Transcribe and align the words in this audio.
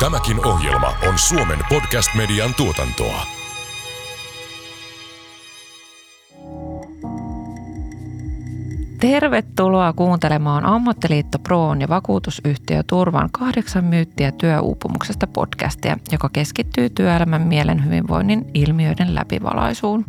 Tämäkin 0.00 0.46
ohjelma 0.46 0.94
on 1.08 1.18
Suomen 1.18 1.58
podcast-median 1.68 2.54
tuotantoa. 2.56 3.26
Tervetuloa 9.00 9.92
kuuntelemaan 9.92 10.64
Ammattiliitto 10.64 11.38
Proon 11.38 11.80
ja 11.80 11.88
vakuutusyhtiö 11.88 12.82
Turvan 12.82 13.28
kahdeksan 13.32 13.84
myyttiä 13.84 14.32
työuupumuksesta 14.32 15.26
podcastia, 15.26 15.96
joka 16.12 16.28
keskittyy 16.32 16.90
työelämän 16.90 17.42
mielen 17.42 17.84
hyvinvoinnin 17.84 18.50
ilmiöiden 18.54 19.14
läpivalaisuun. 19.14 20.04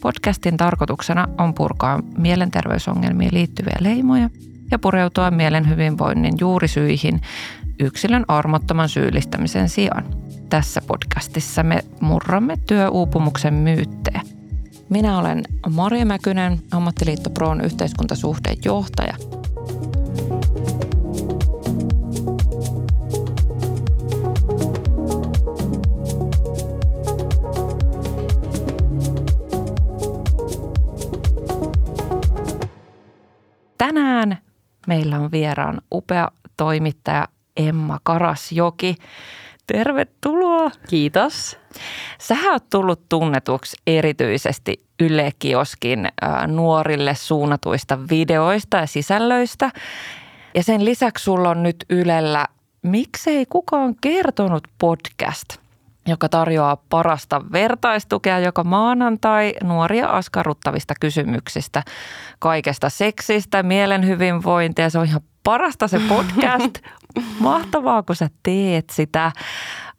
Podcastin 0.00 0.56
tarkoituksena 0.56 1.28
on 1.38 1.54
purkaa 1.54 2.00
mielenterveysongelmiin 2.18 3.34
liittyviä 3.34 3.76
leimoja 3.80 4.30
ja 4.70 4.78
pureutua 4.78 5.30
mielen 5.30 5.68
hyvinvoinnin 5.68 6.34
juurisyihin 6.40 7.20
yksilön 7.80 8.24
armottoman 8.28 8.88
syyllistämisen 8.88 9.68
sijaan. 9.68 10.04
Tässä 10.48 10.82
podcastissa 10.86 11.62
me 11.62 11.84
murramme 12.00 12.56
työuupumuksen 12.66 13.54
myyttejä. 13.54 14.20
Minä 14.88 15.18
olen 15.18 15.44
Maria 15.70 16.06
Mäkynen, 16.06 16.58
Ammattiliitto 16.70 17.30
Proon 17.30 17.60
yhteiskuntasuhteen 17.60 18.56
johtaja. 18.64 19.14
Tänään 33.78 34.38
meillä 34.86 35.18
on 35.18 35.30
vieraan 35.30 35.80
upea 35.92 36.30
toimittaja 36.56 37.28
Emma 37.56 37.98
Karasjoki. 38.02 38.94
Tervetuloa. 39.66 40.70
Kiitos. 40.88 41.58
Sähän 42.18 42.52
oot 42.52 42.70
tullut 42.70 43.08
tunnetuksi 43.08 43.76
erityisesti 43.86 44.86
Yle 45.00 45.32
Kioskin 45.38 46.08
nuorille 46.46 47.14
suunnatuista 47.14 47.98
videoista 48.10 48.76
ja 48.76 48.86
sisällöistä. 48.86 49.70
Ja 50.54 50.62
sen 50.62 50.84
lisäksi 50.84 51.24
sulla 51.24 51.50
on 51.50 51.62
nyt 51.62 51.76
Ylellä 51.90 52.46
Miksei 52.82 53.46
kukaan 53.46 53.94
kertonut 54.00 54.68
podcast, 54.78 55.56
joka 56.06 56.28
tarjoaa 56.28 56.76
parasta 56.88 57.42
vertaistukea 57.52 58.38
joka 58.38 58.64
maanantai 58.64 59.54
nuoria 59.62 60.06
askarruttavista 60.06 60.94
kysymyksistä, 61.00 61.82
kaikesta 62.38 62.90
seksistä, 62.90 63.62
mielen 63.62 64.06
hyvinvointia. 64.06 64.90
Se 64.90 64.98
on 64.98 65.06
ihan 65.06 65.20
parasta 65.46 65.88
se 65.88 66.00
podcast. 66.08 66.78
Mahtavaa, 67.38 68.02
kun 68.02 68.16
sä 68.16 68.28
teet 68.42 68.90
sitä. 68.90 69.26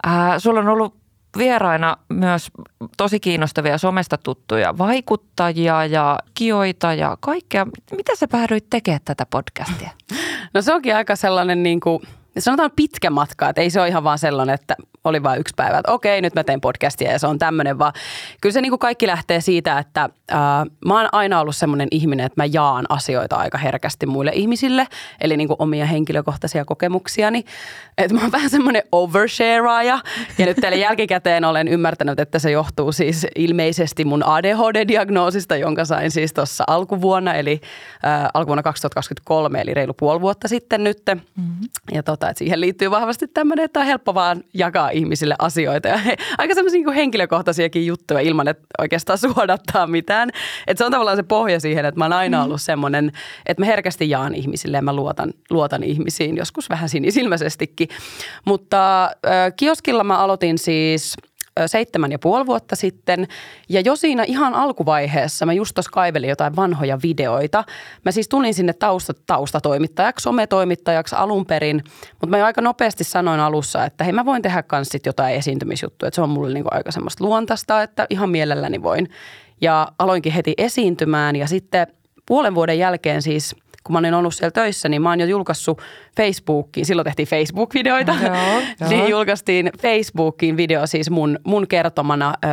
Äh, 0.08 0.14
sulla 0.38 0.60
on 0.60 0.68
ollut 0.68 0.96
vieraina 1.38 1.98
myös 2.10 2.52
tosi 2.98 3.20
kiinnostavia 3.20 3.78
somesta 3.78 4.18
tuttuja 4.18 4.78
vaikuttajia 4.78 5.86
ja 5.86 6.20
kioita 6.34 6.94
ja 6.94 7.18
kaikkea. 7.20 7.66
Mitä 7.92 8.16
sä 8.16 8.28
päädyit 8.28 8.70
tekemään 8.70 9.02
tätä 9.06 9.26
podcastia? 9.26 9.90
No 10.54 10.62
se 10.62 10.74
onkin 10.74 10.96
aika 10.96 11.16
sellainen 11.16 11.64
niin 11.64 11.80
kuin, 11.80 12.02
sanotaan 12.42 12.72
pitkä 12.76 13.10
matka, 13.10 13.50
että 13.50 13.62
ei 13.62 13.70
se 13.70 13.80
ole 13.80 13.88
ihan 13.88 14.04
vaan 14.04 14.20
sellainen, 14.20 14.56
että 14.56 14.76
oli 15.04 15.24
vain 15.24 15.40
yksi 15.40 15.54
päivä, 15.58 15.78
että 15.78 15.92
okei, 15.92 16.22
nyt 16.22 16.36
mä 16.36 16.44
teen 16.44 16.62
podcastia 16.62 17.12
ja 17.12 17.20
se 17.20 17.28
on 17.28 17.40
tämmöinen, 17.40 17.80
vaan 17.80 17.94
kyllä 18.42 18.54
se 18.54 18.62
niin 18.62 18.72
kuin 18.72 18.80
kaikki 18.80 19.08
lähtee 19.08 19.42
siitä, 19.42 19.80
että 19.80 20.10
ää, 20.32 20.66
mä 20.86 20.98
oon 21.00 21.10
aina 21.12 21.40
ollut 21.40 21.56
semmoinen 21.56 21.88
ihminen, 21.92 22.26
että 22.26 22.42
mä 22.42 22.46
jaan 22.46 22.86
asioita 22.90 23.36
aika 23.36 23.58
herkästi 23.58 24.06
muille 24.06 24.32
ihmisille, 24.34 24.88
eli 25.22 25.38
niin 25.38 25.48
kuin 25.48 25.58
omia 25.60 25.86
henkilökohtaisia 25.86 26.66
kokemuksiani. 26.66 27.44
Että 27.98 28.16
mä 28.16 28.22
oon 28.22 28.32
vähän 28.32 28.50
semmoinen 28.50 28.84
overshareaaja 28.92 30.00
ja 30.38 30.46
nyt 30.46 30.58
teille 30.62 30.78
jälkikäteen 30.78 31.46
olen 31.46 31.68
ymmärtänyt, 31.68 32.20
että 32.20 32.40
se 32.40 32.52
johtuu 32.52 32.92
siis 32.92 33.28
ilmeisesti 33.36 34.06
mun 34.06 34.24
ADHD-diagnoosista, 34.24 35.56
jonka 35.56 35.86
sain 35.86 36.12
siis 36.12 36.34
tuossa 36.34 36.64
alkuvuonna, 36.68 37.34
eli 37.34 37.62
ää, 38.04 38.30
alkuvuonna 38.34 38.64
2023, 38.64 39.62
eli 39.62 39.74
reilu 39.74 39.94
puoli 39.94 40.22
vuotta 40.22 40.48
sitten 40.48 40.84
nyt. 40.84 41.02
Mm-hmm. 41.16 41.68
Ja 41.92 42.04
tota, 42.04 42.27
että 42.30 42.40
siihen 42.40 42.62
liittyy 42.62 42.92
vahvasti 42.92 43.28
tämmöinen, 43.28 43.66
että 43.66 43.80
on 43.80 43.86
helppo 43.86 44.14
vaan 44.14 44.44
jakaa 44.54 44.90
ihmisille 44.90 45.36
asioita 45.40 45.88
ja 45.88 45.98
he, 45.98 46.18
aika 46.38 46.54
semmoisia 46.56 46.82
niin 46.82 46.94
henkilökohtaisiakin 46.94 47.86
juttuja 47.86 48.20
ilman, 48.20 48.48
että 48.48 48.66
oikeastaan 48.80 49.20
suodattaa 49.34 49.88
mitään. 49.88 50.30
Että 50.68 50.78
se 50.78 50.86
on 50.86 50.92
tavallaan 50.92 51.18
se 51.18 51.24
pohja 51.24 51.60
siihen, 51.60 51.86
että 51.86 52.00
mä 52.00 52.06
oon 52.06 52.14
aina 52.14 52.44
ollut 52.44 52.62
semmoinen, 52.62 53.12
että 53.46 53.62
mä 53.62 53.66
herkästi 53.66 54.10
jaan 54.10 54.36
ihmisille 54.36 54.78
ja 54.78 54.82
mä 54.82 54.94
luotan, 54.94 55.34
luotan 55.50 55.84
ihmisiin, 55.84 56.38
joskus 56.38 56.70
vähän 56.70 56.90
sinisilmäisestikin. 56.90 57.88
Mutta 58.46 59.04
äh, 59.06 59.12
kioskilla 59.56 60.04
mä 60.04 60.18
aloitin 60.18 60.58
siis– 60.58 61.16
seitsemän 61.66 62.12
ja 62.12 62.20
puoli 62.20 62.46
vuotta 62.46 62.76
sitten. 62.76 63.28
Ja 63.70 63.82
jo 63.82 63.96
siinä 63.96 64.24
ihan 64.24 64.54
alkuvaiheessa 64.54 65.46
mä 65.46 65.54
just 65.54 65.76
tuossa 65.76 65.92
kaivelin 65.92 66.30
jotain 66.30 66.56
vanhoja 66.56 67.00
videoita. 67.04 67.64
Mä 68.06 68.12
siis 68.12 68.30
tulin 68.30 68.54
sinne 68.54 68.74
tausta, 68.74 69.14
taustatoimittajaksi, 69.26 70.24
sometoimittajaksi 70.24 71.16
alun 71.16 71.46
perin, 71.46 71.84
mutta 72.12 72.28
mä 72.28 72.38
jo 72.38 72.46
aika 72.46 72.62
nopeasti 72.62 73.04
sanoin 73.04 73.40
alussa, 73.40 73.86
että 73.86 74.04
hei 74.04 74.14
mä 74.14 74.26
voin 74.26 74.42
tehdä 74.42 74.64
kans 74.64 74.88
sit 74.90 75.06
jotain 75.06 75.36
esiintymisjuttuja. 75.36 76.08
Että 76.08 76.16
se 76.16 76.22
on 76.22 76.30
mulle 76.30 76.54
niinku 76.54 76.70
aika 76.72 76.92
semmoista 76.92 77.24
luontaista, 77.24 77.84
että 77.84 78.08
ihan 78.10 78.30
mielelläni 78.30 78.84
voin. 78.84 79.10
Ja 79.62 79.88
aloinkin 80.00 80.34
heti 80.34 80.54
esiintymään 80.58 81.36
ja 81.36 81.48
sitten 81.48 81.88
puolen 82.26 82.56
vuoden 82.56 82.80
jälkeen 82.80 83.22
siis– 83.22 83.56
kun 83.88 83.94
mä 83.94 84.00
olin 84.00 84.14
ollut 84.14 84.36
siellä 84.36 84.52
töissä, 84.52 84.90
niin 84.90 85.02
mä 85.02 85.10
oon 85.10 85.20
jo 85.20 85.26
julkaissut 85.26 85.82
Facebookiin, 86.18 86.86
silloin 86.86 87.06
tehtiin 87.06 87.28
Facebook-videoita, 87.28 88.16
joo, 88.24 88.62
niin 88.90 89.10
julkaistiin 89.10 89.72
Facebookiin 89.82 90.58
video 90.58 90.88
siis 90.88 91.10
mun, 91.10 91.40
mun 91.44 91.68
kertomana 91.68 92.34
ö, 92.44 92.48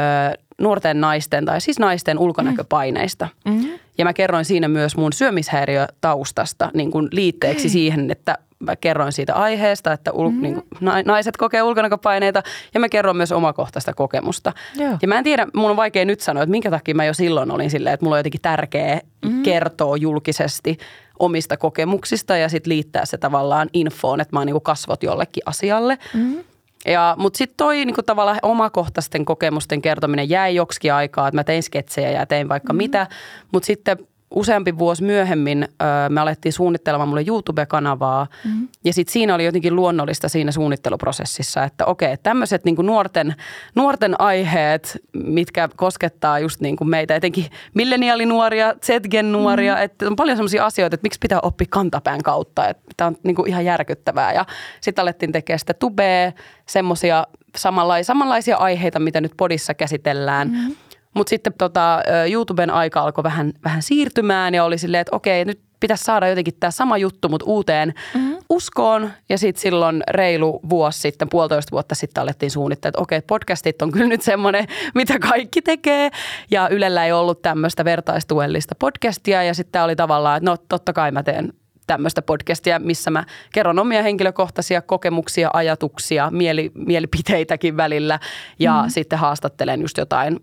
nuorten 0.59 1.01
naisten 1.01 1.45
tai 1.45 1.61
siis 1.61 1.79
naisten 1.79 2.19
ulkonäköpaineista. 2.19 3.29
Mm-hmm. 3.45 3.69
Ja 3.99 4.05
mä 4.05 4.13
kerroin 4.13 4.45
siinä 4.45 4.69
myös 4.69 4.97
mun 4.97 5.13
syömishäiriötaustasta 5.13 6.71
niin 6.75 6.91
kuin 6.91 7.09
liitteeksi 7.13 7.69
siihen, 7.69 8.11
että 8.11 8.39
mä 8.59 8.77
kerroin 8.77 9.13
siitä 9.13 9.35
aiheesta, 9.35 9.93
että 9.93 10.13
ul, 10.13 10.29
mm-hmm. 10.29 10.43
niin 10.43 10.63
naiset 11.05 11.37
kokee 11.37 11.63
ulkonäköpaineita 11.63 12.43
ja 12.75 12.81
mä 12.81 12.89
kerron 12.89 13.17
myös 13.17 13.33
omakohtaista 13.33 13.95
kokemusta. 13.95 14.53
Joo. 14.77 14.99
Ja 15.03 15.09
mä 15.09 15.19
en 15.19 15.25
tiedä, 15.25 15.47
mun 15.55 15.71
on 15.71 15.77
vaikea 15.77 16.05
nyt 16.05 16.21
sanoa, 16.21 16.43
että 16.43 16.51
minkä 16.51 16.71
takia 16.71 16.95
mä 16.95 17.05
jo 17.05 17.15
silloin 17.15 17.51
olin 17.51 17.71
silleen, 17.71 17.95
että 17.95 18.05
mulla 18.05 18.15
on 18.15 18.19
jotenkin 18.19 18.41
tärkeää 18.41 19.01
mm-hmm. 19.25 19.43
kertoa 19.43 19.97
julkisesti 19.97 20.79
omista 21.19 21.57
kokemuksista 21.57 22.37
ja 22.37 22.49
sitten 22.49 22.71
liittää 22.71 23.05
se 23.05 23.19
tavallaan 23.19 23.69
infoon, 23.73 24.21
että 24.21 24.37
mä 24.37 24.41
oon 24.41 24.47
niin 24.47 24.63
kasvot 24.63 25.03
jollekin 25.03 25.43
asialle. 25.47 25.99
Mm-hmm. 26.15 26.45
Ja, 26.87 27.15
mutta 27.19 27.37
sitten 27.39 27.57
toi 27.57 27.85
niin 27.85 27.95
kuin 27.95 28.05
tavallaan 28.05 28.39
omakohtaisten 28.43 29.25
kokemusten 29.25 29.83
kertominen 29.83 30.31
jäi 30.31 30.55
joksikin 30.55 30.95
aikaa, 30.95 31.29
että 31.29 31.37
mä 31.37 31.45
tein 31.45 31.63
sketsejä 31.63 32.11
ja 32.11 32.27
tein 32.27 32.49
vaikka 32.49 32.73
mm-hmm. 32.73 32.85
mitä, 32.85 33.07
mutta 33.53 33.67
sitten 33.67 33.99
useampi 34.35 34.79
vuosi 34.79 35.03
myöhemmin 35.03 35.63
ö, 35.63 36.09
me 36.09 36.21
alettiin 36.21 36.53
suunnittelemaan 36.53 37.09
mulle 37.09 37.25
YouTube-kanavaa. 37.27 38.27
Mm-hmm. 38.45 38.69
Ja 38.85 38.93
sitten 38.93 39.13
siinä 39.13 39.35
oli 39.35 39.45
jotenkin 39.45 39.77
luonnollista 39.77 40.29
siinä 40.29 40.53
suunnitteluprosessissa, 40.53 41.65
että 41.65 41.87
okei, 41.87 42.17
tämmöiset 42.17 42.65
niin 42.65 42.77
nuorten, 42.79 43.35
nuorten 43.75 44.21
aiheet, 44.21 44.99
mitkä 45.13 45.69
koskettaa 45.77 46.39
just 46.39 46.61
niin 46.61 46.77
kuin 46.77 46.89
meitä, 46.89 47.17
etenkin 47.17 47.47
milleniaalinuoria, 47.75 48.75
Z-gen 48.83 49.33
nuoria, 49.33 49.73
mm-hmm. 49.73 49.85
että 49.85 50.07
on 50.07 50.17
paljon 50.17 50.37
sellaisia 50.37 50.65
asioita, 50.65 50.95
että 50.95 51.05
miksi 51.05 51.21
pitää 51.21 51.39
oppia 51.43 51.67
kantapään 51.71 52.23
kautta, 52.23 52.69
että 52.69 52.83
tämä 52.97 53.09
on 53.09 53.17
niin 53.23 53.37
kuin 53.37 53.49
ihan 53.49 53.65
järkyttävää. 53.65 54.33
Ja 54.33 54.47
sitten 54.81 55.03
alettiin 55.03 55.33
tekemään 55.33 55.59
sitä 55.59 55.75
tubea, 55.75 56.33
semmoisia 56.67 57.27
samanlaisia, 57.57 58.07
samanlaisia 58.07 58.57
aiheita, 58.57 58.99
mitä 58.99 59.21
nyt 59.21 59.33
podissa 59.37 59.75
käsitellään. 59.75 60.49
Mm-hmm. 60.49 60.77
Mutta 61.15 61.31
sitten 61.31 61.53
tota, 61.59 62.03
YouTuben 62.31 62.71
aika 62.71 63.01
alkoi 63.01 63.25
vähän, 63.25 63.53
vähän 63.65 63.83
siirtymään 63.83 64.55
ja 64.55 64.65
oli 64.65 64.79
silleen, 64.79 65.01
että 65.01 65.17
okei, 65.17 65.45
nyt 65.45 65.61
pitäisi 65.85 66.05
saada 66.05 66.29
jotenkin 66.29 66.55
tämä 66.61 66.71
sama 66.71 66.99
juttu, 66.99 67.29
mutta 67.29 67.47
uuteen 67.47 67.95
mm-hmm. 68.15 68.37
uskoon. 68.51 69.11
Ja 69.29 69.39
sitten 69.39 69.63
silloin 69.63 70.03
reilu 70.11 70.61
vuosi 70.69 71.01
sitten, 71.01 71.29
puolitoista 71.29 71.71
vuotta 71.71 71.95
sitten 71.95 72.23
alettiin 72.23 72.51
suunnitella, 72.51 72.89
että 72.89 73.01
okei, 73.01 73.23
podcastit 73.23 73.83
on 73.83 73.93
kyllä 73.93 74.07
nyt 74.07 74.23
semmoinen, 74.23 74.67
mitä 74.95 75.19
kaikki 75.19 75.63
tekee. 75.63 76.11
Ja 76.51 76.69
Ylellä 76.69 77.05
ei 77.05 77.13
ollut 77.13 77.43
tämmöistä 77.43 77.85
vertaistuellista 77.85 78.75
podcastia 78.75 79.43
ja 79.43 79.55
sitten 79.55 79.83
oli 79.83 79.97
tavallaan, 79.97 80.37
että 80.37 80.51
no 80.51 80.57
totta 80.69 80.93
kai 80.93 81.11
mä 81.11 81.23
teen 81.23 81.53
tämmöistä 81.87 82.23
podcastia, 82.23 82.79
missä 82.79 83.11
mä 83.11 83.25
kerron 83.53 83.79
omia 83.79 84.03
henkilökohtaisia 84.03 84.83
kokemuksia, 84.83 85.51
ajatuksia, 85.53 86.31
mieli, 86.31 86.71
mielipiteitäkin 86.75 87.77
välillä 87.77 88.19
ja 88.59 88.83
mm. 88.83 88.91
sitten 88.91 89.19
haastattelen 89.19 89.81
just 89.81 89.99
jotain 89.99 90.41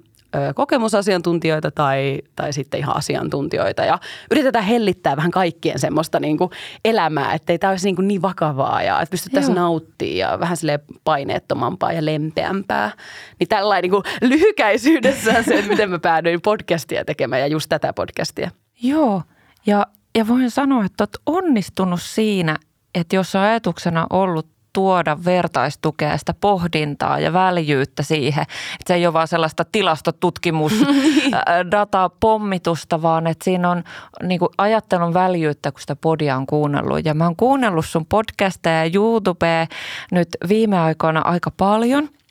kokemusasiantuntijoita 0.56 1.72
tai, 1.72 2.22
tai 2.36 2.54
sitten 2.54 2.80
ihan 2.80 2.98
asiantuntijoita 2.98 3.86
ja 3.86 4.00
yritetään 4.32 4.66
hellittää 4.66 5.18
vähän 5.18 5.32
kaikkien 5.32 5.80
semmoista 5.80 6.20
niin 6.20 6.38
kuin 6.38 6.50
elämää, 6.86 7.34
ettei 7.34 7.60
tämä 7.60 7.72
olisi 7.72 7.88
niin, 7.88 7.96
kuin 7.96 8.08
niin 8.08 8.22
vakavaa 8.22 8.84
ja 8.84 9.02
että 9.02 9.12
pystyttäisiin 9.12 9.56
nauttimaan 9.56 10.18
ja 10.18 10.40
vähän 10.40 10.58
sille 10.58 10.80
paineettomampaa 11.04 11.94
ja 11.94 12.06
lempeämpää. 12.06 12.92
Niin 13.40 13.48
tällainen 13.48 13.92
niin 13.92 14.04
kuin 14.04 14.30
lyhykäisyydessään 14.30 15.44
se, 15.44 15.54
että 15.60 15.72
miten 15.72 15.90
mä 15.90 16.00
päädyin 16.00 16.42
podcastia 16.42 17.06
tekemään 17.06 17.42
ja 17.42 17.48
just 17.48 17.70
tätä 17.70 17.94
podcastia. 17.94 18.52
Joo, 18.84 19.22
ja, 19.66 19.88
ja 20.16 20.28
voin 20.28 20.52
sanoa, 20.52 20.86
että 20.86 21.04
olet 21.04 21.18
onnistunut 21.26 22.02
siinä, 22.02 22.58
että 22.96 23.16
jos 23.16 23.36
on 23.36 23.42
ajatuksena 23.42 24.08
ollut 24.10 24.48
tuoda 24.74 25.18
vertaistukea 25.26 26.10
ja 26.10 26.18
sitä 26.18 26.34
pohdintaa 26.34 27.20
ja 27.20 27.34
väljyyttä 27.34 28.04
siihen. 28.04 28.42
Että 28.42 28.88
se 28.88 28.94
ei 28.94 29.06
ole 29.06 29.14
vaan 29.14 29.28
sellaista 29.28 29.66
tilastotutkimus, 29.72 30.74
dataa 31.72 32.10
pommitusta, 32.10 33.02
vaan 33.02 33.28
että 33.28 33.44
siinä 33.44 33.70
on 33.70 33.84
niin 34.24 34.40
kuin 34.40 34.50
ajattelun 34.58 35.14
väljyyttä, 35.14 35.72
kun 35.72 35.82
sitä 35.82 35.96
podia 35.96 36.38
on 36.38 36.48
kuunnellut. 36.48 37.06
Ja 37.06 37.14
mä 37.14 37.24
oon 37.24 37.36
kuunnellut 37.36 37.86
sun 37.86 38.06
podcasteja 38.06 38.86
ja 38.86 38.92
YouTubea 38.94 39.68
nyt 40.12 40.30
viime 40.50 40.80
aikoina 40.80 41.22
aika 41.22 41.52
paljon– 41.52 42.10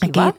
Kiva. 0.00 0.32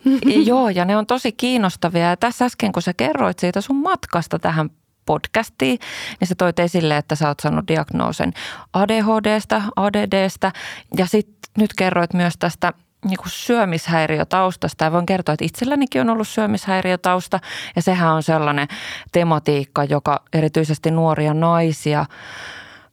Joo, 0.46 0.70
ja 0.70 0.86
ne 0.86 0.98
on 0.98 1.06
tosi 1.06 1.32
kiinnostavia. 1.32 2.10
Ja 2.10 2.18
tässä 2.18 2.46
äsken, 2.46 2.72
kun 2.72 2.82
sä 2.82 2.94
kerroit 2.94 3.40
siitä 3.40 3.62
sun 3.62 3.76
matkasta 3.76 4.40
tähän 4.40 4.70
podcastiin, 5.12 5.80
niin 6.20 6.28
sä 6.28 6.36
toit 6.38 6.60
esille, 6.60 6.98
että 6.98 7.16
sä 7.16 7.28
oot 7.28 7.40
saanut 7.40 7.68
diagnoosen 7.68 8.34
ADHDstä, 8.74 9.62
ADDstä 9.76 10.52
ja 10.98 11.06
sitten 11.06 11.52
nyt 11.58 11.74
kerroit 11.74 12.14
myös 12.14 12.34
tästä 12.40 12.74
niin 13.06 13.18
kuin 13.18 13.30
syömishäiriötaustasta. 13.30 14.84
Ja 14.84 14.92
voin 14.92 15.06
kertoa, 15.06 15.34
että 15.34 15.46
itsellänikin 15.46 16.02
on 16.02 16.10
ollut 16.10 16.28
syömishäiriötausta 16.28 17.40
ja 17.76 17.82
sehän 17.82 18.14
on 18.14 18.24
sellainen 18.24 18.68
tematiikka, 19.12 19.84
joka 19.84 20.24
erityisesti 20.34 20.92
nuoria 20.92 21.34
naisia– 21.34 22.06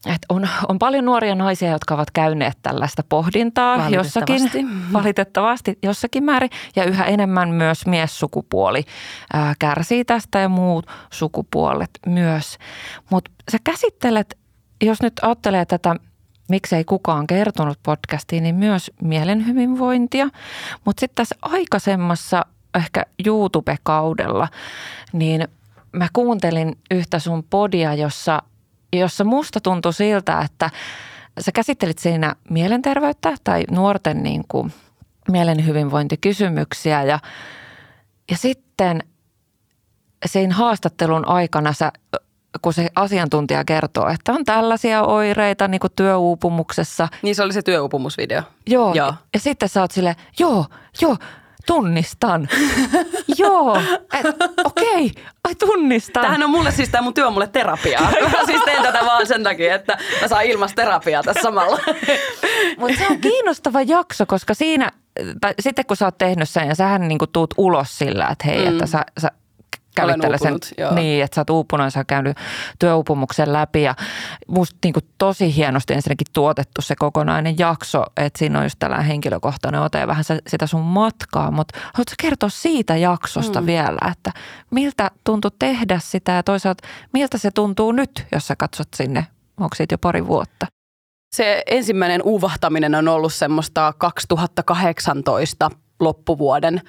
et 0.07 0.19
on, 0.29 0.49
on 0.69 0.79
paljon 0.79 1.05
nuoria 1.05 1.35
naisia, 1.35 1.71
jotka 1.71 1.95
ovat 1.95 2.11
käyneet 2.11 2.59
tällaista 2.63 3.03
pohdintaa 3.09 3.79
valitettavasti. 3.79 4.43
jossakin, 4.43 4.93
valitettavasti 4.93 5.79
jossakin 5.83 6.25
määrin. 6.25 6.51
Ja 6.77 6.85
yhä 6.85 7.05
enemmän 7.05 7.49
myös 7.49 7.87
miessukupuoli 7.87 8.85
ää, 9.33 9.55
kärsii 9.59 10.05
tästä 10.05 10.39
ja 10.39 10.49
muut 10.49 10.87
sukupuolet 11.13 11.91
myös. 12.07 12.59
Mutta 13.11 13.31
sä 13.53 13.59
käsittelet, 13.65 14.39
jos 14.83 15.03
nyt 15.03 15.13
ajattelee 15.23 15.65
tätä 15.65 15.97
miksei 16.49 16.85
kukaan 16.85 17.27
kertonut 17.27 17.79
podcastiin, 17.83 18.43
niin 18.43 18.55
myös 18.55 18.91
mielen 19.03 19.47
hyvinvointia. 19.47 20.29
Mutta 20.85 21.01
sitten 21.01 21.15
tässä 21.15 21.37
aikaisemmassa 21.43 22.47
ehkä 22.75 23.07
YouTube-kaudella, 23.27 24.49
niin 25.13 25.49
mä 25.93 26.09
kuuntelin 26.13 26.79
yhtä 26.91 27.19
sun 27.19 27.45
podia, 27.51 27.95
jossa 27.95 28.43
jossa 28.93 29.25
musta 29.25 29.61
tuntui 29.61 29.93
siltä, 29.93 30.41
että 30.41 30.71
sä 31.41 31.53
käsittelit 31.53 31.99
siinä 31.99 32.37
mielenterveyttä 32.51 33.35
tai 33.45 33.65
nuorten 33.71 34.23
niin 34.23 34.45
kuin 34.49 34.73
mielen 35.31 35.67
hyvinvointikysymyksiä 35.67 37.03
ja, 37.03 37.19
ja 38.31 38.37
sitten 38.37 39.03
siinä 40.27 40.55
haastattelun 40.55 41.29
aikana 41.29 41.73
sä 41.73 41.93
kun 42.63 42.73
se 42.73 42.89
asiantuntija 42.95 43.65
kertoo, 43.65 44.09
että 44.09 44.33
on 44.33 44.45
tällaisia 44.45 45.03
oireita 45.03 45.69
niin 45.69 45.81
kuin 45.81 45.93
työuupumuksessa. 45.97 47.09
Niin 47.23 47.35
se 47.35 47.43
oli 47.43 47.53
se 47.53 47.63
työuupumusvideo. 47.63 48.43
Joo. 48.67 48.95
joo. 48.95 49.15
Ja 49.35 49.41
sitten 49.41 49.69
sä 49.69 49.81
oot 49.81 49.91
sille, 49.91 50.17
joo, 50.39 50.67
joo, 51.03 51.17
tunnistan. 51.69 52.49
Joo, 53.39 53.83
okei, 54.65 55.07
okay. 55.07 55.23
ai 55.45 55.55
tunnistan. 55.55 56.23
Tämähän 56.23 56.43
on 56.43 56.51
mulle 56.51 56.71
siis, 56.71 56.89
tämä 56.89 57.03
mun 57.03 57.15
työ 57.15 57.27
on 57.27 57.33
mulle 57.33 57.47
terapiaa. 57.47 58.03
Mä 58.23 58.47
siis 58.47 58.63
teen 58.65 58.83
tätä 58.83 59.01
vaan 59.07 59.27
sen 59.27 59.43
takia, 59.43 59.75
että 59.75 59.99
mä 60.21 60.29
saan 60.29 60.45
ilmasta 60.45 60.77
terapiaa 60.77 61.23
tässä 61.23 61.43
samalla. 61.43 61.79
Mutta 62.79 62.99
se 62.99 63.07
on 63.11 63.21
kiinnostava 63.21 63.83
jakso, 63.83 64.27
koska 64.27 64.55
siinä, 64.55 64.93
tai 65.41 65.55
sitten 65.61 65.87
kun 65.87 65.97
sä 65.97 66.05
oot 66.05 66.19
tehnyt 66.19 66.49
sen 66.49 66.69
ja 66.69 66.75
sähän 66.75 67.09
niin 67.09 67.19
tuut 67.33 67.55
ulos 67.57 67.99
sillä, 67.99 68.29
että 68.29 68.47
hei, 68.47 68.65
mm. 68.65 68.69
että 68.69 68.87
sä, 68.87 69.05
sä 69.19 69.31
kävit 70.07 70.21
tällaisen, 70.21 70.59
joo. 70.79 70.95
niin, 70.95 71.25
että 71.25 71.35
sä 71.35 71.41
oot 71.41 71.51
uupunut 71.51 71.85
ja 71.85 71.91
sä 71.91 72.01
oot 72.01 72.07
käynyt 72.07 72.37
työuupumuksen 72.79 73.53
läpi 73.53 73.83
ja 73.83 73.95
musta 74.49 74.77
niin 74.85 74.93
kuin 74.93 75.05
tosi 75.19 75.57
hienosti 75.57 75.95
ensinnäkin 75.95 76.27
tuotettu 76.33 76.83
se 76.83 76.97
kokonainen 76.97 77.59
jakso, 77.59 78.05
että 78.17 78.39
siinä 78.39 78.59
on 78.59 78.65
just 78.65 78.77
tällainen 78.79 79.07
henkilökohtainen 79.07 79.81
ote 79.81 79.99
ja 79.99 80.07
vähän 80.07 80.25
sitä 80.47 80.67
sun 80.67 80.81
matkaa, 80.81 81.51
mutta 81.51 81.79
haluatko 81.95 82.15
kertoa 82.21 82.49
siitä 82.49 82.97
jaksosta 82.97 83.61
mm. 83.61 83.67
vielä, 83.67 84.11
että 84.11 84.33
miltä 84.71 85.11
tuntui 85.25 85.51
tehdä 85.59 86.01
sitä 86.03 86.33
ja 86.33 86.43
toisaalta 86.43 86.89
miltä 87.13 87.39
se 87.39 87.51
tuntuu 87.51 87.93
nyt, 87.93 88.27
jos 88.33 88.47
sä 88.47 88.57
katsot 88.57 88.89
sinne, 88.97 89.27
onko 89.61 89.75
siitä 89.75 89.93
jo 89.93 89.99
pari 89.99 90.27
vuotta? 90.27 90.67
Se 91.37 91.63
ensimmäinen 91.67 92.23
uuvahtaminen 92.23 92.95
on 92.95 93.09
ollut 93.09 93.35
semmoista 93.35 93.95
2018 93.99 95.71
loppuvuoden 96.01 96.81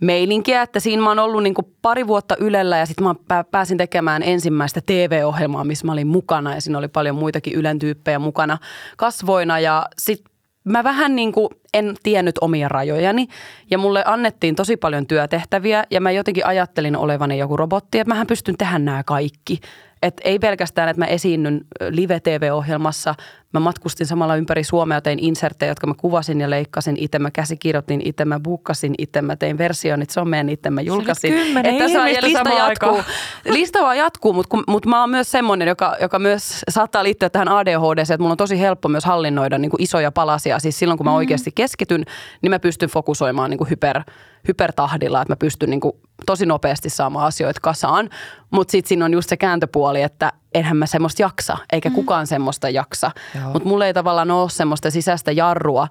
meininkiä, 0.00 0.62
että 0.62 0.80
siinä 0.80 1.02
mä 1.02 1.08
oon 1.08 1.18
ollut 1.18 1.42
niin 1.42 1.54
pari 1.82 2.06
vuotta 2.06 2.36
Ylellä 2.40 2.78
ja 2.78 2.86
sitten 2.86 3.06
mä 3.06 3.44
pääsin 3.44 3.78
tekemään 3.78 4.22
ensimmäistä 4.22 4.80
TV-ohjelmaa, 4.86 5.64
missä 5.64 5.86
mä 5.86 5.92
olin 5.92 6.06
mukana 6.06 6.54
ja 6.54 6.60
siinä 6.60 6.78
oli 6.78 6.88
paljon 6.88 7.16
muitakin 7.16 7.54
Ylen 7.54 7.78
tyyppejä 7.78 8.18
mukana 8.18 8.58
kasvoina 8.96 9.60
ja 9.60 9.86
sitten 9.98 10.32
mä 10.64 10.84
vähän 10.84 11.16
niin 11.16 11.32
kuin 11.32 11.48
en 11.74 11.94
tiennyt 12.02 12.38
omia 12.40 12.68
rajojani 12.68 13.26
ja 13.70 13.78
mulle 13.78 14.02
annettiin 14.06 14.54
tosi 14.54 14.76
paljon 14.76 15.06
työtehtäviä 15.06 15.84
ja 15.90 16.00
mä 16.00 16.10
jotenkin 16.10 16.46
ajattelin 16.46 16.96
olevani 16.96 17.38
joku 17.38 17.56
robotti, 17.56 17.98
että 17.98 18.08
mähän 18.08 18.26
pystyn 18.26 18.56
tehdä 18.58 18.78
nämä 18.78 19.02
kaikki. 19.02 19.60
Et 20.02 20.20
ei 20.24 20.38
pelkästään, 20.38 20.88
että 20.88 21.00
mä 21.00 21.06
esiinnyn 21.06 21.60
live-tv-ohjelmassa, 21.90 23.14
mä 23.52 23.60
matkustin 23.60 24.06
samalla 24.06 24.36
ympäri 24.36 24.64
Suomea, 24.64 25.00
tein 25.00 25.18
inserttejä, 25.18 25.70
jotka 25.70 25.86
mä 25.86 25.94
kuvasin 25.94 26.40
ja 26.40 26.50
leikkasin 26.50 26.96
itse, 26.96 27.18
mä 27.18 27.30
käsikirjoitin 27.30 28.00
itse, 28.04 28.24
mä 28.24 28.40
buukkasin 28.40 28.94
itse, 28.98 29.22
mä 29.22 29.36
tein 29.36 29.58
versionit 29.58 30.10
someen 30.10 30.48
itse, 30.48 30.70
mä 30.70 30.80
julkaisin. 30.80 31.34
Että 31.64 31.88
saa 31.88 32.08
ja 32.08 32.22
lista 32.22 32.50
jatkuu. 32.50 33.02
lista 33.44 33.82
vaan 33.82 33.98
jatkuu, 33.98 34.32
mutta 34.32 34.58
mutta 34.68 34.88
mä 34.88 35.00
oon 35.00 35.10
myös 35.10 35.30
semmoinen, 35.30 35.68
joka, 35.68 35.96
joka 36.00 36.18
myös 36.18 36.60
saattaa 36.68 37.04
liittyä 37.04 37.30
tähän 37.30 37.48
ADHD, 37.48 37.98
että 37.98 38.18
mulla 38.18 38.30
on 38.30 38.36
tosi 38.36 38.60
helppo 38.60 38.88
myös 38.88 39.04
hallinnoida 39.04 39.58
niin 39.58 39.70
kuin 39.70 39.82
isoja 39.82 40.12
palasia. 40.12 40.58
Siis 40.58 40.78
silloin, 40.78 40.98
kun 40.98 41.04
mä 41.04 41.10
mm. 41.10 41.16
oikeasti 41.16 41.52
keskityn, 41.54 42.04
niin 42.42 42.50
mä 42.50 42.58
pystyn 42.58 42.88
fokusoimaan 42.88 43.50
niin 43.50 43.58
kuin 43.58 43.70
hyper, 43.70 44.02
hypertahdilla, 44.48 45.22
että 45.22 45.32
mä 45.32 45.36
pystyn 45.36 45.70
niin 45.70 45.80
kuin 45.80 45.92
tosi 46.26 46.46
nopeasti 46.46 46.90
saamaan 46.90 47.26
asioita 47.26 47.60
kasaan. 47.62 48.10
Mutta 48.50 48.72
sitten 48.72 48.88
siinä 48.88 49.04
on 49.04 49.12
just 49.12 49.28
se 49.28 49.36
kääntöpuoli, 49.36 50.02
että 50.02 50.32
enhän 50.54 50.76
mä 50.76 50.86
semmoista 50.86 51.22
jaksa, 51.22 51.58
eikä 51.72 51.88
mm. 51.88 51.94
kukaan 51.94 52.26
semmoista 52.26 52.68
jaksa. 52.68 53.10
Mutta 53.52 53.68
mulla 53.68 53.86
ei 53.86 53.94
tavallaan 53.94 54.30
ole 54.30 54.50
semmoista 54.50 54.90
sisäistä 54.90 55.32
jarrua, 55.32 55.88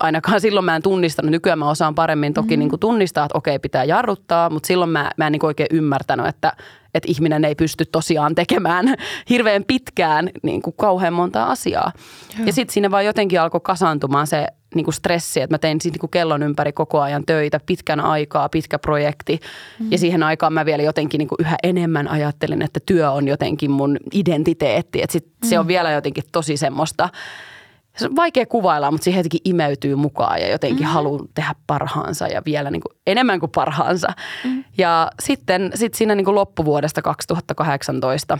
ainakaan 0.00 0.40
silloin 0.40 0.64
mä 0.64 0.76
en 0.76 0.82
tunnistanut. 0.82 1.30
Nykyään 1.30 1.58
mä 1.58 1.70
osaan 1.70 1.94
paremmin 1.94 2.34
toki 2.34 2.56
mm. 2.56 2.58
niin 2.58 2.68
kuin 2.68 2.80
tunnistaa, 2.80 3.24
että 3.24 3.38
okei, 3.38 3.58
pitää 3.58 3.84
jarruttaa, 3.84 4.50
mutta 4.50 4.66
silloin 4.66 4.90
mä, 4.90 5.10
mä 5.16 5.26
en 5.26 5.32
niin 5.32 5.46
oikein 5.46 5.68
ymmärtänyt, 5.70 6.26
että, 6.26 6.52
että 6.94 7.10
ihminen 7.10 7.44
ei 7.44 7.54
pysty 7.54 7.84
tosiaan 7.84 8.34
tekemään 8.34 8.94
hirveän 9.30 9.64
pitkään 9.64 10.30
niin 10.42 10.62
kuin 10.62 10.74
kauhean 10.76 11.12
monta 11.12 11.44
asiaa. 11.44 11.92
Joo. 12.38 12.46
Ja 12.46 12.52
sitten 12.52 12.74
siinä 12.74 12.90
vaan 12.90 13.04
jotenkin 13.04 13.40
alkoi 13.40 13.60
kasaantumaan 13.60 14.26
se 14.26 14.46
niin 14.76 14.84
kuin 14.84 14.94
stressi, 14.94 15.40
että 15.40 15.54
mä 15.54 15.58
tein 15.58 15.78
niin 15.84 15.98
kuin 15.98 16.10
kellon 16.10 16.42
ympäri 16.42 16.72
koko 16.72 17.00
ajan 17.00 17.26
töitä, 17.26 17.60
pitkän 17.66 18.00
aikaa, 18.00 18.48
pitkä 18.48 18.78
projekti. 18.78 19.40
Mm. 19.78 19.92
Ja 19.92 19.98
siihen 19.98 20.22
aikaan 20.22 20.52
mä 20.52 20.66
vielä 20.66 20.82
jotenkin 20.82 21.18
niin 21.18 21.28
kuin 21.28 21.36
yhä 21.40 21.56
enemmän 21.62 22.08
ajattelin, 22.08 22.62
että 22.62 22.80
työ 22.86 23.10
on 23.10 23.28
jotenkin 23.28 23.70
mun 23.70 23.96
identiteetti. 24.12 25.02
Että 25.02 25.12
sit 25.12 25.26
mm. 25.26 25.48
se 25.48 25.58
on 25.58 25.66
vielä 25.66 25.92
jotenkin 25.92 26.24
tosi 26.32 26.56
semmoista, 26.56 27.08
se 27.96 28.06
on 28.06 28.16
vaikea 28.16 28.46
kuvailla, 28.46 28.90
mutta 28.90 29.04
siihen 29.04 29.18
jotenkin 29.18 29.40
imeytyy 29.44 29.94
mukaan 29.94 30.40
ja 30.40 30.50
jotenkin 30.50 30.86
mm. 30.86 30.92
haluaa 30.92 31.24
tehdä 31.34 31.54
parhaansa 31.66 32.26
ja 32.26 32.42
vielä 32.46 32.70
niin 32.70 32.82
kuin 32.82 32.98
enemmän 33.06 33.40
kuin 33.40 33.52
parhaansa. 33.54 34.08
Mm. 34.44 34.64
Ja 34.78 35.10
sitten 35.22 35.70
sit 35.74 35.94
siinä 35.94 36.14
niin 36.14 36.24
kuin 36.24 36.34
loppuvuodesta 36.34 37.02
2018 37.02 38.38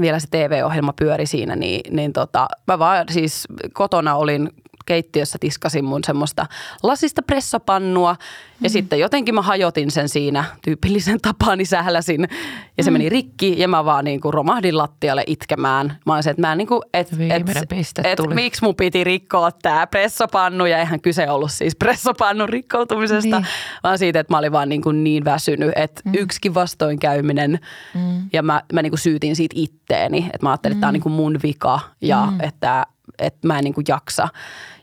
vielä 0.00 0.18
se 0.18 0.26
TV-ohjelma 0.30 0.92
pyöri 0.92 1.26
siinä, 1.26 1.56
niin, 1.56 1.96
niin 1.96 2.12
tota, 2.12 2.46
mä 2.66 2.78
vaan 2.78 3.04
siis 3.10 3.48
kotona 3.72 4.14
olin 4.14 4.50
keittiössä 4.86 5.38
tiskasin 5.40 5.84
mun 5.84 6.04
semmoista 6.04 6.46
lasista 6.82 7.22
pressapannua 7.22 8.16
ja 8.60 8.68
mm. 8.68 8.72
sitten 8.72 8.98
jotenkin 8.98 9.34
mä 9.34 9.42
hajotin 9.42 9.90
sen 9.90 10.08
siinä 10.08 10.44
tyypillisen 10.64 11.20
tapaan, 11.20 11.58
niin 11.58 11.66
sähläsin 11.66 12.28
ja 12.78 12.84
se 12.84 12.90
mm. 12.90 12.92
meni 12.92 13.08
rikki 13.08 13.54
ja 13.58 13.68
mä 13.68 13.84
vaan 13.84 14.04
niin 14.04 14.20
kuin 14.20 14.34
romahdin 14.34 14.78
lattialle 14.78 15.24
itkemään. 15.26 15.98
Mä 16.06 16.14
olisin, 16.14 16.30
että 16.30 16.40
mä 16.40 16.54
niin 16.54 16.68
kuin, 16.68 16.82
et, 16.94 17.08
et, 17.12 17.72
et, 18.04 18.34
miksi 18.34 18.64
mun 18.64 18.74
piti 18.76 19.04
rikkoa 19.04 19.52
tämä 19.52 19.86
pressapannu 19.86 20.66
ja 20.66 20.78
eihän 20.78 21.00
kyse 21.00 21.30
ollut 21.30 21.52
siis 21.52 21.76
pressapannun 21.84 22.48
rikkoutumisesta, 22.48 23.40
niin. 23.40 23.46
vaan 23.82 23.98
siitä, 23.98 24.20
että 24.20 24.32
mä 24.32 24.38
olin 24.38 24.52
vaan 24.52 24.68
niin, 24.68 24.82
kuin 24.82 25.04
niin 25.04 25.24
väsynyt, 25.24 25.72
että 25.76 26.02
mm. 26.04 26.12
yksikin 26.14 26.54
vastoinkäyminen 26.54 27.58
mm. 27.94 28.28
ja 28.32 28.42
mä, 28.42 28.62
mä 28.72 28.82
niin 28.82 28.90
kuin 28.90 29.00
syytin 29.00 29.36
siitä 29.36 29.54
itteeni, 29.58 30.18
että 30.18 30.38
mä 30.42 30.50
ajattelin, 30.50 30.74
että 30.74 30.80
tämä 30.80 30.88
on 30.88 30.92
mm. 30.92 30.94
niin 30.94 31.02
kuin 31.02 31.12
mun 31.12 31.38
vika 31.42 31.80
ja 32.00 32.28
mm. 32.30 32.40
että, 32.40 32.86
että 33.18 33.46
mä 33.46 33.58
en 33.58 33.64
niin 33.64 33.74
kuin 33.74 33.84
jaksa. 33.88 34.28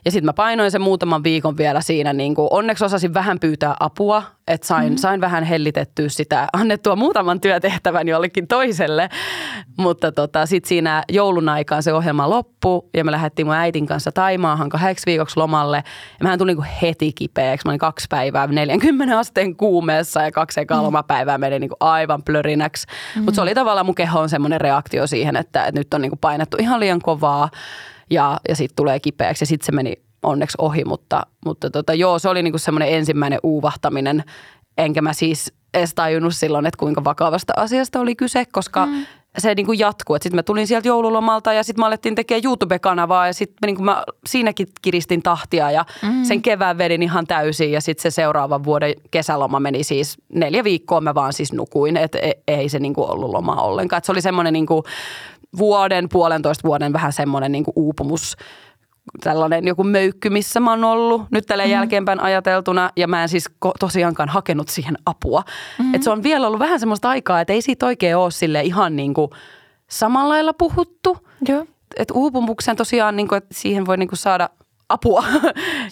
Ja 0.04 0.10
sitten 0.10 0.26
mä 0.26 0.32
painoin 0.32 0.70
sen 0.70 0.80
muutaman 0.80 1.24
viikon 1.24 1.56
vielä 1.56 1.80
siinä. 1.80 2.12
Niin 2.12 2.34
kuin, 2.34 2.48
onneksi 2.50 2.84
osasin 2.84 3.14
vähän 3.14 3.40
pyytää 3.40 3.74
apua, 3.80 4.22
että 4.48 4.66
sain, 4.66 4.92
mm. 4.92 4.96
sain 4.96 5.20
vähän 5.20 5.44
hellitettyä 5.44 6.08
sitä, 6.08 6.46
annettua 6.52 6.96
muutaman 6.96 7.40
työtehtävän 7.40 8.08
jollekin 8.08 8.46
toiselle. 8.46 9.08
Mutta 9.76 10.12
tota, 10.12 10.46
sitten 10.46 10.68
siinä 10.68 11.02
joulun 11.08 11.48
aikaan 11.48 11.82
se 11.82 11.92
ohjelma 11.92 12.30
loppui 12.30 12.82
ja 12.94 13.04
me 13.04 13.10
lähdettiin 13.10 13.46
mun 13.46 13.54
äitin 13.54 13.86
kanssa 13.86 14.12
Taimaahan 14.12 14.68
kahdeksi 14.68 15.06
viikoksi 15.06 15.36
lomalle. 15.36 15.76
Ja 15.76 16.22
mähän 16.22 16.38
tulin 16.38 16.56
niin 16.56 16.66
heti 16.82 17.12
kipeäksi. 17.12 17.66
Mä 17.66 17.70
olin 17.70 17.78
kaksi 17.78 18.06
päivää 18.10 18.46
40 18.46 19.18
asteen 19.18 19.56
kuumeessa 19.56 20.22
ja 20.22 20.32
kaksi 20.32 20.60
ekaa 20.60 20.78
mm. 20.78 20.84
lomapäivää 20.84 21.38
meni 21.38 21.58
niin 21.58 21.70
aivan 21.80 22.22
plörinäksi. 22.22 22.86
Mm. 23.16 23.22
Mutta 23.22 23.34
se 23.34 23.40
oli 23.40 23.54
tavallaan 23.54 23.86
mun 23.86 23.94
kehoon 23.94 24.28
semmoinen 24.28 24.60
reaktio 24.60 25.06
siihen, 25.06 25.36
että, 25.36 25.64
että 25.64 25.80
nyt 25.80 25.94
on 25.94 26.02
niin 26.02 26.18
painettu 26.20 26.56
ihan 26.60 26.80
liian 26.80 27.00
kovaa 27.00 27.48
ja, 28.10 28.40
ja 28.48 28.56
sitten 28.56 28.76
tulee 28.76 29.00
kipeäksi 29.00 29.42
ja 29.42 29.46
sitten 29.46 29.66
se 29.66 29.72
meni 29.72 29.94
onneksi 30.22 30.56
ohi, 30.60 30.84
mutta, 30.84 31.22
mutta 31.44 31.70
tota, 31.70 31.94
joo, 31.94 32.18
se 32.18 32.28
oli 32.28 32.42
niinku 32.42 32.58
semmoinen 32.58 32.88
ensimmäinen 32.88 33.38
uuvahtaminen. 33.42 34.24
Enkä 34.78 35.02
mä 35.02 35.12
siis 35.12 35.52
edes 35.74 35.94
tajunnut 35.94 36.36
silloin, 36.36 36.66
että 36.66 36.78
kuinka 36.78 37.04
vakavasta 37.04 37.52
asiasta 37.56 38.00
oli 38.00 38.16
kyse, 38.16 38.44
koska 38.52 38.86
mm 38.86 39.06
se 39.38 39.54
niin 39.54 39.66
kuin 39.66 39.78
jatkuu. 39.78 40.16
Sitten 40.16 40.36
mä 40.36 40.42
tulin 40.42 40.66
sieltä 40.66 40.88
joululomalta 40.88 41.52
ja 41.52 41.62
sitten 41.62 41.82
mä 41.82 41.86
alettiin 41.86 42.14
tekemään 42.14 42.44
YouTube-kanavaa 42.44 43.26
ja 43.26 43.32
sitten 43.34 43.66
niin 43.66 43.84
mä 43.84 44.04
siinäkin 44.26 44.66
kiristin 44.82 45.22
tahtia 45.22 45.70
ja 45.70 45.84
mm. 46.02 46.24
sen 46.24 46.42
kevään 46.42 46.78
vedin 46.78 47.02
ihan 47.02 47.26
täysin 47.26 47.72
ja 47.72 47.80
sitten 47.80 48.02
se 48.02 48.14
seuraavan 48.14 48.64
vuoden 48.64 48.94
kesäloma 49.10 49.60
meni 49.60 49.84
siis 49.84 50.18
neljä 50.28 50.64
viikkoa 50.64 51.00
mä 51.00 51.14
vaan 51.14 51.32
siis 51.32 51.52
nukuin, 51.52 51.96
että 51.96 52.18
e, 52.18 52.32
ei 52.48 52.68
se 52.68 52.78
niin 52.78 52.94
kuin 52.94 53.10
ollut 53.10 53.30
loma 53.30 53.62
ollenkaan. 53.62 53.98
Et 53.98 54.04
se 54.04 54.12
oli 54.12 54.20
semmoinen 54.20 54.52
niin 54.52 54.66
kuin 54.66 54.82
vuoden, 55.58 56.08
puolentoista 56.08 56.68
vuoden 56.68 56.92
vähän 56.92 57.12
semmoinen 57.12 57.52
niin 57.52 57.64
kuin 57.64 57.72
uupumus 57.76 58.36
tällainen 59.20 59.66
joku 59.66 59.84
möykky, 59.84 60.30
missä 60.30 60.60
mä 60.60 60.70
oon 60.70 60.84
ollut 60.84 61.22
nyt 61.30 61.46
tällä 61.46 61.64
mm. 61.64 61.70
jälkeenpäin 61.70 62.20
ajateltuna 62.20 62.90
ja 62.96 63.08
mä 63.08 63.22
en 63.22 63.28
siis 63.28 63.50
tosiaankaan 63.80 64.28
hakenut 64.28 64.68
siihen 64.68 64.96
apua. 65.06 65.42
Mm. 65.78 65.94
Et 65.94 66.02
se 66.02 66.10
on 66.10 66.22
vielä 66.22 66.46
ollut 66.46 66.60
vähän 66.60 66.80
semmoista 66.80 67.08
aikaa, 67.08 67.40
että 67.40 67.52
ei 67.52 67.62
siitä 67.62 67.86
oikein 67.86 68.16
ole 68.16 68.30
sille 68.30 68.62
ihan 68.62 68.96
niin 68.96 69.14
kuin 69.14 69.30
samalla 69.90 70.28
lailla 70.28 70.52
puhuttu. 70.52 71.18
Joo. 71.48 71.66
Et 71.96 72.10
uupumuksen 72.10 72.76
tosiaan, 72.76 73.16
niin 73.16 73.28
kuin, 73.28 73.36
että 73.36 73.54
siihen 73.54 73.86
voi 73.86 73.96
niin 73.96 74.08
kuin 74.08 74.18
saada– 74.18 74.48
apua 74.88 75.24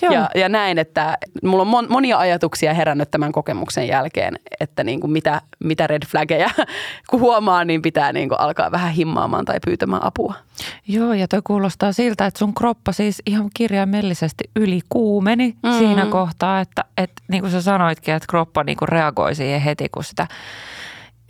ja, 0.02 0.28
ja 0.34 0.48
näin, 0.48 0.78
että 0.78 1.18
mulla 1.42 1.62
on 1.62 1.66
mon, 1.66 1.86
monia 1.88 2.18
ajatuksia 2.18 2.74
herännyt 2.74 3.10
tämän 3.10 3.32
kokemuksen 3.32 3.88
jälkeen, 3.88 4.38
että 4.60 4.84
niin 4.84 5.00
kuin 5.00 5.10
mitä, 5.10 5.40
mitä 5.64 5.86
red 5.86 6.02
flaggeja 6.06 6.50
kun 7.10 7.20
huomaa, 7.20 7.64
niin 7.64 7.82
pitää 7.82 8.12
niin 8.12 8.28
kuin 8.28 8.40
alkaa 8.40 8.70
vähän 8.70 8.92
himmaamaan 8.92 9.44
tai 9.44 9.58
pyytämään 9.64 10.04
apua. 10.04 10.34
Joo, 10.88 11.12
ja 11.12 11.28
toi 11.28 11.40
kuulostaa 11.44 11.92
siltä, 11.92 12.26
että 12.26 12.38
sun 12.38 12.54
kroppa 12.54 12.92
siis 12.92 13.22
ihan 13.26 13.50
kirjaimellisesti 13.54 14.44
yli 14.56 14.80
kuumeni 14.88 15.48
mm-hmm. 15.62 15.78
siinä 15.78 16.06
kohtaa, 16.06 16.60
että, 16.60 16.84
että 16.96 17.22
niin 17.28 17.40
kuin 17.40 17.50
sä 17.50 17.62
sanoitkin, 17.62 18.14
että 18.14 18.26
kroppa 18.30 18.64
niin 18.64 18.76
kuin 18.76 18.88
reagoi 18.88 19.34
siihen 19.34 19.60
heti, 19.60 19.88
kun 19.88 20.04
sitä... 20.04 20.26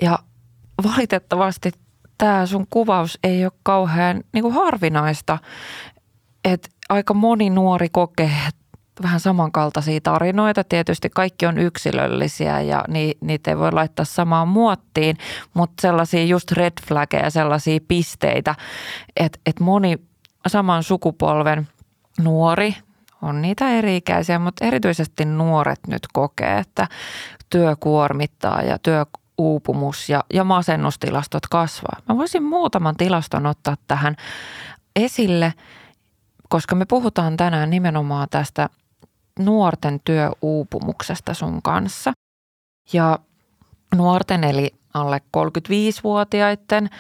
Ja 0.03 0.19
valitettavasti 0.83 1.73
tämä 2.19 2.47
sun 2.47 2.67
kuvaus 2.71 3.19
ei 3.25 3.45
ole 3.45 3.53
kauhean 3.63 4.23
niin 4.33 4.43
kuin 4.43 4.55
harvinaista, 4.55 5.39
että 6.45 6.69
aika 6.89 7.15
moni 7.15 7.51
nuori 7.51 7.89
kokee 7.93 8.31
vähän 9.03 9.21
samankaltaisia 9.21 10.01
tarinoita. 10.03 10.65
Tietysti 10.65 11.11
kaikki 11.11 11.47
on 11.47 11.59
yksilöllisiä 11.59 12.61
ja 12.61 12.85
niitä 13.21 13.51
ei 13.51 13.59
voi 13.59 13.73
laittaa 13.73 14.05
samaan 14.05 14.49
muottiin, 14.49 15.17
mutta 15.55 15.81
sellaisia 15.81 16.25
just 16.25 16.53
red 16.53 16.73
flaggeja, 16.89 17.31
sellaisia 17.31 17.81
pisteitä, 17.89 18.55
että, 19.17 19.39
että 19.47 19.65
moni 19.65 19.97
saman 20.47 20.83
sukupolven 20.83 21.69
nuori, 22.21 22.77
on 23.23 23.43
niitä 23.43 23.71
eri-ikäisiä, 23.71 24.39
mutta 24.39 24.65
erityisesti 24.65 25.25
nuoret 25.25 25.81
nyt 25.87 26.03
kokee, 26.13 26.59
että 26.59 26.89
työ 27.51 27.77
kuormittaa 27.81 28.63
ja 28.63 28.79
työuupumus 28.79 30.09
ja, 30.09 30.25
ja 30.35 30.45
masennustilastot 30.45 31.47
kasvaa. 31.47 31.99
Mä 32.09 32.17
voisin 32.17 32.43
muutaman 32.43 32.97
tilaston 32.97 33.47
ottaa 33.47 33.77
tähän 33.89 34.17
esille– 34.97 35.55
koska 36.53 36.75
me 36.75 36.85
puhutaan 36.85 37.37
tänään 37.37 37.71
nimenomaan 37.71 38.29
tästä 38.31 38.69
nuorten 39.39 40.01
työuupumuksesta 40.05 41.35
sun 41.35 41.63
kanssa. 41.63 42.13
Ja 42.93 43.19
nuorten 43.97 44.45
eli 44.45 44.75
alle 44.95 45.21
35-vuotiaiden 45.37 46.91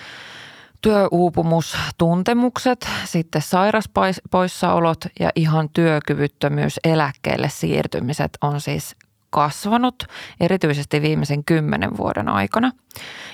työuupumustuntemukset, 0.80 2.88
sitten 3.04 3.42
sairaspoissaolot 3.42 5.04
ja 5.20 5.30
ihan 5.34 5.68
työkyvyttömyys 5.72 6.80
eläkkeelle 6.84 7.48
siirtymiset 7.48 8.38
on 8.40 8.60
siis 8.60 8.96
kasvanut, 9.32 10.04
erityisesti 10.40 11.02
viimeisen 11.02 11.44
kymmenen 11.44 11.96
vuoden 11.96 12.28
aikana. 12.28 12.72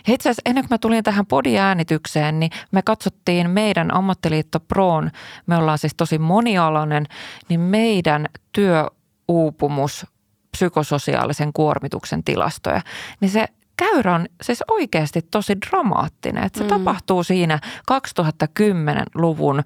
Ja 0.07 0.15
itse 0.15 0.29
asiassa 0.29 0.43
ennen 0.47 0.65
kuin 0.65 0.75
mä 0.75 0.79
tulin 0.79 1.05
tähän 1.05 1.27
podiäänitykseen, 1.27 2.41
niin 2.41 2.51
me 2.71 2.83
katsottiin 2.83 3.51
meidän 3.51 3.95
ammattiliitto 3.95 4.61
Proon, 4.61 5.11
me 5.47 5.57
ollaan 5.57 5.79
siis 5.79 5.95
tosi 5.97 6.19
monialainen, 6.19 7.07
niin 7.49 7.61
meidän 7.61 8.27
työuupumus 8.53 10.07
psykososiaalisen 10.51 11.53
kuormituksen 11.53 12.25
tilastoja, 12.25 12.81
niin 13.21 13.31
se 13.31 13.47
käyrä 13.77 14.15
on 14.15 14.27
siis 14.43 14.65
oikeasti 14.71 15.23
tosi 15.23 15.61
dramaattinen. 15.61 16.45
Että 16.45 16.59
se 16.59 16.65
mm. 16.65 16.69
tapahtuu 16.69 17.25
siinä 17.25 17.59
2010-luvun 17.93 19.63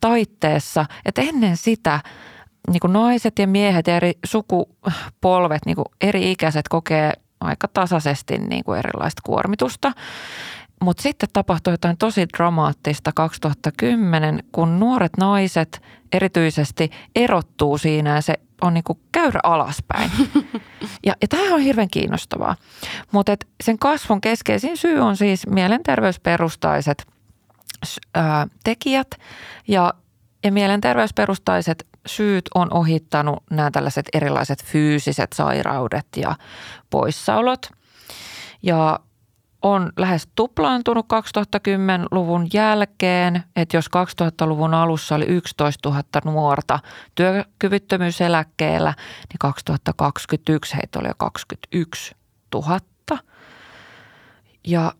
taitteessa, 0.00 0.86
että 1.04 1.22
ennen 1.22 1.56
sitä– 1.56 2.00
niin 2.70 2.80
kuin 2.80 2.92
naiset 2.92 3.38
ja 3.38 3.46
miehet 3.46 3.86
ja 3.86 3.96
eri 3.96 4.12
sukupolvet, 4.26 5.66
niin 5.66 5.76
kuin 5.76 5.86
eri 6.00 6.30
ikäiset 6.30 6.68
kokee 6.68 7.12
aika 7.40 7.68
tasaisesti 7.68 8.38
niin 8.38 8.64
kuin 8.64 8.78
erilaista 8.78 9.22
kuormitusta. 9.24 9.92
Mutta 10.82 11.02
sitten 11.02 11.28
tapahtui 11.32 11.72
jotain 11.72 11.96
tosi 11.96 12.26
dramaattista 12.36 13.10
2010, 13.14 14.42
kun 14.52 14.80
nuoret 14.80 15.12
naiset 15.18 15.82
erityisesti 16.12 16.90
erottuu 17.16 17.78
siinä 17.78 18.14
ja 18.14 18.20
se 18.20 18.34
on 18.62 18.74
niin 18.74 18.84
kuin 18.84 18.98
käyrä 19.12 19.40
alaspäin. 19.42 20.10
Ja, 21.06 21.14
ja 21.22 21.28
tämä 21.28 21.54
on 21.54 21.60
hirveän 21.60 21.90
kiinnostavaa. 21.90 22.56
Mutta 23.12 23.36
sen 23.64 23.78
kasvun 23.78 24.20
keskeisin 24.20 24.76
syy 24.76 24.98
on 24.98 25.16
siis 25.16 25.46
mielenterveysperustaiset 25.46 27.06
ää, 28.14 28.46
tekijät 28.64 29.10
ja, 29.68 29.94
ja 30.44 30.52
mielenterveysperustaiset 30.52 31.86
syyt 32.08 32.44
on 32.54 32.72
ohittanut 32.72 33.42
nämä 33.50 33.70
tällaiset 33.70 34.06
erilaiset 34.12 34.64
fyysiset 34.64 35.32
sairaudet 35.32 36.06
ja 36.16 36.34
poissaolot. 36.90 37.70
Ja 38.62 39.00
on 39.62 39.92
lähes 39.96 40.28
tuplaantunut 40.34 41.06
2010-luvun 41.06 42.48
jälkeen, 42.52 43.42
että 43.56 43.76
jos 43.76 43.86
2000-luvun 43.86 44.74
alussa 44.74 45.14
oli 45.14 45.24
11 45.24 45.88
000 45.88 46.02
nuorta 46.24 46.78
työkyvyttömyyseläkkeellä, 47.14 48.94
niin 49.28 49.38
2021 49.38 50.76
heitä 50.76 50.98
oli 50.98 51.08
jo 51.08 51.14
21 51.18 52.16
000. 52.54 52.78
Ja 54.66 54.92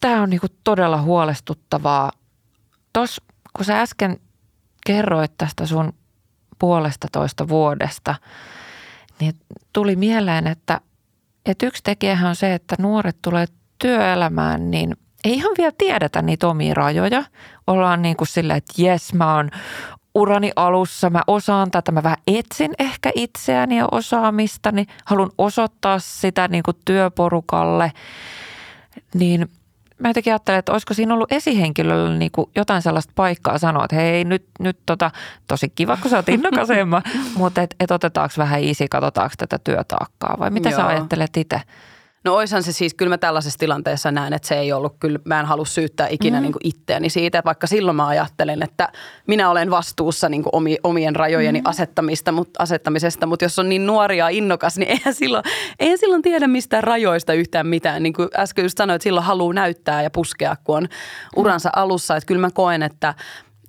tämä 0.00 0.22
on 0.22 0.30
niinku 0.30 0.46
todella 0.64 1.02
huolestuttavaa. 1.02 2.12
Tuossa 2.92 3.22
kun 3.56 3.64
sä 3.64 3.80
äsken 3.80 4.20
kerroit 4.86 5.32
tästä 5.38 5.66
sun 5.66 5.92
puolesta 6.62 7.08
toista 7.12 7.48
vuodesta, 7.48 8.14
niin 9.20 9.34
tuli 9.72 9.96
mieleen, 9.96 10.46
että, 10.46 10.80
että 11.46 11.66
yksi 11.66 11.82
tekijähän 11.82 12.28
on 12.28 12.36
se, 12.36 12.54
että 12.54 12.76
nuoret 12.78 13.16
tulee 13.22 13.46
työelämään, 13.78 14.70
niin 14.70 14.96
ei 15.24 15.34
ihan 15.34 15.52
vielä 15.58 15.72
tiedetä 15.78 16.22
niitä 16.22 16.48
omia 16.48 16.74
rajoja. 16.74 17.24
Ollaan 17.66 18.02
niin 18.02 18.16
kuin 18.16 18.28
sillä, 18.28 18.54
että 18.56 18.82
jes, 18.82 19.14
mä 19.14 19.34
oon 19.34 19.50
urani 20.14 20.52
alussa, 20.56 21.10
mä 21.10 21.22
osaan 21.26 21.70
tätä, 21.70 21.92
mä 21.92 22.02
vähän 22.02 22.22
etsin 22.26 22.72
ehkä 22.78 23.12
itseäni 23.14 23.78
ja 23.78 23.88
osaamistani, 23.92 24.86
haluan 25.04 25.30
osoittaa 25.38 25.98
sitä 25.98 26.48
niin 26.48 26.62
kuin 26.62 26.76
työporukalle, 26.84 27.92
niin– 29.14 29.48
mä 29.98 30.08
jotenkin 30.08 30.32
ajattelen, 30.32 30.58
että 30.58 30.72
olisiko 30.72 30.94
siinä 30.94 31.14
ollut 31.14 31.32
esihenkilöllä 31.32 32.16
niin 32.16 32.30
kuin 32.32 32.50
jotain 32.56 32.82
sellaista 32.82 33.12
paikkaa 33.16 33.58
sanoa, 33.58 33.84
että 33.84 33.96
hei 33.96 34.24
nyt, 34.24 34.44
nyt 34.58 34.78
tota, 34.86 35.10
tosi 35.48 35.72
kiva, 35.74 35.96
kun 35.96 36.10
sä 36.10 36.16
oot 36.16 36.28
innokas 36.28 36.68
mutta 37.36 37.62
et, 37.62 37.74
et 37.80 37.90
otetaanko 37.90 38.34
vähän 38.38 38.62
easy, 38.62 38.88
katsotaanko 38.88 39.34
tätä 39.38 39.58
työtaakkaa 39.64 40.36
vai 40.38 40.50
mitä 40.50 40.68
Joo. 40.68 40.80
sä 40.80 40.86
ajattelet 40.86 41.36
itse? 41.36 41.60
No 42.24 42.34
oishan 42.34 42.62
se 42.62 42.72
siis, 42.72 42.94
kyllä 42.94 43.08
mä 43.08 43.18
tällaisessa 43.18 43.58
tilanteessa 43.58 44.10
näen, 44.10 44.32
että 44.32 44.48
se 44.48 44.58
ei 44.58 44.72
ollut 44.72 44.96
kyllä, 45.00 45.18
mä 45.24 45.40
en 45.40 45.46
halua 45.46 45.64
syyttää 45.64 46.08
ikinä 46.08 46.38
mm. 46.38 46.42
niin 46.42 46.52
kuin 46.52 46.66
itseäni 46.66 47.10
siitä, 47.10 47.42
vaikka 47.44 47.66
silloin 47.66 47.96
mä 47.96 48.06
ajattelen, 48.06 48.62
että 48.62 48.88
minä 49.26 49.50
olen 49.50 49.70
vastuussa 49.70 50.28
niin 50.28 50.42
kuin 50.42 50.78
omien 50.84 51.16
rajojeni 51.16 51.60
mm. 51.60 51.66
asettamista, 51.66 52.32
mutta, 52.32 52.62
asettamisesta, 52.62 53.26
mutta 53.26 53.44
jos 53.44 53.58
on 53.58 53.68
niin 53.68 53.86
nuori 53.86 54.18
ja 54.18 54.28
innokas, 54.28 54.78
niin 54.78 54.88
eihän 54.88 55.14
silloin, 55.14 55.44
eihän 55.80 55.98
silloin 55.98 56.22
tiedä 56.22 56.46
mistään 56.46 56.84
rajoista 56.84 57.32
yhtään 57.32 57.66
mitään. 57.66 58.02
Niin 58.02 58.12
kuin 58.12 58.28
äsken 58.36 58.62
just 58.64 58.78
sanoin, 58.78 58.94
että 58.96 59.04
silloin 59.04 59.26
haluaa 59.26 59.54
näyttää 59.54 60.02
ja 60.02 60.10
puskea, 60.10 60.56
kun 60.64 60.76
on 60.76 60.88
uransa 61.36 61.70
alussa, 61.76 62.16
että 62.16 62.26
kyllä 62.26 62.40
mä 62.40 62.50
koen, 62.50 62.82
että 62.82 63.14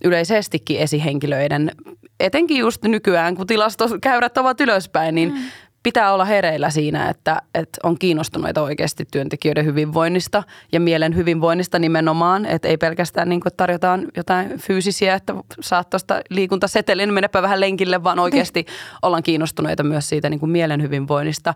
yleisestikin 0.03 0.79
esihenkilöiden, 0.79 1.72
etenkin 2.19 2.57
just 2.57 2.83
nykyään, 2.83 3.36
kun 3.36 3.48
tilastokäyrät 3.48 4.38
ovat 4.38 4.62
ylöspäin, 4.62 5.15
niin 5.15 5.33
mm 5.33 5.39
pitää 5.83 6.13
olla 6.13 6.25
hereillä 6.25 6.69
siinä, 6.69 7.09
että, 7.09 7.41
että 7.55 7.79
on 7.83 7.99
kiinnostuneita 7.99 8.61
oikeasti 8.61 9.05
työntekijöiden 9.11 9.65
hyvinvoinnista 9.65 10.43
ja 10.71 10.79
mielen 10.79 11.15
hyvinvoinnista 11.15 11.79
nimenomaan. 11.79 12.45
Että 12.45 12.67
ei 12.67 12.77
pelkästään 12.77 13.29
niin 13.29 13.41
kuin 13.41 13.53
tarjotaan 13.57 14.07
jotain 14.17 14.59
fyysisiä, 14.59 15.15
että 15.15 15.33
saat 15.61 15.89
tuosta 15.89 16.21
liikuntasetelin, 16.29 17.13
menepä 17.13 17.41
vähän 17.41 17.59
lenkille, 17.59 18.03
vaan 18.03 18.19
oikeasti 18.19 18.65
ollaan 19.01 19.23
kiinnostuneita 19.23 19.83
myös 19.83 20.09
siitä 20.09 20.29
niin 20.29 20.39
kuin 20.39 20.49
mielen 20.49 20.81
hyvinvoinnista. 20.81 21.53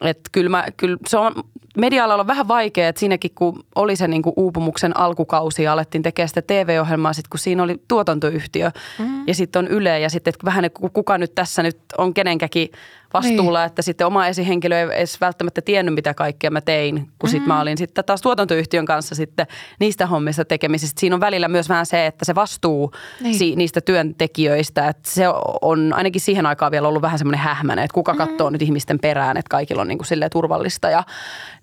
Että 0.00 0.30
kyllä, 0.32 0.50
mä, 0.50 0.66
kyllä 0.76 0.96
se 1.06 1.18
on 1.18 1.34
media 1.76 2.04
on 2.04 2.26
vähän 2.26 2.48
vaikea, 2.48 2.88
että 2.88 3.00
siinäkin 3.00 3.30
kun 3.34 3.64
oli 3.74 3.96
se 3.96 4.08
niinku 4.08 4.32
uupumuksen 4.36 4.96
alkukausi 4.96 5.62
ja 5.62 5.72
alettiin 5.72 6.02
tekemään 6.02 6.28
sitä 6.28 6.42
TV-ohjelmaa, 6.42 7.12
sit 7.12 7.28
kun 7.28 7.38
siinä 7.38 7.62
oli 7.62 7.82
tuotantoyhtiö 7.88 8.70
mm. 8.98 9.28
ja 9.28 9.34
sitten 9.34 9.64
on 9.64 9.68
Yle 9.68 10.00
ja 10.00 10.10
sitten 10.10 10.32
vähän 10.44 10.70
kuka 10.92 11.18
nyt 11.18 11.34
tässä 11.34 11.62
nyt 11.62 11.78
on 11.98 12.14
kenenkäkin 12.14 12.68
vastuulla, 13.14 13.58
niin. 13.58 13.66
että 13.66 13.82
sitten 13.82 14.06
oma 14.06 14.26
esihenkilö 14.26 14.80
ei 14.80 14.86
edes 14.98 15.20
välttämättä 15.20 15.62
tiennyt, 15.62 15.94
mitä 15.94 16.14
kaikkea 16.14 16.50
mä 16.50 16.60
tein, 16.60 16.94
kun 16.94 17.02
mm-hmm. 17.02 17.28
sitten 17.28 17.48
mä 17.48 17.60
olin 17.60 17.78
sitten 17.78 18.04
taas 18.04 18.22
tuotantoyhtiön 18.22 18.86
kanssa 18.86 19.14
sitten 19.14 19.46
niistä 19.80 20.06
hommista 20.06 20.44
tekemisistä. 20.44 21.00
Siinä 21.00 21.16
on 21.16 21.20
välillä 21.20 21.48
myös 21.48 21.68
vähän 21.68 21.86
se, 21.86 22.06
että 22.06 22.24
se 22.24 22.34
vastuu 22.34 22.92
niin. 23.20 23.34
si- 23.34 23.56
niistä 23.56 23.80
työntekijöistä, 23.80 24.88
että 24.88 25.10
se 25.10 25.24
on 25.62 25.92
ainakin 25.92 26.20
siihen 26.20 26.46
aikaan 26.46 26.72
vielä 26.72 26.88
ollut 26.88 27.02
vähän 27.02 27.18
semmoinen 27.18 27.40
hähmäinen, 27.40 27.84
että 27.84 27.94
kuka 27.94 28.12
mm-hmm. 28.12 28.28
katsoo 28.28 28.50
nyt 28.50 28.62
ihmisten 28.62 28.98
perään, 28.98 29.36
että 29.36 29.50
kaikilla 29.50 29.82
on 29.82 29.88
niin 29.88 29.98
kuin 29.98 30.30
turvallista 30.32 30.90
ja 30.90 31.02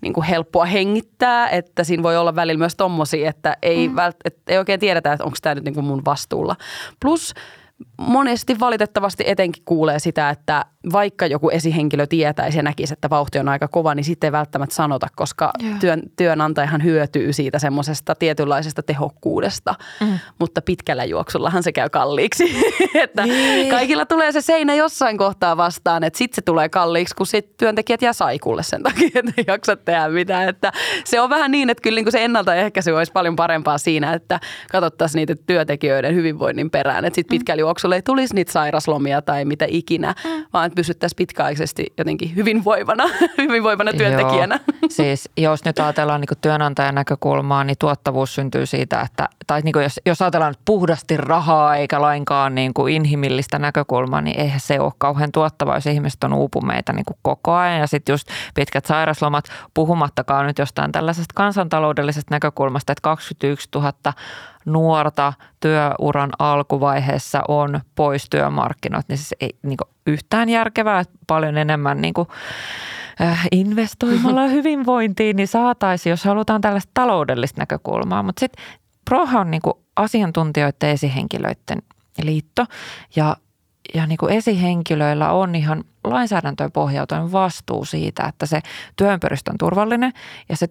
niin 0.00 0.12
kuin 0.12 0.24
helppoa 0.24 0.64
hengittää, 0.64 1.48
että 1.48 1.84
siinä 1.84 2.02
voi 2.02 2.16
olla 2.16 2.34
välillä 2.34 2.58
myös 2.58 2.76
tommosia, 2.76 3.30
että 3.30 3.56
ei, 3.62 3.88
mm. 3.88 3.94
vält- 3.94 4.20
että 4.24 4.52
ei 4.52 4.58
oikein 4.58 4.80
tiedetä, 4.80 5.12
että 5.12 5.24
onko 5.24 5.36
tämä 5.42 5.54
nyt 5.54 5.64
niin 5.64 5.74
kuin 5.74 5.84
mun 5.84 6.04
vastuulla. 6.04 6.56
Plus 7.00 7.34
monesti 7.96 8.60
valitettavasti 8.60 9.24
etenkin 9.26 9.62
kuulee 9.64 9.98
sitä, 9.98 10.30
että 10.30 10.64
vaikka 10.92 11.26
joku 11.26 11.50
esihenkilö 11.50 12.06
tietäisi 12.06 12.58
ja 12.58 12.62
näkisi, 12.62 12.92
että 12.92 13.10
vauhti 13.10 13.38
on 13.38 13.48
aika 13.48 13.68
kova, 13.68 13.94
niin 13.94 14.04
sitten 14.04 14.28
ei 14.28 14.32
välttämättä 14.32 14.74
sanota, 14.74 15.06
koska 15.16 15.52
työn, 15.80 16.02
työnantajahan 16.16 16.84
hyötyy 16.84 17.32
siitä 17.32 17.58
semmoisesta 17.58 18.14
tietynlaisesta 18.14 18.82
tehokkuudesta. 18.82 19.74
Mm. 20.00 20.18
Mutta 20.38 20.62
pitkällä 20.62 21.04
juoksullahan 21.04 21.62
se 21.62 21.72
käy 21.72 21.88
kalliiksi. 21.88 22.56
että 22.94 23.22
niin. 23.22 23.70
Kaikilla 23.70 24.06
tulee 24.06 24.32
se 24.32 24.40
seinä 24.40 24.74
jossain 24.74 25.18
kohtaa 25.18 25.56
vastaan, 25.56 26.04
että 26.04 26.18
sitten 26.18 26.36
se 26.36 26.42
tulee 26.42 26.68
kalliiksi, 26.68 27.16
kun 27.16 27.26
sit 27.26 27.56
työntekijät 27.56 28.02
jää 28.02 28.12
saikulle 28.12 28.62
sen 28.62 28.82
takia, 28.82 29.08
että 29.14 29.32
ei 29.36 29.44
jaksa 29.46 29.76
tehdä 29.76 30.08
mitään. 30.08 30.48
Että 30.48 30.72
se 31.04 31.20
on 31.20 31.30
vähän 31.30 31.50
niin, 31.50 31.70
että 31.70 31.82
kyllä 31.82 31.96
niin 31.96 32.04
kuin 32.04 32.12
se 32.12 32.24
ennaltaehkäisy 32.24 32.90
olisi 32.90 33.12
paljon 33.12 33.36
parempaa 33.36 33.78
siinä, 33.78 34.12
että 34.12 34.40
katsottaisiin 34.72 35.18
niitä 35.18 35.34
työntekijöiden 35.46 36.14
hyvinvoinnin 36.14 36.70
perään. 36.70 37.04
Että 37.04 37.14
sitten 37.14 37.34
mm. 37.36 37.38
pitkällä 37.38 37.60
juoksulla 37.60 37.94
ei 37.94 38.02
tulisi 38.02 38.34
niitä 38.34 38.52
sairaslomia 38.52 39.22
tai 39.22 39.44
mitä 39.44 39.66
ikinä, 39.68 40.14
mm. 40.24 40.44
vaan 40.52 40.71
että 40.72 40.80
pysyttäisiin 40.80 41.16
pitkäaikaisesti 41.16 41.86
jotenkin 41.98 42.36
hyvinvoivana, 42.36 43.04
hyvinvoivana 43.38 43.92
työntekijänä. 43.92 44.60
Joo. 44.66 44.88
Siis 44.88 45.30
jos 45.36 45.64
nyt 45.64 45.78
ajatellaan 45.78 46.20
niin 46.20 46.38
työnantajan 46.40 46.94
näkökulmaa, 46.94 47.64
niin 47.64 47.76
tuottavuus 47.78 48.34
syntyy 48.34 48.66
siitä, 48.66 49.00
että 49.00 49.28
tai 49.46 49.60
niin 49.60 49.82
jos, 49.82 50.00
jos 50.06 50.22
ajatellaan 50.22 50.54
puhdasti 50.64 51.16
rahaa 51.16 51.76
eikä 51.76 52.00
lainkaan 52.00 52.54
niin 52.54 52.74
kuin 52.74 52.94
inhimillistä 52.94 53.58
näkökulmaa, 53.58 54.20
niin 54.20 54.40
eihän 54.40 54.60
se 54.60 54.80
ole 54.80 54.92
kauhean 54.98 55.32
tuottavaa, 55.32 55.76
jos 55.76 55.86
ihmiset 55.86 56.24
on 56.24 56.32
uupumeita 56.32 56.92
niin 56.92 57.04
kuin 57.04 57.16
koko 57.22 57.54
ajan. 57.54 57.80
Ja 57.80 57.86
sitten 57.86 58.12
just 58.12 58.28
pitkät 58.54 58.86
sairaslomat, 58.86 59.44
puhumattakaan 59.74 60.46
nyt 60.46 60.58
jostain 60.58 60.92
tällaisesta 60.92 61.32
kansantaloudellisesta 61.34 62.34
näkökulmasta, 62.34 62.92
että 62.92 63.02
21 63.02 63.68
000 63.74 63.92
nuorta 64.64 65.32
työuran 65.60 66.30
alkuvaiheessa 66.38 67.42
on 67.48 67.80
pois 67.94 68.26
työmarkkinoilta, 68.30 69.06
niin 69.08 69.18
siis 69.18 69.34
ei 69.40 69.50
niin 69.62 69.76
yhtään 70.06 70.48
järkevää, 70.48 71.04
paljon 71.26 71.58
enemmän 71.58 72.00
niin 72.00 72.14
kuin, 72.14 72.28
äh, 73.20 73.46
investoimalla 73.52 74.46
hyvinvointiin, 74.56 75.36
niin 75.36 75.48
saataisiin, 75.48 76.10
jos 76.10 76.24
halutaan 76.24 76.60
tällaista 76.60 76.90
taloudellista 76.94 77.60
näkökulmaa. 77.60 78.22
Mutta 78.22 78.40
sitten 78.40 78.64
Proha 79.04 79.40
on 79.40 79.50
niin 79.50 79.62
kuin 79.62 79.74
asiantuntijoiden 79.96 80.90
esihenkilöiden 80.90 81.82
liitto 82.22 82.66
ja 83.16 83.36
ja 83.94 84.06
niin 84.06 84.18
kuin 84.18 84.32
esihenkilöillä 84.32 85.32
on 85.32 85.54
ihan 85.54 85.84
lainsäädäntöön 86.04 86.72
pohjautuen 86.72 87.32
vastuu 87.32 87.84
siitä, 87.84 88.26
että 88.26 88.46
se 88.46 88.60
työympäristö 88.96 89.50
on 89.50 89.58
turvallinen 89.58 90.12
ja 90.48 90.56
se 90.56 90.66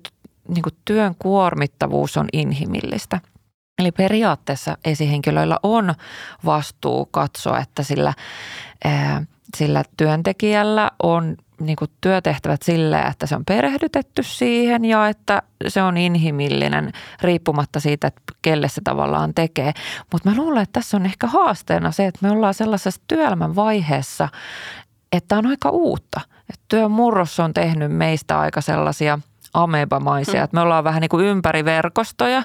niin 0.48 0.62
kuin 0.62 0.76
työn 0.86 1.16
kuormittavuus 1.20 2.18
on 2.18 2.28
inhimillistä. 2.34 3.20
Eli 3.80 3.92
periaatteessa 3.92 4.78
esihenkilöillä 4.86 5.58
on 5.64 5.94
vastuu 6.46 7.06
katsoa, 7.06 7.60
että 7.60 7.84
sillä, 7.84 8.14
ää, 8.84 9.24
sillä 9.58 9.84
työntekijällä 9.98 10.92
on 11.04 11.38
niin 11.62 11.76
kuin 11.76 11.92
työtehtävät 12.02 12.62
silleen, 12.62 13.08
että 13.08 13.28
se 13.28 13.36
on 13.36 13.46
perehdytetty 13.46 14.24
siihen 14.24 14.86
ja 14.86 15.08
että 15.08 15.42
se 15.68 15.82
on 15.82 15.98
inhimillinen 15.98 16.92
riippumatta 17.22 17.80
siitä, 17.80 18.08
että 18.08 18.22
kelle 18.42 18.70
se 18.70 18.82
tavallaan 18.84 19.34
tekee. 19.34 19.74
Mutta 20.12 20.30
mä 20.30 20.36
luulen, 20.36 20.64
että 20.64 20.80
tässä 20.80 20.98
on 20.98 21.06
ehkä 21.06 21.28
haasteena 21.28 21.92
se, 21.92 22.08
että 22.08 22.20
me 22.22 22.32
ollaan 22.32 22.54
sellaisessa 22.54 23.02
työelämän 23.08 23.56
vaiheessa, 23.56 24.30
että 25.12 25.38
on 25.38 25.46
aika 25.46 25.70
uutta. 25.70 26.22
Että 26.50 26.66
työn 26.68 26.92
murros 26.92 27.40
on 27.40 27.54
tehnyt 27.54 27.92
meistä 27.92 28.40
aika 28.40 28.62
sellaisia 28.62 29.20
amebamaisia, 29.54 30.40
mm. 30.40 30.44
että 30.44 30.56
me 30.56 30.62
ollaan 30.62 30.84
vähän 30.84 31.02
niin 31.02 31.10
kuin 31.10 31.26
ympäriverkostoja 31.26 32.44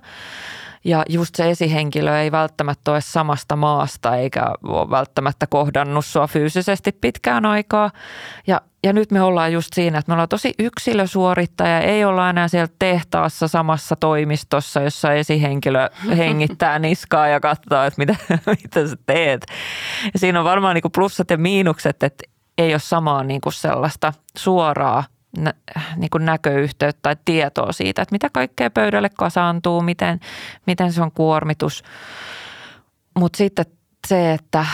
ja 0.86 1.02
just 1.08 1.34
se 1.34 1.50
esihenkilö 1.50 2.20
ei 2.20 2.32
välttämättä 2.32 2.90
ole 2.90 3.00
samasta 3.00 3.56
maasta 3.56 4.16
eikä 4.16 4.42
ole 4.62 4.90
välttämättä 4.90 5.46
kohdannut 5.46 6.04
sua 6.04 6.26
fyysisesti 6.26 6.92
pitkään 6.92 7.46
aikaa. 7.46 7.90
Ja, 8.46 8.60
ja 8.82 8.92
nyt 8.92 9.10
me 9.10 9.22
ollaan 9.22 9.52
just 9.52 9.72
siinä, 9.74 9.98
että 9.98 10.10
me 10.10 10.12
ollaan 10.14 10.28
tosi 10.28 10.54
yksilösuorittaja, 10.58 11.80
ei 11.80 12.04
olla 12.04 12.30
enää 12.30 12.48
siellä 12.48 12.72
tehtaassa 12.78 13.48
samassa 13.48 13.96
toimistossa, 13.96 14.80
jossa 14.80 15.12
esihenkilö 15.12 15.88
hengittää 16.16 16.78
niskaa 16.78 17.28
ja 17.28 17.40
katsoo, 17.40 17.82
että 17.82 17.98
mitä, 17.98 18.16
mitä 18.62 18.88
sä 18.88 18.96
teet. 19.06 19.46
Ja 20.12 20.18
siinä 20.18 20.38
on 20.38 20.44
varmaan 20.44 20.74
niin 20.74 20.82
kuin 20.82 20.92
plussat 20.92 21.30
ja 21.30 21.38
miinukset, 21.38 22.02
että 22.02 22.24
ei 22.58 22.74
ole 22.74 22.80
samaa 22.80 23.24
niin 23.24 23.40
kuin 23.40 23.52
sellaista 23.52 24.12
suoraa 24.36 25.04
nä, 25.38 25.54
niin 25.96 26.10
kuin 26.10 26.24
näköyhteyttä 26.24 26.98
tai 27.02 27.16
tietoa 27.24 27.72
siitä, 27.72 28.02
että 28.02 28.14
mitä 28.14 28.30
kaikkea 28.30 28.70
pöydälle 28.70 29.08
kasaantuu, 29.08 29.82
miten, 29.82 30.20
miten 30.66 30.92
se 30.92 31.02
on 31.02 31.12
kuormitus. 31.12 31.84
Mutta 33.18 33.36
sitten 33.36 33.64
se, 34.08 34.32
että, 34.32 34.66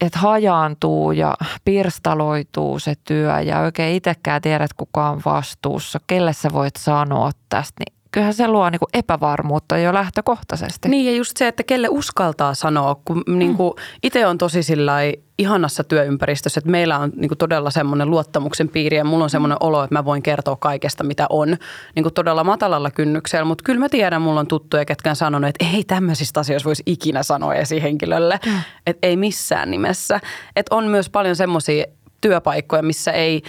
että 0.00 0.18
hajaantuu 0.18 1.12
ja 1.12 1.34
pirstaloituu 1.64 2.78
se 2.78 2.94
työ 3.04 3.40
ja 3.40 3.60
oikein 3.60 3.96
itsekään 3.96 4.42
tiedät, 4.42 4.72
kuka 4.72 5.10
on 5.10 5.22
vastuussa, 5.24 6.00
kelle 6.06 6.32
sä 6.32 6.52
voit 6.52 6.76
sanoa 6.76 7.30
tästä, 7.48 7.74
niin 7.78 7.95
kyllähän 8.16 8.34
se 8.34 8.48
luo 8.48 8.70
niin 8.70 8.78
kuin 8.78 8.88
epävarmuutta 8.94 9.78
jo 9.78 9.94
lähtökohtaisesti. 9.94 10.88
Niin 10.88 11.06
ja 11.06 11.12
just 11.12 11.36
se, 11.36 11.48
että 11.48 11.62
kelle 11.62 11.88
uskaltaa 11.90 12.54
sanoa, 12.54 13.00
kun 13.04 13.22
mm. 13.26 13.38
niin 13.38 13.56
kuin 13.56 13.72
itse 14.02 14.26
on 14.26 14.38
tosi 14.38 14.60
ihanassa 15.38 15.84
työympäristössä, 15.84 16.58
että 16.58 16.70
meillä 16.70 16.98
on 16.98 17.12
niin 17.16 17.28
kuin 17.28 17.38
todella 17.38 17.70
semmoinen 17.70 18.10
luottamuksen 18.10 18.68
piiri 18.68 18.96
ja 18.96 19.04
mulla 19.04 19.24
on 19.24 19.30
semmoinen 19.30 19.58
olo, 19.60 19.84
että 19.84 19.94
mä 19.94 20.04
voin 20.04 20.22
kertoa 20.22 20.56
kaikesta, 20.56 21.04
mitä 21.04 21.26
on 21.30 21.56
niin 21.94 22.02
kuin 22.02 22.14
todella 22.14 22.44
matalalla 22.44 22.90
kynnyksellä, 22.90 23.44
mutta 23.44 23.64
kyllä 23.64 23.80
mä 23.80 23.88
tiedän, 23.88 24.22
mulla 24.22 24.40
on 24.40 24.46
tuttuja, 24.46 24.84
ketkä 24.84 25.10
on 25.10 25.16
sanonut, 25.16 25.48
että 25.48 25.66
ei 25.76 25.84
tämmöisistä 25.84 26.40
asioista 26.40 26.66
voisi 26.66 26.82
ikinä 26.86 27.22
sanoa 27.22 27.54
esihenkilölle, 27.54 28.40
mm. 28.46 28.52
että 28.86 29.06
ei 29.06 29.16
missään 29.16 29.70
nimessä. 29.70 30.20
Että 30.56 30.74
on 30.74 30.84
myös 30.84 31.10
paljon 31.10 31.36
semmoisia 31.36 31.84
työpaikkoja, 32.20 32.82
missä 32.82 33.12
ei 33.12 33.42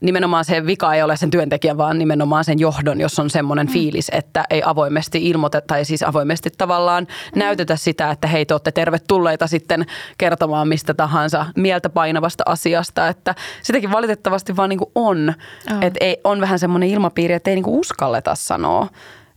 nimenomaan 0.00 0.44
se 0.44 0.66
vika 0.66 0.94
ei 0.94 1.02
ole 1.02 1.16
sen 1.16 1.30
työntekijän, 1.30 1.76
vaan 1.76 1.98
nimenomaan 1.98 2.44
sen 2.44 2.58
johdon, 2.58 3.00
jos 3.00 3.18
on 3.18 3.30
semmoinen 3.30 3.66
mm. 3.66 3.72
fiilis, 3.72 4.08
että 4.12 4.44
ei 4.50 4.62
avoimesti 4.64 5.28
ilmoiteta 5.28 5.66
tai 5.66 5.84
siis 5.84 6.02
avoimesti 6.02 6.50
tavallaan 6.58 7.06
mm. 7.34 7.38
näytetä 7.38 7.76
sitä, 7.76 8.10
että 8.10 8.28
hei 8.28 8.46
te 8.46 8.54
olette 8.54 8.72
tervetulleita 8.72 9.46
sitten 9.46 9.86
kertomaan 10.18 10.68
mistä 10.68 10.94
tahansa 10.94 11.46
mieltä 11.56 11.88
painavasta 11.88 12.44
asiasta, 12.46 13.08
että 13.08 13.34
sitäkin 13.62 13.90
valitettavasti 13.90 14.56
vaan 14.56 14.68
niin 14.68 14.78
kuin 14.78 14.90
on, 14.94 15.34
oh. 15.72 15.82
että 15.82 15.98
ei, 16.04 16.20
on 16.24 16.40
vähän 16.40 16.58
semmoinen 16.58 16.88
ilmapiiri, 16.88 17.34
että 17.34 17.50
ei 17.50 17.56
niin 17.56 17.64
kuin 17.64 17.78
uskalleta 17.78 18.34
sanoa. 18.34 18.88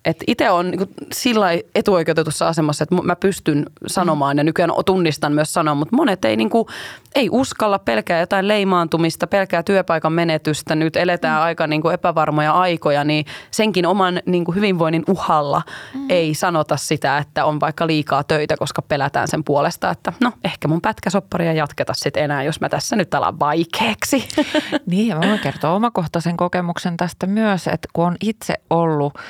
Että 0.07 0.23
itse 0.27 0.49
on 0.49 0.71
niin 0.71 0.89
sillä 1.11 1.47
etuoikeutetussa 1.75 2.47
asemassa, 2.47 2.83
että 2.83 2.95
mä 2.95 3.15
pystyn 3.15 3.65
sanomaan 3.87 4.37
ja 4.37 4.43
nykyään 4.43 4.71
tunnistan 4.85 5.33
myös 5.33 5.53
sanoa, 5.53 5.75
mutta 5.75 5.95
monet 5.95 6.25
ei, 6.25 6.35
niin 6.35 6.49
kuin, 6.49 6.67
ei 7.15 7.29
uskalla 7.31 7.79
pelkää 7.79 8.19
jotain 8.19 8.47
leimaantumista, 8.47 9.27
pelkää 9.27 9.63
työpaikan 9.63 10.13
menetystä. 10.13 10.75
Nyt 10.75 10.95
eletään 10.95 11.39
mm. 11.39 11.43
aika 11.43 11.67
niin 11.67 11.81
kuin 11.81 11.93
epävarmoja 11.93 12.51
aikoja, 12.51 13.03
niin 13.03 13.25
senkin 13.51 13.85
oman 13.85 14.19
niin 14.25 14.45
kuin 14.45 14.55
hyvinvoinnin 14.55 15.03
uhalla 15.07 15.61
mm. 15.93 16.05
ei 16.09 16.33
sanota 16.33 16.77
sitä, 16.77 17.17
että 17.17 17.45
on 17.45 17.59
vaikka 17.59 17.87
liikaa 17.87 18.23
töitä, 18.23 18.57
koska 18.57 18.81
pelätään 18.81 19.27
sen 19.27 19.43
puolesta, 19.43 19.91
että 19.91 20.13
no 20.21 20.31
ehkä 20.43 20.67
mun 20.67 20.81
pätkäsopparia 20.81 21.53
jatketa 21.53 21.93
sitten 21.95 22.23
enää, 22.23 22.43
jos 22.43 22.61
mä 22.61 22.69
tässä 22.69 22.95
nyt 22.95 23.13
alan 23.13 23.39
vaikeaksi. 23.39 24.27
Niin 24.85 25.07
ja 25.07 25.15
mä 25.15 25.27
voin 25.27 25.39
kertoa 25.39 25.73
omakohtaisen 25.73 26.37
kokemuksen 26.37 26.97
tästä 26.97 27.27
myös, 27.27 27.67
että 27.67 27.87
kun 27.93 28.05
on 28.05 28.15
itse 28.21 28.53
ollut– 28.69 29.13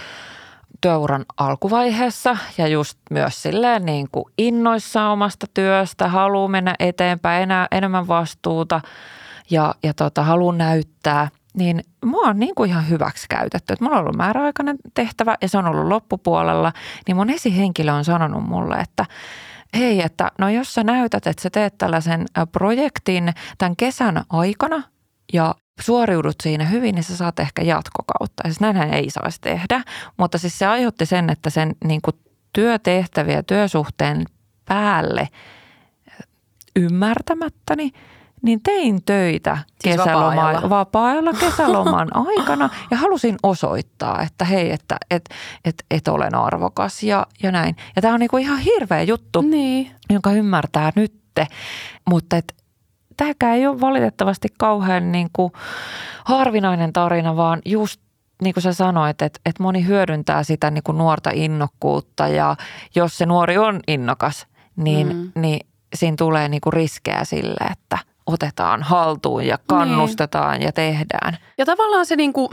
työuran 0.87 1.25
alkuvaiheessa 1.37 2.37
ja 2.57 2.67
just 2.67 2.99
myös 3.11 3.41
silleen 3.41 3.85
niin 3.85 4.07
kuin 4.11 4.25
innoissa 4.37 5.09
omasta 5.09 5.47
työstä, 5.53 6.07
haluaa 6.07 6.47
mennä 6.47 6.75
eteenpäin, 6.79 7.43
enää, 7.43 7.67
enemmän 7.71 8.07
vastuuta 8.07 8.81
ja, 9.49 9.75
ja 9.83 9.93
tota, 9.93 10.23
haluan 10.23 10.57
näyttää, 10.57 11.29
niin 11.53 11.83
mua 12.05 12.21
on 12.21 12.39
niin 12.39 12.55
kuin 12.55 12.69
ihan 12.69 12.89
hyväksi 12.89 13.25
käytetty. 13.29 13.73
Että 13.73 13.85
mulla 13.85 13.97
on 13.97 14.01
ollut 14.01 14.15
määräaikainen 14.15 14.77
tehtävä 14.93 15.35
ja 15.41 15.49
se 15.49 15.57
on 15.57 15.67
ollut 15.67 15.87
loppupuolella, 15.87 16.73
niin 17.07 17.15
mun 17.15 17.29
esihenkilö 17.29 17.93
on 17.93 18.05
sanonut 18.05 18.43
mulle, 18.43 18.75
että 18.75 19.05
hei, 19.77 20.01
että 20.01 20.31
no 20.39 20.49
jos 20.49 20.73
sä 20.73 20.83
näytät, 20.83 21.27
että 21.27 21.41
sä 21.41 21.49
teet 21.49 21.77
tällaisen 21.77 22.25
projektin 22.51 23.33
tämän 23.57 23.75
kesän 23.75 24.23
aikana 24.29 24.83
ja 25.33 25.55
suoriudut 25.79 26.35
siinä 26.43 26.65
hyvin, 26.65 26.95
niin 26.95 27.03
sä 27.03 27.17
saat 27.17 27.39
ehkä 27.39 27.61
jatkokautta. 27.61 28.43
Ja 28.43 28.49
siis 28.49 28.59
näinhän 28.59 28.93
ei 28.93 29.09
saisi 29.09 29.41
tehdä, 29.41 29.83
mutta 30.17 30.37
siis 30.37 30.59
se 30.59 30.65
aiheutti 30.65 31.05
sen, 31.05 31.29
että 31.29 31.49
sen 31.49 31.75
niin 31.83 32.01
kuin 32.01 32.15
työtehtäviä 32.53 33.43
työsuhteen 33.43 34.25
päälle 34.65 35.29
ymmärtämättäni, 36.75 37.91
niin 38.41 38.61
tein 38.63 39.03
töitä 39.05 39.57
siis 39.81 39.97
vapaa-ajalla. 39.97 40.69
vapaa-ajalla 40.69 41.33
kesäloman 41.33 42.07
aikana 42.27 42.69
ja 42.91 42.97
halusin 42.97 43.35
osoittaa, 43.43 44.21
että 44.21 44.45
hei, 44.45 44.71
että 44.71 44.97
et, 45.11 45.29
et, 45.65 45.85
et 45.91 46.07
olen 46.07 46.35
arvokas 46.35 47.03
ja, 47.03 47.27
ja 47.43 47.51
näin. 47.51 47.75
Ja 47.95 48.01
tämä 48.01 48.13
on 48.13 48.19
niinku 48.19 48.37
ihan 48.37 48.59
hirveä 48.59 49.03
juttu, 49.03 49.41
niin. 49.41 49.91
jonka 50.09 50.31
ymmärtää 50.31 50.91
nytte, 50.95 51.47
mutta 52.09 52.37
et, 52.37 52.55
tämäkään 53.17 53.55
ei 53.55 53.67
ole 53.67 53.81
valitettavasti 53.81 54.47
kauhean 54.57 55.11
niinku 55.11 55.51
harvinainen 56.25 56.93
tarina, 56.93 57.35
vaan 57.35 57.61
just 57.65 58.01
niin 58.41 58.53
kuin 58.53 58.63
sä 58.63 58.73
sanoit, 58.73 59.21
että, 59.21 59.39
että 59.45 59.63
moni 59.63 59.85
hyödyntää 59.85 60.43
sitä 60.43 60.71
niin 60.71 60.83
kuin 60.83 60.97
nuorta 60.97 61.29
innokkuutta 61.33 62.27
ja 62.27 62.55
jos 62.95 63.17
se 63.17 63.25
nuori 63.25 63.57
on 63.57 63.79
innokas, 63.87 64.47
niin, 64.75 65.07
mm. 65.07 65.31
niin 65.41 65.67
siinä 65.95 66.17
tulee 66.17 66.49
niin 66.49 66.61
kuin 66.61 66.73
riskejä 66.73 67.23
sille, 67.23 67.67
että 67.71 67.97
otetaan 68.25 68.83
haltuun 68.83 69.45
ja 69.45 69.57
kannustetaan 69.67 70.53
niin. 70.53 70.65
ja 70.65 70.71
tehdään. 70.71 71.37
Ja 71.57 71.65
tavallaan 71.65 72.05
se 72.05 72.15
niin 72.15 72.33
kuin, 72.33 72.49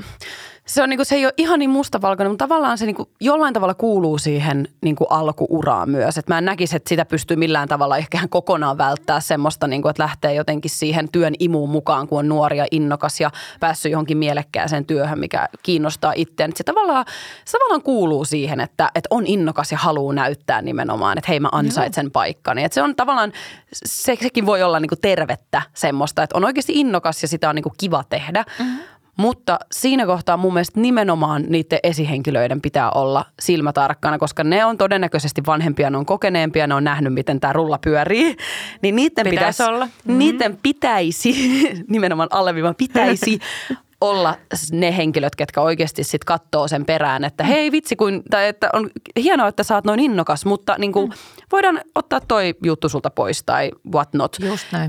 se, 0.66 0.82
on, 0.82 0.88
niin 0.88 0.98
kuin, 0.98 1.06
se 1.06 1.14
ei 1.14 1.26
ole 1.26 1.34
ihan 1.36 1.58
niin 1.58 1.70
mustavalkoinen, 1.70 2.30
mutta 2.30 2.44
tavallaan 2.44 2.78
se 2.78 2.86
niin 2.86 2.96
kuin, 2.96 3.08
jollain 3.20 3.54
tavalla 3.54 3.74
kuuluu 3.74 4.18
siihen 4.18 4.68
niin 4.80 4.96
kuin 4.96 5.06
alkuuraan 5.10 5.90
myös. 5.90 6.18
Et 6.18 6.28
mä 6.28 6.38
en 6.38 6.44
näkisi, 6.44 6.76
että 6.76 6.88
sitä 6.88 7.04
pystyy 7.04 7.36
millään 7.36 7.68
tavalla 7.68 7.96
ehkä 7.96 8.18
kokonaan 8.30 8.78
välttää 8.78 9.20
semmoista, 9.20 9.66
niin 9.66 9.82
kuin, 9.82 9.90
että 9.90 10.02
lähtee 10.02 10.34
jotenkin 10.34 10.70
siihen 10.70 11.08
työn 11.08 11.34
imuun 11.38 11.70
mukaan, 11.70 12.08
kun 12.08 12.18
on 12.18 12.28
nuori 12.28 12.58
ja 12.58 12.66
innokas 12.70 13.20
ja 13.20 13.30
päässyt 13.60 13.92
johonkin 13.92 14.18
mielekkääseen 14.18 14.84
työhön, 14.84 15.18
mikä 15.18 15.48
kiinnostaa 15.62 16.12
itseään. 16.16 16.52
Se 16.54 16.64
tavallaan, 16.64 17.04
se 17.44 17.58
tavallaan 17.58 17.82
kuuluu 17.82 18.24
siihen, 18.24 18.60
että, 18.60 18.90
että 18.94 19.08
on 19.10 19.26
innokas 19.26 19.72
ja 19.72 19.78
haluaa 19.78 20.14
näyttää 20.14 20.62
nimenomaan, 20.62 21.18
että 21.18 21.28
hei 21.28 21.40
mä 21.40 21.48
ansaitsen 21.52 22.10
paikkani. 22.10 22.64
Että 22.64 22.74
se 22.74 22.82
on 22.82 22.96
tavallaan, 22.96 23.32
se, 23.72 24.16
sekin 24.22 24.46
voi 24.46 24.62
olla 24.62 24.80
niin 24.80 24.88
kuin 24.88 25.00
tervettä 25.00 25.62
semmoista, 25.74 26.22
että 26.22 26.36
on 26.36 26.44
oikeasti 26.44 26.72
innokas 26.80 27.22
ja 27.22 27.28
sitä 27.28 27.48
on 27.48 27.54
niin 27.54 27.62
kuin 27.62 27.74
kiva 27.78 28.04
tehdä. 28.08 28.44
Mm-hmm. 28.58 28.78
Mutta 29.16 29.58
siinä 29.72 30.06
kohtaa 30.06 30.36
mun 30.36 30.52
mielestä 30.52 30.80
nimenomaan 30.80 31.44
niiden 31.48 31.78
esihenkilöiden 31.82 32.60
pitää 32.60 32.90
olla 32.90 33.24
silmätarkkana, 33.40 34.18
koska 34.18 34.44
ne 34.44 34.64
on 34.64 34.78
todennäköisesti 34.78 35.42
vanhempia, 35.46 35.90
ne 35.90 35.98
on 35.98 36.06
kokeneempia, 36.06 36.66
ne 36.66 36.74
on 36.74 36.84
nähnyt, 36.84 37.14
miten 37.14 37.40
tämä 37.40 37.52
rulla 37.52 37.78
pyörii. 37.78 38.36
Niin 38.82 38.96
niiden 38.96 39.24
pitäisi, 39.24 39.30
pitäisi 39.30 39.62
olla. 39.62 39.86
Mm-hmm. 39.86 40.18
Niiden 40.18 40.58
pitäisi, 40.62 41.34
nimenomaan 41.88 42.28
alleviivan 42.32 42.74
pitäisi 42.74 43.38
olla 44.10 44.34
ne 44.72 44.96
henkilöt, 44.96 45.36
ketkä 45.36 45.60
oikeasti 45.60 46.04
sitten 46.04 46.26
katsoo 46.26 46.68
sen 46.68 46.84
perään, 46.84 47.24
että 47.24 47.44
hei 47.44 47.72
vitsi, 47.72 47.96
kun, 47.96 48.22
tai 48.30 48.48
että 48.48 48.70
on 48.72 48.90
hienoa, 49.16 49.48
että 49.48 49.62
sä 49.62 49.74
oot 49.74 49.84
noin 49.84 50.00
innokas, 50.00 50.44
mutta 50.44 50.74
niin 50.78 50.92
kuin, 50.92 51.08
mm. 51.08 51.14
voidaan 51.52 51.80
ottaa 51.94 52.20
toi 52.20 52.54
juttu 52.64 52.88
sulta 52.88 53.10
pois 53.10 53.42
tai 53.46 53.70
what 53.94 54.08
not. 54.14 54.36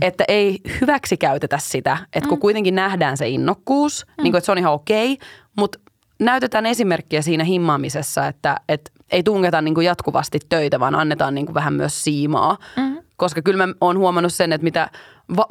Että 0.01 0.23
ei 0.27 0.59
hyväksi 0.81 1.17
käytetä 1.17 1.57
sitä, 1.57 1.97
että 2.13 2.29
kun 2.29 2.37
mm. 2.37 2.41
kuitenkin 2.41 2.75
nähdään 2.75 3.17
se 3.17 3.29
innokkuus, 3.29 4.05
mm. 4.07 4.23
niin 4.23 4.31
kuin, 4.31 4.37
että 4.37 4.45
se 4.45 4.51
on 4.51 4.57
ihan 4.57 4.73
okei, 4.73 5.13
okay, 5.13 5.27
mutta 5.57 5.79
näytetään 6.19 6.65
esimerkkiä 6.65 7.21
siinä 7.21 7.43
himmaamisessa, 7.43 8.27
että, 8.27 8.57
että 8.69 8.91
ei 9.11 9.23
tungeta 9.23 9.61
niin 9.61 9.75
kuin 9.75 9.85
jatkuvasti 9.85 10.39
töitä, 10.49 10.79
vaan 10.79 10.95
annetaan 10.95 11.35
niin 11.35 11.45
kuin 11.45 11.53
vähän 11.53 11.73
myös 11.73 12.03
siimaa. 12.03 12.57
Mm. 12.77 12.94
Koska 13.17 13.41
kyllä 13.41 13.67
mä 13.67 13.73
oon 13.81 13.97
huomannut 13.97 14.33
sen, 14.33 14.53
että 14.53 14.63
mitä 14.63 14.89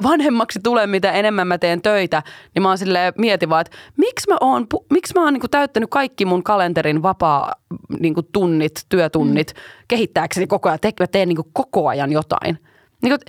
vanhemmaksi 0.03 0.59
tulee, 0.63 0.87
mitä 0.87 1.11
enemmän 1.11 1.47
mä 1.47 1.57
teen 1.57 1.81
töitä, 1.81 2.23
niin 2.55 2.63
mä 2.63 2.69
oon 2.69 2.77
silleen 2.77 3.13
mietin 3.17 3.49
vaan, 3.49 3.61
että 3.61 3.77
miksi 3.97 4.29
mä 4.29 4.37
oon, 4.41 4.67
miksi 4.89 5.13
mä 5.15 5.23
oon 5.23 5.33
niin 5.33 5.41
kuin 5.41 5.51
täyttänyt 5.51 5.89
kaikki 5.89 6.25
mun 6.25 6.43
kalenterin 6.43 7.03
vapaa 7.03 7.53
niin 7.99 8.13
kuin 8.13 8.27
tunnit, 8.31 8.85
työtunnit 8.89 9.53
mm. 9.55 9.61
kehittääkseni 9.87 10.47
koko 10.47 10.69
ajan. 10.69 10.79
Mä 10.99 11.07
teen 11.07 11.27
niin 11.27 11.35
kuin 11.35 11.49
koko 11.53 11.87
ajan 11.87 12.11
jotain. 12.11 12.59
Niin 13.01 13.11
kuin, 13.11 13.19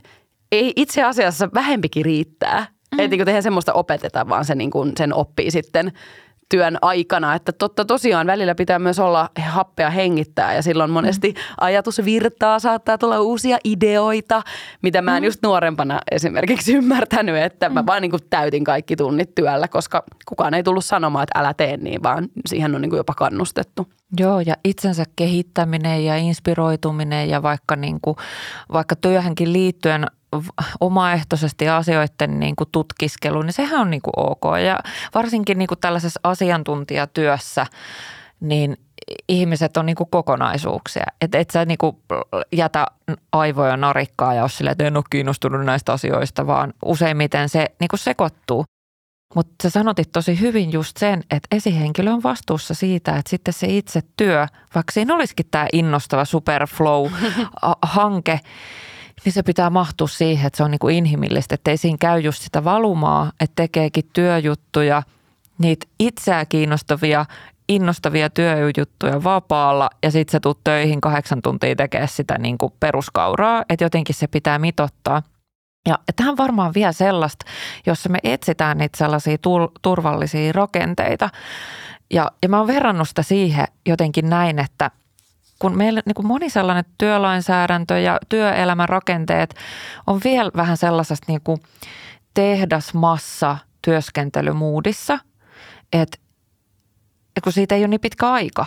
ei 0.53 0.72
itse 0.77 1.03
asiassa 1.03 1.49
vähempikin 1.55 2.05
riittää. 2.05 2.59
Mm. 2.61 3.01
Että 3.01 3.16
niin 3.16 3.25
tehdään 3.25 3.42
semmoista 3.42 3.72
opeteta, 3.72 4.29
vaan 4.29 4.44
se 4.44 4.55
niin 4.55 4.70
kuin, 4.70 4.92
sen 4.96 5.14
oppii 5.14 5.51
sitten– 5.51 5.92
työn 6.48 6.78
aikana. 6.82 7.35
Että 7.35 7.52
totta 7.52 7.85
tosiaan 7.85 8.26
välillä 8.26 8.54
pitää 8.54 8.78
myös 8.78 8.98
olla 8.98 9.30
happea 9.46 9.90
hengittää 9.90 10.54
ja 10.54 10.62
silloin 10.62 10.90
monesti 10.90 11.28
mm. 11.28 11.54
ajatus 11.61 12.04
virtaa, 12.04 12.59
saattaa 12.59 12.98
tulla 12.98 13.20
uusia 13.20 13.59
ideoita, 13.64 14.42
mitä 14.82 15.02
mä 15.02 15.16
en 15.16 15.22
mm. 15.22 15.24
just 15.24 15.42
nuorempana 15.42 16.00
esimerkiksi 16.11 16.74
ymmärtänyt, 16.74 17.37
että 17.37 17.68
mä 17.68 17.82
mm. 17.82 17.87
vaan 17.87 18.02
niin 18.02 18.11
kuin 18.11 18.22
täytin 18.30 18.64
kaikki 18.64 18.96
tunnit 18.96 19.35
työllä, 19.35 19.68
koska 19.68 20.02
kukaan 20.28 20.54
ei 20.54 20.62
tullut 20.62 20.85
sanomaan, 20.85 21.22
että 21.22 21.38
älä 21.38 21.54
tee 21.54 21.76
niin, 21.76 22.02
vaan 22.02 22.28
siihen 22.46 22.74
on 22.74 22.80
niin 22.80 22.90
kuin 22.90 22.98
jopa 22.98 23.14
kannustettu. 23.14 23.88
Joo, 24.20 24.40
ja 24.40 24.54
itsensä 24.64 25.04
kehittäminen 25.16 26.04
ja 26.04 26.16
inspiroituminen 26.16 27.28
ja 27.28 27.42
vaikka, 27.42 27.76
niin 27.76 27.98
kuin, 28.02 28.16
vaikka 28.72 28.96
työhänkin 28.96 29.52
liittyen 29.52 30.06
omaehtoisesti 30.81 31.68
asioiden 31.68 32.40
niin 32.40 32.57
kuin 32.57 32.68
tutkiskelu, 32.72 33.42
niin 33.42 33.53
sehän 33.53 33.81
on 33.81 33.90
niin 33.90 34.03
kuin 34.03 34.14
ok. 34.16 34.42
Ja 34.64 34.79
varsinkin 35.14 35.59
niin 35.59 35.68
kuin 35.68 35.81
tällaisessa 35.81 36.20
asiantuntijatyössä, 36.22 37.66
niin 38.40 38.77
ihmiset 39.29 39.77
on 39.77 39.87
niin 39.87 39.96
kuin 39.96 40.11
kokonaisuuksia. 40.11 41.05
Että 41.20 41.38
et 41.38 41.51
sä 41.51 41.64
niin 41.64 41.79
kuin 41.79 41.96
jätä 42.53 42.87
aivoja 43.33 43.77
narikkaa 43.77 44.35
ja 44.35 44.42
ole 44.42 44.49
silleen, 44.49 44.72
että 44.72 44.85
en 44.85 44.96
ole 44.96 45.05
kiinnostunut 45.11 45.64
näistä 45.64 45.92
asioista, 45.92 46.46
vaan 46.46 46.72
useimmiten 46.85 47.49
se 47.49 47.66
niin 47.81 47.88
kuin 47.88 48.01
sekoittuu. 48.01 48.64
Mutta 49.35 49.55
sä 49.62 49.70
sanotit 49.70 50.12
tosi 50.12 50.40
hyvin 50.40 50.72
just 50.72 50.96
sen, 50.96 51.22
että 51.31 51.57
esihenkilö 51.57 52.12
on 52.12 52.22
vastuussa 52.22 52.75
siitä, 52.75 53.16
että 53.16 53.31
sitten 53.31 53.55
se 53.55 53.66
itse 53.66 54.01
työ, 54.16 54.46
vaikka 54.75 54.92
siinä 54.92 55.14
olisikin 55.14 55.46
tämä 55.51 55.66
innostava 55.72 56.25
superflow-hanke, 56.25 58.40
niin 59.24 59.33
se 59.33 59.42
pitää 59.42 59.70
mahtua 59.70 60.09
siihen, 60.09 60.46
että 60.46 60.57
se 60.57 60.62
on 60.62 60.70
niin 60.70 60.79
kuin 60.79 60.96
inhimillistä, 60.96 61.55
että 61.55 61.70
ei 61.70 61.76
siinä 61.76 61.96
käy 62.00 62.20
just 62.20 62.42
sitä 62.42 62.64
valumaa, 62.64 63.33
että 63.40 63.62
tekeekin 63.62 64.11
työjuttuja, 64.12 65.02
niitä 65.59 65.87
itseä 65.98 66.44
kiinnostavia, 66.44 67.26
innostavia 67.68 68.31
työjuttuja 68.31 69.24
vapaalla 69.24 69.90
ja 70.02 70.11
sitten 70.11 70.33
sä 70.33 70.40
tuut 70.40 70.64
töihin 70.64 71.00
kahdeksan 71.00 71.42
tuntia 71.42 71.76
tekemään 71.76 72.09
sitä 72.09 72.38
niin 72.38 72.59
kuin 72.59 72.72
peruskauraa, 72.81 73.64
että 73.68 73.85
jotenkin 73.85 74.14
se 74.14 74.26
pitää 74.26 74.59
mitottaa. 74.59 75.22
Ja 75.88 75.98
tähän 76.16 76.37
varmaan 76.37 76.74
vielä 76.74 76.92
sellaista, 76.92 77.46
jossa 77.87 78.09
me 78.09 78.18
etsitään 78.24 78.79
niitä 78.79 78.98
sellaisia 78.98 79.37
turvallisia 79.83 80.52
rakenteita. 80.52 81.31
Ja, 82.12 82.31
ja 82.42 82.48
mä 82.48 82.59
oon 82.59 82.66
verrannut 82.66 83.09
sitä 83.09 83.22
siihen 83.22 83.66
jotenkin 83.87 84.31
näin, 84.31 84.59
että– 84.59 84.90
kun 85.59 85.77
meillä 85.77 86.03
niin 86.07 86.14
kuin 86.14 86.27
moni 86.27 86.51
sellainen 86.51 86.85
työlainsäädäntö 86.99 87.99
ja 87.99 88.19
työelämän 88.29 88.88
rakenteet 88.88 89.55
on 90.07 90.21
vielä 90.25 90.51
vähän 90.57 90.77
sellaisesta 90.77 91.25
niin 91.29 91.40
kuin 91.45 91.59
tehdasmassa 92.35 93.59
työskentelymuudissa, 93.83 95.19
että 95.92 96.19
kun 97.45 97.53
siitä 97.53 97.75
ei 97.75 97.81
ole 97.81 97.88
niin 97.88 98.01
pitkä 98.01 98.31
aika, 98.31 98.66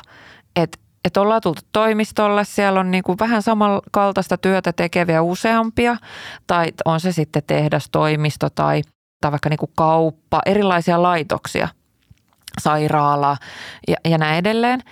että 0.56 0.80
että 1.06 1.21
ollaan 1.21 1.41
tultu 1.41 1.62
toimistolle, 1.71 2.45
siellä 2.45 2.80
on 2.80 2.91
niin 2.91 3.04
kuin 3.04 3.19
vähän 3.19 3.41
samankaltaista 3.41 4.38
työtä 4.38 4.73
tekeviä 4.73 5.21
useampia, 5.21 5.97
tai 6.47 6.67
on 6.86 6.99
se 6.99 7.12
sitten 7.12 7.43
tehdastoimisto 7.47 8.49
tai, 8.49 8.82
tai 9.21 9.32
vaikka 9.32 9.49
niin 9.49 9.58
kuin 9.58 9.71
kauppa, 9.75 10.41
erilaisia 10.45 11.02
laitoksia, 11.02 11.67
sairaala 12.62 13.38
ja, 13.88 13.95
ja 14.06 14.17
näin 14.17 14.38
edelleen 14.38 14.84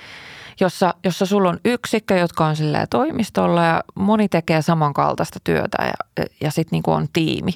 jossa, 0.60 0.94
jossa 1.04 1.26
sulla 1.26 1.50
on 1.50 1.60
yksikkö, 1.66 2.18
jotka 2.18 2.46
on 2.46 2.56
toimistolla 2.90 3.66
ja 3.66 3.84
moni 3.96 4.30
tekee 4.30 4.62
samankaltaista 4.62 5.40
työtä 5.44 5.78
ja, 5.84 6.26
ja 6.42 6.52
sitten 6.52 6.78
niin 6.78 6.84
on 6.96 7.08
tiimi. 7.14 7.52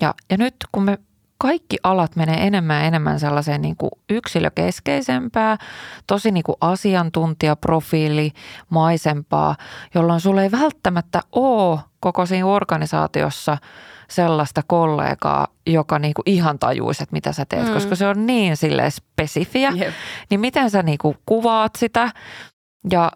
Ja, 0.00 0.14
ja 0.30 0.36
nyt 0.36 0.54
kun 0.72 0.82
me 0.82 0.98
kaikki 1.38 1.76
alat 1.82 2.16
menee 2.16 2.46
enemmän 2.46 2.76
ja 2.76 2.86
enemmän 2.86 3.20
sellaiseen 3.20 3.62
niin 3.62 3.76
kuin 3.76 3.90
yksilökeskeisempää, 4.10 5.56
tosi 6.06 6.30
niin 6.30 6.44
kuin 6.44 6.56
asiantuntijaprofiili, 6.60 8.32
maisempaa, 8.70 9.56
jolloin 9.94 10.20
sulla 10.20 10.42
ei 10.42 10.50
välttämättä 10.50 11.20
ole 11.32 11.80
koko 12.00 12.26
siinä 12.26 12.46
organisaatiossa 12.46 13.58
sellaista 14.10 14.62
kollegaa, 14.66 15.46
joka 15.66 15.98
niin 15.98 16.14
kuin 16.14 16.22
ihan 16.26 16.58
tajuisi, 16.58 17.02
että 17.02 17.12
mitä 17.12 17.32
sä 17.32 17.44
teet, 17.44 17.66
mm. 17.66 17.74
koska 17.74 17.96
se 17.96 18.06
on 18.06 18.26
niin 18.26 18.56
sille 18.56 18.90
spesifiä. 18.90 19.72
Yep. 19.78 19.94
Niin 20.30 20.40
miten 20.40 20.70
sä 20.70 20.82
niin 20.82 20.98
kuin 20.98 21.16
kuvaat 21.26 21.72
sitä? 21.78 22.12
Ja 22.90 23.12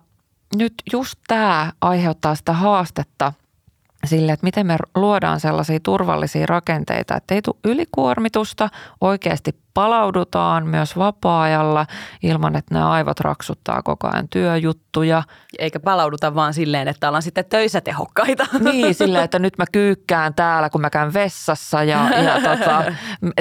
nyt 0.56 0.74
just 0.92 1.14
tämä 1.26 1.72
aiheuttaa 1.80 2.34
sitä 2.34 2.52
haastetta, 2.52 3.32
sille, 4.04 4.32
että 4.32 4.46
miten 4.46 4.66
me 4.66 4.76
luodaan 4.94 5.40
sellaisia 5.40 5.80
turvallisia 5.82 6.46
rakenteita, 6.46 7.16
että 7.16 7.34
ei 7.34 7.42
tule 7.42 7.56
ylikuormitusta, 7.64 8.68
oikeasti 9.00 9.54
palaudutaan 9.74 10.66
myös 10.66 10.96
vapaa-ajalla 10.96 11.86
ilman, 12.22 12.56
että 12.56 12.74
nämä 12.74 12.90
aivot 12.90 13.20
raksuttaa 13.20 13.82
koko 13.82 14.08
ajan 14.12 14.28
työjuttuja. 14.28 15.22
Eikä 15.58 15.80
palauduta 15.80 16.34
vaan 16.34 16.54
silleen, 16.54 16.88
että 16.88 17.08
ollaan 17.08 17.22
sitten 17.22 17.44
töissä 17.44 17.80
tehokkaita. 17.80 18.46
Niin, 18.72 18.94
silleen, 18.94 19.24
että 19.24 19.38
nyt 19.38 19.58
mä 19.58 19.64
kyykkään 19.72 20.34
täällä, 20.34 20.70
kun 20.70 20.80
mä 20.80 20.90
käyn 20.90 21.14
vessassa 21.14 21.84
ja, 21.84 22.08
ja 22.18 22.40
tota, 22.40 22.84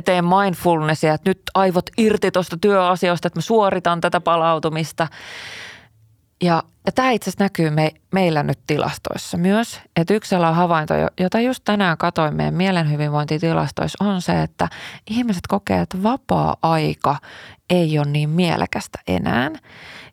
teen 0.05 0.25
mindfulnessia, 0.25 1.13
että 1.13 1.29
nyt 1.29 1.41
aivot 1.53 1.85
irti 1.97 2.31
tuosta 2.31 2.57
työasioista, 2.61 3.27
että 3.27 3.37
mä 3.37 3.41
suoritan 3.41 4.01
tätä 4.01 4.21
palautumista. 4.21 5.07
Ja, 6.41 6.63
ja 6.85 6.91
tämä 6.91 7.11
itse 7.11 7.29
asiassa 7.29 7.43
näkyy 7.43 7.69
me, 7.69 7.91
meillä 8.11 8.43
nyt 8.43 8.59
tilastoissa 8.67 9.37
myös. 9.37 9.81
Että 9.95 10.13
yksi 10.13 10.29
sellainen 10.29 10.55
havainto, 10.55 10.93
jota 11.19 11.39
just 11.39 11.61
tänään 11.63 11.97
katoin 11.97 12.35
meidän 12.35 12.53
mielenhyvinvointitilastoissa, 12.53 14.05
on 14.05 14.21
se, 14.21 14.41
että 14.41 14.67
ihmiset 15.09 15.47
kokee, 15.47 15.81
että 15.81 16.03
vapaa-aika 16.03 17.15
ei 17.69 17.99
ole 17.99 18.07
niin 18.07 18.29
mielekästä 18.29 18.99
enää. 19.07 19.51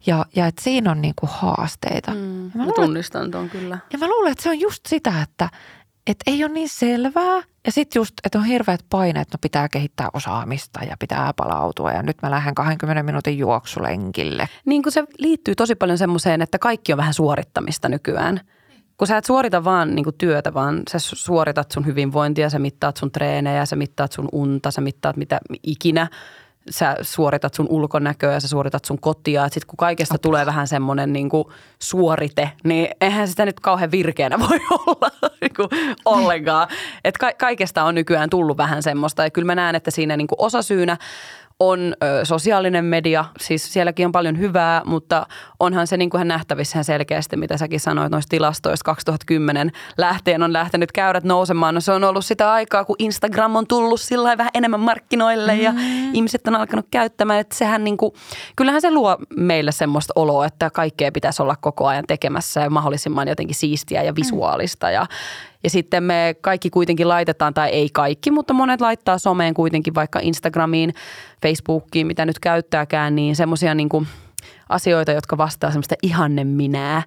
Ja, 0.07 0.27
ja 0.37 0.47
että 0.47 0.63
siinä 0.63 0.91
on 0.91 1.03
niinku 1.03 1.29
haasteita. 1.31 2.15
Mm, 2.15 2.45
ja 2.45 2.51
mä, 2.55 2.63
luulen, 2.63 2.75
tunnistan 2.75 3.31
tuon 3.31 3.51
kyllä. 3.51 3.79
Ja 3.93 3.99
mä 3.99 4.09
luulen, 4.09 4.33
että 4.33 4.43
se 4.43 4.49
on 4.49 4.61
just 4.61 4.87
sitä, 4.87 5.13
että, 5.23 5.49
että 6.09 6.31
ei 6.31 6.45
ole 6.45 6.53
niin 6.53 6.69
selvää. 6.69 7.43
Ja 7.67 7.73
sitten 7.73 8.01
just, 8.01 8.15
että 8.25 8.39
on 8.39 8.45
hirveät 8.45 8.81
paineet, 8.91 9.29
no 9.33 9.39
pitää 9.41 9.69
kehittää 9.69 10.09
osaamista 10.13 10.81
ja 10.85 10.97
pitää 10.99 11.33
palautua 11.37 11.93
ja 11.93 12.03
nyt 12.03 12.17
mä 12.23 12.31
lähden 12.31 12.55
20 12.55 13.03
minuutin 13.03 13.39
juoksulenkille. 13.39 14.49
Niin 14.65 14.83
kuin 14.83 14.93
se 14.93 15.05
liittyy 15.19 15.55
tosi 15.55 15.75
paljon 15.75 15.99
semmoiseen, 15.99 16.43
että 16.43 16.59
kaikki 16.59 16.93
on 16.93 16.97
vähän 16.97 17.15
suorittamista 17.15 17.89
nykyään. 17.89 18.41
Kun 18.97 19.07
sä 19.07 19.17
et 19.17 19.25
suorita 19.25 19.65
vaan 19.65 19.95
niin 19.95 20.05
työtä, 20.19 20.55
vaan 20.55 20.83
sä 20.91 20.99
suoritat 20.99 21.71
sun 21.71 21.87
hyvinvointia, 21.87 22.51
sä 22.51 22.59
mittaat 22.59 22.97
sun 22.97 23.13
treenejä, 23.13 23.67
sä 23.67 23.77
mittaat 23.77 24.13
sun 24.13 24.29
unta, 24.33 24.71
sä 24.71 24.81
mittaat 24.81 25.17
mitä 25.17 25.41
ikinä 25.63 26.09
sä 26.71 26.97
suoritat 27.03 27.55
sun 27.55 27.67
ulkonäköä 27.69 28.33
ja 28.33 28.41
sä 28.41 28.49
suoritat 28.49 28.85
sun 28.85 29.01
kotia. 29.01 29.49
Sitten 29.49 29.67
kun 29.67 29.77
kaikesta 29.77 30.15
Apua. 30.15 30.23
tulee 30.23 30.47
vähän 30.47 30.69
semmoinen 30.69 31.13
niin 31.13 31.29
suorite, 31.79 32.51
niin 32.65 32.89
eihän 33.01 33.29
sitä 33.29 33.45
nyt 33.45 33.61
kauhean 33.61 33.91
virkeänä 33.91 34.39
voi 34.49 34.61
olla 34.71 35.11
niin 35.41 35.55
kuin 35.57 35.69
ollenkaan. 36.05 36.69
Et 37.05 37.19
ka- 37.19 37.33
kaikesta 37.39 37.83
on 37.85 37.95
nykyään 37.95 38.31
tullut 38.31 38.57
vähän 38.57 38.83
semmoista 38.83 39.25
ja 39.25 39.31
kyllä 39.31 39.47
mä 39.47 39.55
näen, 39.55 39.75
että 39.77 39.91
siinä 39.91 40.17
niin 40.17 40.27
kuin 40.29 40.41
osasyynä 40.41 40.97
on 41.61 41.95
ö, 42.03 42.25
sosiaalinen 42.25 42.85
media, 42.85 43.25
siis 43.41 43.73
sielläkin 43.73 44.07
on 44.07 44.13
paljon 44.13 44.39
hyvää, 44.39 44.83
mutta 44.85 45.27
onhan 45.61 45.87
se 45.87 45.97
niin 45.97 46.11
kuin 46.11 46.29
nähtävissä 46.29 46.83
selkeästi, 46.83 47.37
mitä 47.37 47.57
säkin 47.57 47.81
sanoit 47.81 48.13
noista 48.13 48.31
tilastoista 48.31 48.85
2010 48.85 49.73
lähteen 49.97 50.43
on 50.43 50.53
lähtenyt 50.53 50.93
käyrät 50.93 51.25
nousemaan. 51.25 51.75
No 51.75 51.81
se 51.81 51.93
on 51.93 52.05
ollut 52.05 52.25
sitä 52.25 52.53
aikaa, 52.53 52.85
kun 52.85 52.97
Instagram 52.99 53.57
on 53.57 53.67
tullut 53.67 54.01
sillä 54.01 54.39
vähän 54.39 54.51
enemmän 54.55 54.81
markkinoille 54.81 55.57
ja 55.57 55.73
mm. 55.73 56.15
ihmiset 56.15 56.47
on 56.47 56.57
alkanut 56.57 56.87
käyttämään, 56.91 57.41
että 57.41 57.57
sehän 57.57 57.85
niin 57.85 57.97
kuin, 57.97 58.13
kyllähän 58.57 58.81
se 58.81 58.91
luo 58.91 59.17
meille 59.37 59.73
semmoista 59.73 60.13
oloa, 60.17 60.47
että 60.47 60.71
kaikkea 60.71 61.13
pitäisi 61.13 61.43
olla 61.43 61.57
koko 61.57 61.87
ajan 61.87 62.05
tekemässä 62.07 62.61
ja 62.61 62.71
mahdollisimman 62.71 63.29
jotenkin 63.29 63.57
siistiä 63.57 64.03
ja 64.03 64.15
visuaalista 64.15 64.91
ja, 64.91 65.07
ja 65.65 65.71
sitten 65.71 66.03
me 66.03 66.37
kaikki 66.41 66.71
kuitenkin 66.71 67.09
laitetaan, 67.09 67.55
tai 67.55 67.69
ei 67.69 67.89
kaikki, 67.93 68.31
mutta 68.31 68.55
monet 68.55 68.81
laittaa 68.81 69.19
someen 69.19 69.55
kuitenkin 69.55 69.95
vaikka 69.95 70.21
Instagramiin, 70.23 70.95
Facebookiin, 71.43 72.07
mitä 72.07 72.27
nyt 72.27 72.39
käyttääkään, 72.39 73.17
niin 73.17 73.37
semmoisia 73.37 73.75
niin 73.75 73.89
asioita, 74.69 75.13
jotka 75.13 75.39
vastaa 75.39 75.71
semmoista 75.71 75.95
ihanne 76.03 76.45
minää. 76.45 77.03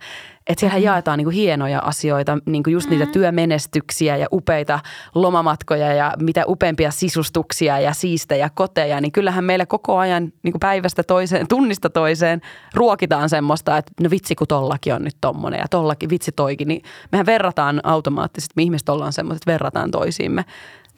Että 0.47 0.59
siellä 0.59 0.77
mm. 0.77 0.83
jaetaan 0.83 1.17
niinku 1.17 1.29
hienoja 1.29 1.79
asioita, 1.79 2.37
niinku 2.45 2.69
just 2.69 2.87
mm. 2.87 2.91
niitä 2.91 3.05
työmenestyksiä 3.11 4.17
ja 4.17 4.27
upeita 4.31 4.79
lomamatkoja 5.15 5.93
ja 5.93 6.13
mitä 6.19 6.43
upeampia 6.47 6.91
sisustuksia 6.91 7.79
ja 7.79 7.93
siistejä 7.93 8.49
koteja. 8.53 9.01
Niin 9.01 9.11
kyllähän 9.11 9.43
meillä 9.43 9.65
koko 9.65 9.97
ajan 9.97 10.33
niinku 10.43 10.59
päivästä 10.59 11.03
toiseen, 11.03 11.47
tunnista 11.47 11.89
toiseen 11.89 12.41
ruokitaan 12.73 13.29
semmoista, 13.29 13.77
että 13.77 13.91
no 14.01 14.09
vitsi 14.09 14.35
kun 14.35 14.47
tollakin 14.47 14.93
on 14.93 15.03
nyt 15.03 15.17
tommonen 15.21 15.59
ja 15.59 15.67
tollakin 15.69 16.09
vitsi 16.09 16.31
toikin. 16.31 16.67
Niin 16.67 16.81
mehän 17.11 17.25
verrataan 17.25 17.79
automaattisesti, 17.83 18.53
me 18.55 18.63
ihmiset 18.63 18.89
ollaan 18.89 19.13
semmoiset, 19.13 19.41
että 19.41 19.51
verrataan 19.51 19.91
toisiimme. 19.91 20.45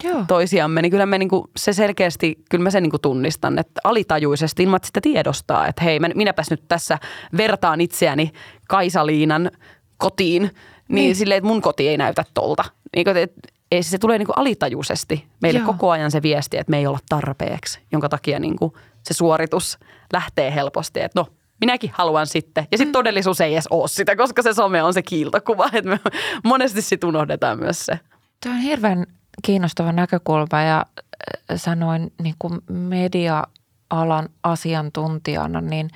Joo. 0.03 0.25
toisiamme, 0.27 0.82
niin 0.82 0.91
kyllä 0.91 1.06
me 1.06 1.17
niinku, 1.17 1.49
se 1.58 1.73
selkeästi, 1.73 2.36
kyllä 2.49 2.63
mä 2.63 2.69
sen 2.69 2.84
niinku 2.84 2.99
tunnistan, 2.99 3.60
että 3.60 3.82
alitajuisesti 3.84 4.63
ilman, 4.63 4.75
että 4.75 4.88
sitä 4.88 5.01
tiedostaa, 5.01 5.67
että 5.67 5.84
hei, 5.84 5.99
minäpäs 6.15 6.51
nyt 6.51 6.63
tässä 6.67 6.97
vertaan 7.38 7.82
itseäni 7.82 8.32
Kaisaliinan 8.67 9.51
kotiin, 9.97 10.41
niin, 10.41 10.53
niin. 10.88 11.15
silleen, 11.15 11.38
että 11.38 11.47
mun 11.47 11.62
koti 11.62 11.88
ei 11.88 11.97
näytä 11.97 12.23
tolta. 12.34 12.63
Niin, 12.95 13.17
että 13.17 13.49
ei, 13.71 13.84
se 13.84 13.97
tulee 13.97 14.17
niinku 14.17 14.34
alitajuisesti 14.36 15.27
meille 15.41 15.60
Joo. 15.60 15.67
koko 15.67 15.91
ajan 15.91 16.12
se 16.12 16.21
viesti, 16.21 16.58
että 16.58 16.71
me 16.71 16.77
ei 16.77 16.88
olla 16.88 16.99
tarpeeksi, 17.10 17.79
jonka 17.91 18.10
takia 18.10 18.39
niinku 18.39 18.77
se 19.03 19.13
suoritus 19.13 19.77
lähtee 20.13 20.56
helposti, 20.56 20.99
että 20.99 21.19
no 21.19 21.27
minäkin 21.62 21.91
haluan 21.93 22.27
sitten. 22.27 22.67
Ja 22.71 22.77
sitten 22.77 22.89
mm. 22.89 22.93
todellisuus 22.93 23.41
ei 23.41 23.53
edes 23.53 23.67
ole 23.69 23.88
sitä, 23.88 24.15
koska 24.15 24.41
se 24.41 24.53
some 24.53 24.84
on 24.84 24.93
se 24.93 25.01
kiiltokuva. 25.01 25.69
Että 25.73 25.89
me 25.89 25.99
monesti 26.43 26.82
sitten 26.82 27.08
unohdetaan 27.08 27.60
myös 27.60 27.86
se. 27.86 27.99
Tuo 28.43 28.51
on 28.51 28.58
hirveän 28.58 29.06
kiinnostava 29.41 29.91
näkökulma 29.91 30.62
ja 30.62 30.86
äh, 30.98 31.58
sanoin 31.58 32.13
niin 32.24 32.36
kuin 32.39 32.62
media-alan 32.69 34.30
asiantuntijana, 34.43 35.62
niin 35.62 35.89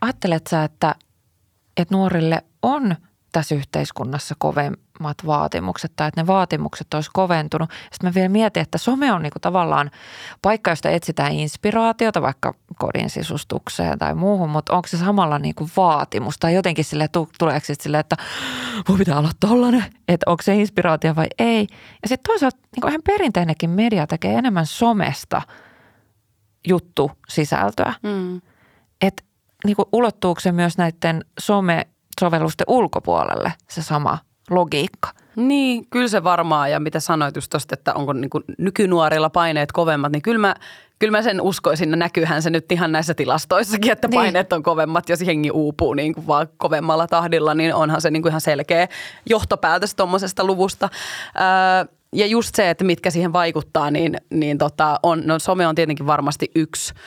ajattelet 0.00 0.46
sä, 0.46 0.64
että, 0.64 0.94
että 1.76 1.94
nuorille 1.94 2.44
on 2.62 2.96
tässä 3.32 3.54
yhteiskunnassa 3.54 4.34
kovemmat 4.98 5.26
vaatimukset 5.26 5.92
tai 5.96 6.08
että 6.08 6.20
ne 6.20 6.26
vaatimukset 6.26 6.94
olisi 6.94 7.10
koventunut. 7.12 7.70
Sitten 7.70 8.10
mä 8.10 8.14
vielä 8.14 8.28
mietin, 8.28 8.62
että 8.62 8.78
some 8.78 9.12
on 9.12 9.22
niinku 9.22 9.38
tavallaan 9.38 9.90
paikka, 10.42 10.70
josta 10.70 10.90
etsitään 10.90 11.32
inspiraatiota 11.32 12.22
vaikka 12.22 12.54
kodin 12.78 13.10
sisustukseen 13.10 13.98
tai 13.98 14.14
muuhun, 14.14 14.50
mutta 14.50 14.72
onko 14.72 14.88
se 14.88 14.96
samalla 14.96 15.38
niinku 15.38 15.68
vaatimus 15.76 16.38
tai 16.38 16.54
jotenkin 16.54 16.84
sille 16.84 17.08
tuleeko 17.38 17.66
sitten 17.66 17.82
silleen, 17.82 18.00
että 18.00 18.16
mun 18.88 18.98
pitää 18.98 19.18
olla 19.18 19.30
tollainen, 19.40 19.84
että 20.08 20.30
onko 20.30 20.42
se 20.42 20.54
inspiraatio 20.54 21.16
vai 21.16 21.26
ei. 21.38 21.66
Ja 22.02 22.08
sitten 22.08 22.32
toisaalta 22.32 22.58
niin 22.76 22.88
ihan 22.88 23.02
perinteinenkin 23.06 23.70
media 23.70 24.06
tekee 24.06 24.34
enemmän 24.34 24.66
somesta 24.66 25.42
juttu 26.68 27.10
sisältöä. 27.28 27.94
Mm. 28.02 28.40
Että 29.00 29.22
niin 29.64 29.76
ulottuuko 29.92 30.40
se 30.40 30.52
myös 30.52 30.78
näiden 30.78 31.24
some 31.40 31.86
sovellusten 32.20 32.64
ulkopuolelle 32.68 33.52
se 33.70 33.82
sama 33.82 34.18
logiikka. 34.50 35.08
Niin, 35.36 35.86
kyllä 35.90 36.08
se 36.08 36.24
varmaan. 36.24 36.70
Ja 36.70 36.80
mitä 36.80 37.00
sanoit 37.00 37.34
just 37.34 37.50
tosta, 37.50 37.74
että 37.74 37.94
onko 37.94 38.12
niin 38.12 38.30
kuin 38.30 38.44
nykynuorilla 38.58 39.30
paineet 39.30 39.72
kovemmat, 39.72 40.12
niin 40.12 40.22
kyllä 40.22 40.38
mä, 40.38 40.54
kyllä 40.98 41.10
mä 41.10 41.22
sen 41.22 41.40
uskoisin. 41.40 41.90
Näkyyhän 41.90 42.42
se 42.42 42.50
nyt 42.50 42.72
ihan 42.72 42.92
näissä 42.92 43.14
tilastoissakin, 43.14 43.92
että 43.92 44.08
niin. 44.08 44.20
paineet 44.20 44.52
on 44.52 44.62
kovemmat. 44.62 45.08
Jos 45.08 45.22
jengi 45.22 45.50
uupuu 45.50 45.94
niin 45.94 46.14
kuin 46.14 46.26
vaan 46.26 46.48
kovemmalla 46.56 47.06
tahdilla, 47.06 47.54
niin 47.54 47.74
onhan 47.74 48.00
se 48.00 48.10
niin 48.10 48.22
kuin 48.22 48.30
ihan 48.30 48.40
selkeä 48.40 48.88
johtopäätös 49.26 49.94
tuommoisesta 49.94 50.44
luvusta. 50.44 50.88
Öö, 51.36 51.94
ja 52.12 52.26
just 52.26 52.54
se, 52.54 52.70
että 52.70 52.84
mitkä 52.84 53.10
siihen 53.10 53.32
vaikuttaa, 53.32 53.90
niin, 53.90 54.16
niin 54.30 54.58
tota, 54.58 55.00
on, 55.02 55.22
no 55.24 55.38
some 55.38 55.66
on 55.66 55.74
tietenkin 55.74 56.06
varmasti 56.06 56.50
yksi– 56.54 56.94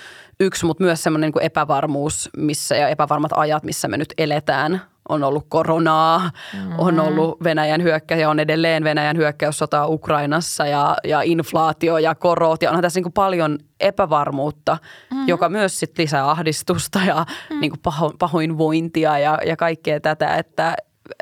yksi, 0.41 0.65
mutta 0.65 0.83
myös 0.83 1.03
semmoinen 1.03 1.31
niin 1.35 1.45
epävarmuus 1.45 2.29
missä, 2.37 2.75
ja 2.75 2.89
epävarmat 2.89 3.31
ajat, 3.35 3.63
missä 3.63 3.87
me 3.87 3.97
nyt 3.97 4.13
eletään. 4.17 4.81
On 5.09 5.23
ollut 5.23 5.45
koronaa, 5.49 6.19
mm-hmm. 6.19 6.75
on 6.77 6.99
ollut 6.99 7.43
Venäjän 7.43 7.83
hyökkäys 7.83 8.21
ja 8.21 8.29
on 8.29 8.39
edelleen 8.39 8.83
Venäjän 8.83 9.17
hyökkäyssota 9.17 9.87
Ukrainassa 9.87 10.67
ja, 10.67 10.97
ja 11.03 11.21
inflaatio 11.21 11.97
ja 11.97 12.15
korot. 12.15 12.61
Ja 12.61 12.69
onhan 12.69 12.81
tässä 12.81 12.97
niin 12.97 13.03
kuin 13.03 13.13
paljon 13.13 13.57
epävarmuutta, 13.79 14.77
mm-hmm. 14.81 15.27
joka 15.27 15.49
myös 15.49 15.79
sit 15.79 15.97
lisää 15.97 16.29
ahdistusta 16.29 16.99
ja 17.07 17.15
mm-hmm. 17.15 17.61
niin 17.61 17.71
kuin 17.71 17.81
paho, 17.83 18.13
pahoinvointia 18.19 19.19
ja, 19.19 19.37
ja 19.45 19.57
kaikkea 19.57 19.99
tätä, 19.99 20.35
että 20.35 20.75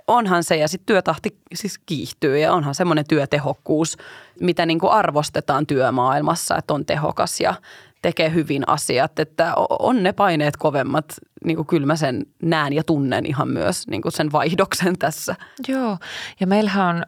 onhan 0.07 0.43
se 0.43 0.55
ja 0.55 0.67
sitten 0.67 0.85
työtahti 0.85 1.37
siis 1.53 1.79
kiihtyy 1.85 2.37
ja 2.37 2.53
onhan 2.53 2.75
semmoinen 2.75 3.05
työtehokkuus, 3.07 3.97
mitä 4.41 4.65
niin 4.65 4.79
kuin 4.79 4.91
arvostetaan 4.91 5.67
työmaailmassa, 5.67 6.57
että 6.57 6.73
on 6.73 6.85
tehokas 6.85 7.39
ja 7.39 7.53
tekee 8.01 8.33
hyvin 8.33 8.63
asiat, 8.67 9.19
että 9.19 9.53
on 9.79 10.03
ne 10.03 10.13
paineet 10.13 10.57
kovemmat, 10.57 11.05
niin 11.45 11.55
kuin 11.55 11.67
kyllä 11.67 11.87
mä 11.87 11.95
sen 11.95 12.25
näen 12.41 12.73
ja 12.73 12.83
tunnen 12.83 13.25
ihan 13.25 13.47
myös 13.47 13.87
niin 13.87 14.01
kuin 14.01 14.11
sen 14.11 14.31
vaihdoksen 14.31 14.97
tässä. 14.97 15.35
Joo, 15.67 15.97
ja 16.39 16.47
meillähän 16.47 16.95
on 16.95 17.03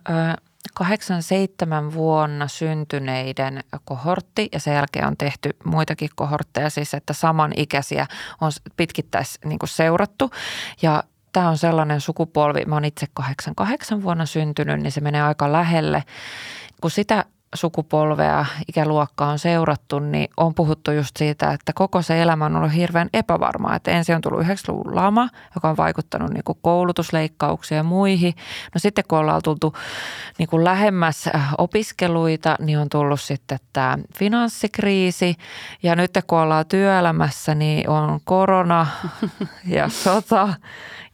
87 0.74 1.94
vuonna 1.94 2.48
syntyneiden 2.48 3.63
kohortti 3.86 4.50
ja 4.52 4.60
sen 4.60 4.74
jälkeen 4.74 5.08
on 5.08 5.17
tehty 5.17 5.50
muitakin 5.63 6.10
kohortteja, 6.15 6.70
siis 6.70 6.94
että 6.94 7.13
samanikäisiä 7.13 8.08
on 8.41 8.52
pitkittäis 8.78 9.39
niin 9.46 9.60
kuin 9.60 9.70
seurattu 9.70 10.32
ja 10.82 11.04
tämä 11.34 11.50
on 11.50 11.58
sellainen 11.58 12.02
sukupolvi, 12.02 12.65
mä 12.65 12.76
oon 12.76 12.86
itse 12.86 13.08
88 13.13 14.04
vuonna 14.04 14.26
syntynyt, 14.26 14.80
niin 14.80 14.91
se 14.91 15.02
menee 15.02 15.22
aika 15.22 15.52
lähelle. 15.52 16.04
Kun 16.82 16.91
sitä 16.91 17.26
sukupolvea, 17.56 18.46
ikäluokkaa 18.68 19.32
on 19.32 19.40
seurattu, 19.40 20.00
niin 20.00 20.30
on 20.38 20.54
puhuttu 20.54 20.92
just 20.92 21.18
siitä, 21.18 21.52
että 21.52 21.74
koko 21.74 22.02
se 22.02 22.22
elämä 22.22 22.46
on 22.46 22.56
ollut 22.56 22.76
hirveän 22.76 23.10
epävarmaa. 23.14 23.76
Että 23.76 23.92
ensin 23.92 24.16
on 24.16 24.22
tullut 24.22 24.42
90-luvun 24.42 24.96
lama, 24.96 25.30
joka 25.56 25.70
on 25.70 25.78
vaikuttanut 25.78 26.30
niin 26.34 26.44
koulutusleikkauksiin 26.62 27.78
ja 27.78 27.84
muihin. 27.84 28.34
No 28.74 28.80
sitten 28.80 29.04
kun 29.08 29.20
ollaan 29.20 29.42
tultu 29.44 29.74
niin 30.38 30.50
kuin 30.50 30.64
lähemmäs 30.64 31.28
äh, 31.28 31.54
opiskeluita, 31.58 32.56
niin 32.60 32.80
on 32.80 32.90
tullut 32.90 33.22
sitten 33.22 33.60
tämä 33.74 33.98
finanssikriisi. 34.18 35.36
Ja 35.84 35.96
nyt 35.96 36.12
kun 36.28 36.40
ollaan 36.40 36.66
työelämässä, 36.66 37.56
niin 37.56 37.90
on 37.90 38.20
korona 38.24 38.88
ja 39.66 39.90
sota 39.90 40.54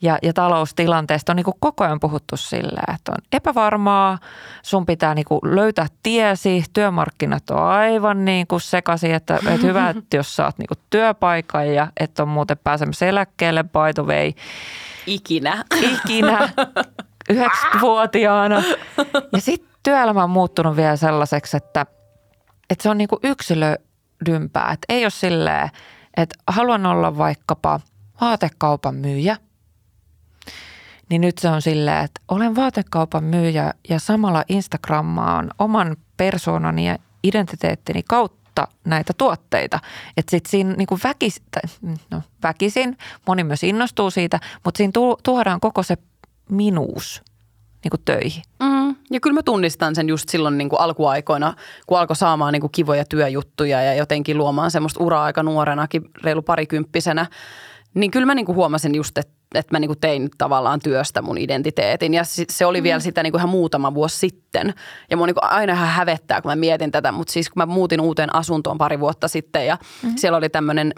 ja, 0.01 0.17
ja 0.23 0.33
taloustilanteesta 0.33 1.31
on 1.31 1.35
niin 1.35 1.43
kuin 1.43 1.57
koko 1.59 1.83
ajan 1.83 1.99
puhuttu 1.99 2.37
silleen, 2.37 2.95
että 2.95 3.11
on 3.11 3.17
epävarmaa, 3.31 4.17
sun 4.61 4.85
pitää 4.85 5.15
niin 5.15 5.25
kuin 5.25 5.39
löytää 5.43 5.87
tiesi, 6.03 6.63
työmarkkinat 6.73 7.49
on 7.49 7.63
aivan 7.63 8.25
niin 8.25 8.47
kuin 8.47 8.61
sekaisin, 8.61 9.13
että, 9.13 9.35
että 9.35 9.67
hyvä, 9.67 9.89
että 9.97 10.17
jos 10.17 10.35
saat 10.35 10.57
niin 10.57 10.67
kuin 10.67 10.77
työpaikan 10.89 11.73
ja 11.73 11.87
että 11.99 12.23
on 12.23 12.29
muuten 12.29 12.57
pääsemässä 12.63 13.05
eläkkeelle 13.05 13.63
by 13.63 13.93
the 13.95 14.03
way. 14.03 14.31
Ikinä. 15.05 15.63
Ikinä. 15.81 16.49
90-vuotiaana. 17.33 18.63
Ja 19.33 19.41
sitten 19.41 19.69
työelämä 19.83 20.23
on 20.23 20.29
muuttunut 20.29 20.75
vielä 20.75 20.95
sellaiseksi, 20.95 21.57
että, 21.57 21.85
että 22.69 22.83
se 22.83 22.89
on 22.89 22.97
niin 22.97 23.07
kuin 23.07 23.19
yksilödympää. 23.23 24.71
Että 24.71 24.85
ei 24.89 25.05
ole 25.05 25.09
silleen, 25.09 25.69
että 26.17 26.35
haluan 26.47 26.85
olla 26.85 27.17
vaikkapa 27.17 27.79
vaatekaupan 28.21 28.95
myyjä– 28.95 29.37
niin 31.09 31.21
nyt 31.21 31.37
se 31.37 31.49
on 31.49 31.61
silleen, 31.61 32.05
että 32.05 32.21
olen 32.27 32.55
vaatekaupan 32.55 33.23
myyjä 33.23 33.73
ja 33.89 33.99
samalla 33.99 34.43
Instagrammaan 34.49 35.51
oman 35.59 35.97
persoonani 36.17 36.87
ja 36.87 36.97
identiteettini 37.23 38.03
kautta 38.03 38.67
näitä 38.85 39.13
tuotteita. 39.17 39.79
Että 40.17 40.31
sitten 40.31 40.51
siinä 40.51 40.73
niin 40.73 40.87
kuin 40.87 41.01
väkis, 41.03 41.41
no, 42.11 42.21
väkisin, 42.43 42.97
moni 43.27 43.43
myös 43.43 43.63
innostuu 43.63 44.11
siitä, 44.11 44.39
mutta 44.65 44.77
siinä 44.77 44.91
tuodaan 45.23 45.59
koko 45.59 45.83
se 45.83 45.97
minuus 46.49 47.21
niin 47.83 47.89
kuin 47.89 48.01
töihin. 48.05 48.43
Mm, 48.63 48.95
ja 49.11 49.19
kyllä 49.19 49.33
mä 49.33 49.43
tunnistan 49.43 49.95
sen 49.95 50.09
just 50.09 50.29
silloin 50.29 50.57
niin 50.57 50.69
kuin 50.69 50.79
alkuaikoina, 50.79 51.53
kun 51.87 51.99
alkoi 51.99 52.15
saamaan 52.15 52.53
niin 52.53 52.61
kuin 52.61 52.71
kivoja 52.71 53.05
työjuttuja 53.05 53.81
ja 53.81 53.93
jotenkin 53.93 54.37
luomaan 54.37 54.71
semmoista 54.71 55.03
uraa 55.03 55.23
aika 55.23 55.43
nuorenakin, 55.43 56.09
reilu 56.23 56.41
parikymppisenä. 56.41 57.25
Niin 57.93 58.11
kyllä 58.11 58.25
mä 58.25 58.35
niin 58.35 58.45
kuin 58.45 58.55
huomasin 58.55 58.95
just, 58.95 59.17
että 59.17 59.36
että 59.55 59.75
mä 59.75 59.79
niinku 59.79 59.95
tein 59.95 60.29
tavallaan 60.37 60.79
työstä 60.79 61.21
mun 61.21 61.37
identiteetin. 61.37 62.13
Ja 62.13 62.23
se 62.49 62.65
oli 62.65 62.81
mm. 62.81 62.83
vielä 62.83 62.99
sitä 62.99 63.23
niinku 63.23 63.37
ihan 63.37 63.49
muutama 63.49 63.93
vuosi 63.93 64.17
sitten. 64.17 64.73
Ja 65.11 65.17
mua 65.17 65.25
niinku 65.25 65.41
aina 65.43 65.73
ihan 65.73 65.87
hävettää, 65.87 66.41
kun 66.41 66.51
mä 66.51 66.55
mietin 66.55 66.91
tätä. 66.91 67.11
Mutta 67.11 67.33
siis 67.33 67.49
kun 67.49 67.61
mä 67.61 67.65
muutin 67.65 68.01
uuteen 68.01 68.35
asuntoon 68.35 68.77
pari 68.77 68.99
vuotta 68.99 69.27
sitten 69.27 69.67
ja 69.67 69.77
mm. 70.03 70.13
siellä 70.15 70.37
oli 70.37 70.49
tämmöinen 70.49 70.93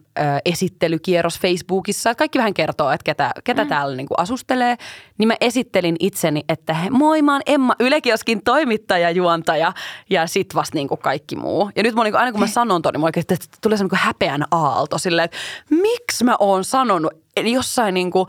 esittelykierros 0.45 1.39
Facebookissa. 1.39 2.09
Että 2.09 2.19
kaikki 2.19 2.37
vähän 2.37 2.53
kertoo, 2.53 2.91
että 2.91 3.03
ketä, 3.03 3.31
ketä 3.43 3.63
mm. 3.63 3.69
täällä 3.69 3.95
niinku 3.95 4.13
asustelee. 4.17 4.77
Niin 5.17 5.27
mä 5.27 5.35
esittelin 5.41 5.95
itseni, 5.99 6.43
että 6.49 6.73
he, 6.73 6.89
moi 6.89 7.21
mä 7.21 7.33
oon 7.33 7.41
Emma 7.45 7.75
Ylekioskin 7.79 8.41
toimittaja, 8.43 9.11
juontaja 9.11 9.73
ja 10.09 10.27
sit 10.27 10.55
vasta 10.55 10.75
niinku 10.75 10.97
kaikki 10.97 11.35
muu. 11.35 11.71
Ja 11.75 11.83
nyt 11.83 11.95
mä 11.95 12.03
niinku, 12.03 12.17
aina 12.17 12.31
kun 12.31 12.39
mä 12.39 12.47
sanon 12.47 12.81
ton, 12.81 12.93
niin 12.93 12.99
mulla 12.99 13.07
oikein, 13.07 13.25
että 13.29 13.57
tulee 13.61 13.77
se 13.77 13.83
niinku 13.83 13.97
häpeän 13.99 14.43
aalto 14.51 14.97
silleen, 14.97 15.25
että 15.25 15.37
miksi 15.69 16.23
mä 16.23 16.35
oon 16.39 16.63
sanonut 16.63 17.13
jossain 17.47 17.93
niin 17.93 18.11
kuin, 18.11 18.27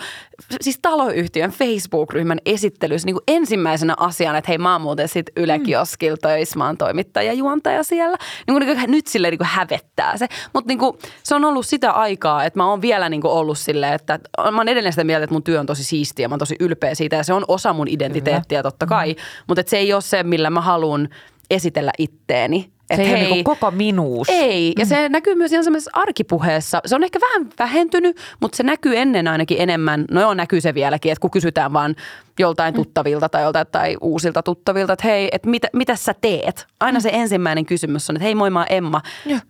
siis 0.61 0.79
taloyhtiön 0.83 1.51
Facebook-ryhmän 1.51 2.39
esittelyssä 2.47 3.07
niin 3.07 3.15
kuin 3.15 3.25
ensimmäisenä 3.29 3.95
asiana, 3.97 4.39
että 4.39 4.51
hei 4.51 4.59
mä 4.59 4.73
oon 4.73 4.81
muuten 4.81 5.09
sit 5.09 5.27
Yle 5.37 5.59
Kioskilla 5.59 6.17
töissä, 6.17 6.59
mä 6.59 6.67
oon 6.67 6.77
toimittaja, 6.77 7.33
juontaja 7.33 7.83
siellä. 7.83 8.17
Niin 8.47 8.55
kuin, 8.55 8.67
niin 8.67 8.79
kuin, 8.79 8.91
nyt 8.91 9.07
sille 9.07 9.31
niin 9.31 9.39
kuin 9.39 9.49
hävettää 9.49 10.17
se. 10.17 10.27
Mutta 10.53 10.69
niin 10.69 10.79
kuin, 10.79 10.99
se 11.23 11.35
on 11.35 11.45
ollut 11.45 11.67
sitä 11.67 11.91
aikaa, 11.91 12.45
että 12.45 12.59
mä 12.59 12.71
oon 12.71 12.83
vielä 12.83 13.09
niin 13.09 13.21
kuin 13.21 13.33
ollut 13.33 13.59
silleen, 13.59 13.95
että 13.95 14.19
mä 14.53 14.59
oon 14.59 14.69
edelleen 14.69 14.93
sitä 14.93 15.05
mieltä, 15.05 15.25
että 15.25 15.35
mun 15.35 15.43
työ 15.43 15.61
on 15.61 15.67
tosi 15.67 15.85
siistiä, 15.85 16.29
mä 16.29 16.33
oon 16.33 16.39
tosi 16.39 16.57
ylpeä 16.61 16.95
siitä 16.95 17.17
ja 17.17 17.25
se 17.25 17.33
on 17.33 17.45
osa 17.49 17.73
mun 17.73 17.89
identiteettiä 17.89 18.63
totta 18.63 18.87
kai. 18.87 19.13
Mm. 19.13 19.45
Mutta 19.49 19.63
se 19.67 19.79
ei 19.79 19.93
ole 19.93 20.03
se, 20.03 20.23
millä 20.23 20.51
mä 20.51 20.61
haluan 20.61 21.09
esitellä 21.51 21.93
itteeni 21.99 22.71
se 22.97 23.03
ei 23.03 23.09
hei, 23.11 23.27
ole 23.27 23.35
niin 23.35 23.45
koko 23.45 23.71
minuus. 23.71 24.29
Ei, 24.29 24.73
ja 24.79 24.87
se 24.87 25.09
mm. 25.09 25.13
näkyy 25.13 25.35
myös 25.35 25.53
ihan 25.53 25.65
semmoisessa 25.65 25.91
arkipuheessa. 25.95 26.81
Se 26.87 26.95
on 26.95 27.05
ehkä 27.05 27.19
vähän 27.21 27.51
vähentynyt, 27.59 28.17
mutta 28.41 28.57
se 28.57 28.63
näkyy 28.63 28.97
ennen 28.97 29.29
ainakin 29.29 29.61
enemmän. 29.61 30.05
No 30.11 30.21
joo, 30.21 30.35
näkyy 30.35 30.61
se 30.61 30.75
vieläkin, 30.75 31.13
että 31.13 31.21
kun 31.21 31.31
kysytään 31.31 31.73
vaan 31.73 31.97
joltain 32.39 32.75
mm. 32.75 32.77
tuttavilta 32.77 33.29
tai 33.29 33.43
joltain 33.43 33.67
tai 33.73 33.97
uusilta 34.01 34.43
tuttavilta, 34.43 34.93
että 34.93 35.09
hei, 35.09 35.29
että 35.33 35.51
mitä, 35.51 35.69
mitä 35.73 35.97
sä 35.97 36.15
teet? 36.21 36.67
Aina 36.81 36.99
mm. 36.99 37.03
se 37.03 37.11
ensimmäinen 37.13 37.67
kysymys 37.67 38.11
on, 38.11 38.17
että 38.17 38.25
hei 38.25 38.35
moi 38.35 38.51
mä 38.51 38.59
oon 38.59 38.67
Emma, 38.71 39.01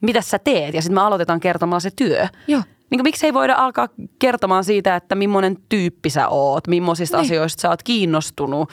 mitä 0.00 0.20
sä 0.20 0.38
teet? 0.38 0.74
Ja 0.74 0.82
sitten 0.82 0.94
me 0.94 1.00
aloitetaan 1.00 1.40
kertomaan 1.40 1.80
se 1.80 1.90
työ. 1.96 2.26
Joo. 2.46 2.62
Niin 2.90 3.02
miksi 3.02 3.26
ei 3.26 3.34
voida 3.34 3.54
alkaa 3.54 3.88
kertomaan 4.18 4.64
siitä, 4.64 4.96
että 4.96 5.14
millainen 5.14 5.56
tyyppi 5.68 6.10
sä 6.10 6.28
oot, 6.28 6.68
millaisista 6.68 7.16
niin. 7.16 7.26
asioista 7.26 7.60
sä 7.60 7.68
oot 7.68 7.82
kiinnostunut 7.82 8.70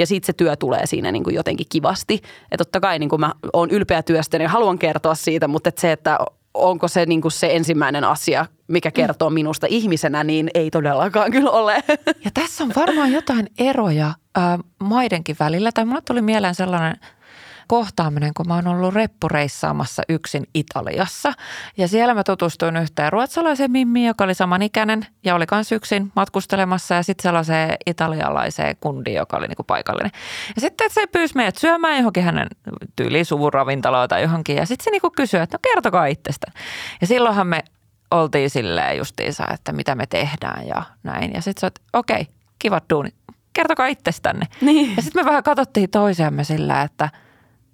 ja 0.00 0.06
sitten 0.06 0.26
se 0.26 0.32
työ 0.32 0.56
tulee 0.56 0.86
siinä 0.86 1.12
niin 1.12 1.24
kuin 1.24 1.36
jotenkin 1.36 1.66
kivasti. 1.68 2.20
Ja 2.50 2.58
totta 2.58 2.80
kai 2.80 2.98
niin 2.98 3.08
kuin 3.08 3.20
mä 3.20 3.32
oon 3.52 3.70
ylpeä 3.70 4.02
työstäni 4.02 4.44
ja 4.44 4.50
haluan 4.50 4.78
kertoa 4.78 5.14
siitä, 5.14 5.48
mutta 5.48 5.68
et 5.68 5.78
se, 5.78 5.92
että 5.92 6.18
onko 6.54 6.88
se 6.88 7.06
niin 7.06 7.20
kuin 7.20 7.32
se 7.32 7.56
ensimmäinen 7.56 8.04
asia, 8.04 8.46
mikä 8.68 8.90
kertoo 8.90 9.30
minusta 9.30 9.66
ihmisenä, 9.70 10.24
niin 10.24 10.50
ei 10.54 10.70
todellakaan 10.70 11.30
kyllä 11.30 11.50
ole. 11.50 11.84
Ja 12.24 12.30
tässä 12.34 12.64
on 12.64 12.72
varmaan 12.76 13.12
jotain 13.12 13.48
eroja 13.58 14.06
äh, 14.38 14.58
maidenkin 14.78 15.36
välillä. 15.40 15.72
Tai 15.72 15.84
mulle 15.84 16.02
tuli 16.06 16.22
mieleen 16.22 16.54
sellainen– 16.54 16.96
kohtaaminen, 17.70 18.34
kun 18.36 18.48
mä 18.48 18.54
oon 18.54 18.66
ollut 18.66 18.94
reppureissaamassa 18.94 20.02
yksin 20.08 20.46
Italiassa. 20.54 21.32
Ja 21.76 21.88
siellä 21.88 22.14
mä 22.14 22.24
tutustuin 22.24 22.76
yhteen 22.76 23.12
ruotsalaiseen 23.12 23.70
mimmiin, 23.70 24.06
joka 24.06 24.24
oli 24.24 24.34
samanikäinen 24.34 25.06
ja 25.24 25.34
oli 25.34 25.46
kans 25.46 25.72
yksin 25.72 26.12
matkustelemassa 26.16 26.94
ja 26.94 27.02
sitten 27.02 27.22
sellaiseen 27.22 27.76
italialaiseen 27.86 28.76
kundiin, 28.80 29.16
joka 29.16 29.36
oli 29.36 29.46
niinku 29.46 29.64
paikallinen. 29.64 30.10
Ja 30.54 30.60
sitten 30.60 30.90
se 30.90 31.06
pyysi 31.06 31.36
meidät 31.36 31.56
syömään 31.56 31.96
johonkin 31.96 32.24
hänen 32.24 32.46
tyyliin 32.96 33.26
suvuravintolaan 33.26 34.08
tai 34.08 34.22
johonkin 34.22 34.56
ja 34.56 34.66
sitten 34.66 34.84
se 34.84 34.90
niinku 34.90 35.10
kysyi, 35.10 35.40
että 35.40 35.54
no 35.54 35.60
kertokaa 35.72 36.06
itsestä. 36.06 36.52
Ja 37.00 37.06
silloinhan 37.06 37.46
me 37.46 37.62
oltiin 38.10 38.50
silleen 38.50 38.98
justiinsa, 38.98 39.44
että 39.54 39.72
mitä 39.72 39.94
me 39.94 40.06
tehdään 40.06 40.66
ja 40.66 40.82
näin. 41.02 41.32
Ja 41.34 41.42
sitten 41.42 41.60
se, 41.60 41.66
että 41.66 41.80
okei, 41.92 42.26
kivat 42.58 42.84
duunit, 42.90 43.14
kertokaa 43.52 43.86
itsestänne. 43.86 44.46
Niin. 44.60 44.96
Ja 44.96 45.02
sitten 45.02 45.24
me 45.24 45.28
vähän 45.28 45.42
katsottiin 45.42 45.90
toisiamme 45.90 46.44
sillä, 46.44 46.82
että– 46.82 47.08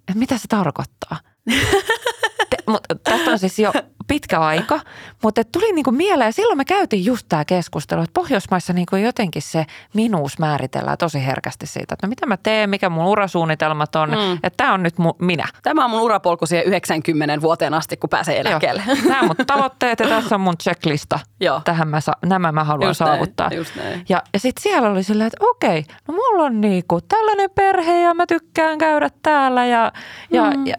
että 0.09 0.19
mitä 0.19 0.38
se 0.38 0.49
tarkoittaa. 0.49 1.21
Te, 2.51 2.57
mutta 2.67 2.95
tästä 2.95 3.31
on 3.31 3.39
siis 3.39 3.59
jo 3.59 3.73
pitkä 4.07 4.41
aika, 4.41 4.81
mutta 5.23 5.45
tuli 5.45 5.73
niinku 5.73 5.93
mieleen, 5.93 6.33
silloin 6.33 6.57
me 6.57 6.65
käytiin 6.65 7.05
just 7.05 7.27
tämä 7.29 7.45
keskustelu, 7.45 8.03
että 8.03 8.15
Pohjoismaissa 8.15 8.73
niinku 8.73 8.97
jotenkin 8.97 9.43
se 9.43 9.67
minuus 9.95 10.39
määritellään 10.39 10.99
tosi 10.99 11.27
herkästi 11.27 11.67
siitä, 11.67 11.95
että 11.95 12.07
no 12.07 12.09
mitä 12.09 12.27
mä 12.27 12.37
teen, 12.37 12.71
mikä 12.71 12.89
mun 12.91 13.05
urasuunnitelmat 13.05 13.97
on, 13.97 14.11
mm. 14.11 14.33
että 14.33 14.57
tämä 14.57 14.75
on 14.75 14.83
nyt 14.83 14.99
mu, 14.99 15.13
minä. 15.19 15.45
Tämä 15.63 15.85
on 15.85 15.91
mun 15.91 16.01
urapolku 16.01 16.47
siihen 16.47 16.67
90 16.67 17.41
vuoteen 17.41 17.75
asti, 17.75 17.97
kun 17.97 18.11
pääsee 18.11 18.41
eläkkeelle. 18.41 18.83
Nämä 19.09 19.21
on 19.21 19.27
mun 19.27 19.47
tavoitteet 19.47 20.01
ja 20.01 20.09
tässä 20.09 20.35
on 20.35 20.41
mun 20.41 20.59
checklista. 20.63 21.19
Joo. 21.41 21.61
Tähän 21.65 21.89
mä, 21.89 21.99
nämä 22.27 22.53
mä 22.53 22.65
haluan 22.65 22.89
just 22.89 22.99
saavuttaa. 22.99 23.49
Näin, 23.49 23.59
just 23.59 23.77
näin. 23.77 24.05
Ja, 24.09 24.23
ja 24.33 24.41
sitten 24.41 24.63
siellä 24.63 24.89
oli 24.89 25.03
silleen, 25.03 25.27
että 25.27 25.47
okei, 25.47 25.85
no 26.09 26.15
mulla 26.15 26.43
on 26.43 26.61
niinku 26.61 27.01
tällainen 27.01 27.51
perhe 27.55 28.01
ja 28.01 28.15
mä 28.15 28.27
tykkään 28.27 28.79
käydä 28.79 29.11
täällä 29.23 29.67
ja, 29.67 29.93
ja, 30.31 30.51
mm. 30.51 30.67
ja 30.67 30.77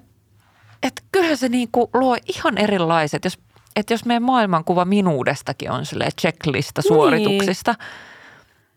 että 0.83 1.01
kyllähän 1.11 1.37
se 1.37 1.49
niinku 1.49 1.89
luo 1.93 2.17
ihan 2.27 2.57
erilaiset, 2.57 3.23
jos, 3.23 3.39
että 3.75 3.93
jos 3.93 4.05
meidän 4.05 4.23
maailmankuva 4.23 4.85
minuudestakin 4.85 5.71
on 5.71 5.85
sille 5.85 6.07
checklista 6.21 6.81
niin. 6.81 6.87
suorituksista. 6.87 7.71
Niin. 7.71 7.87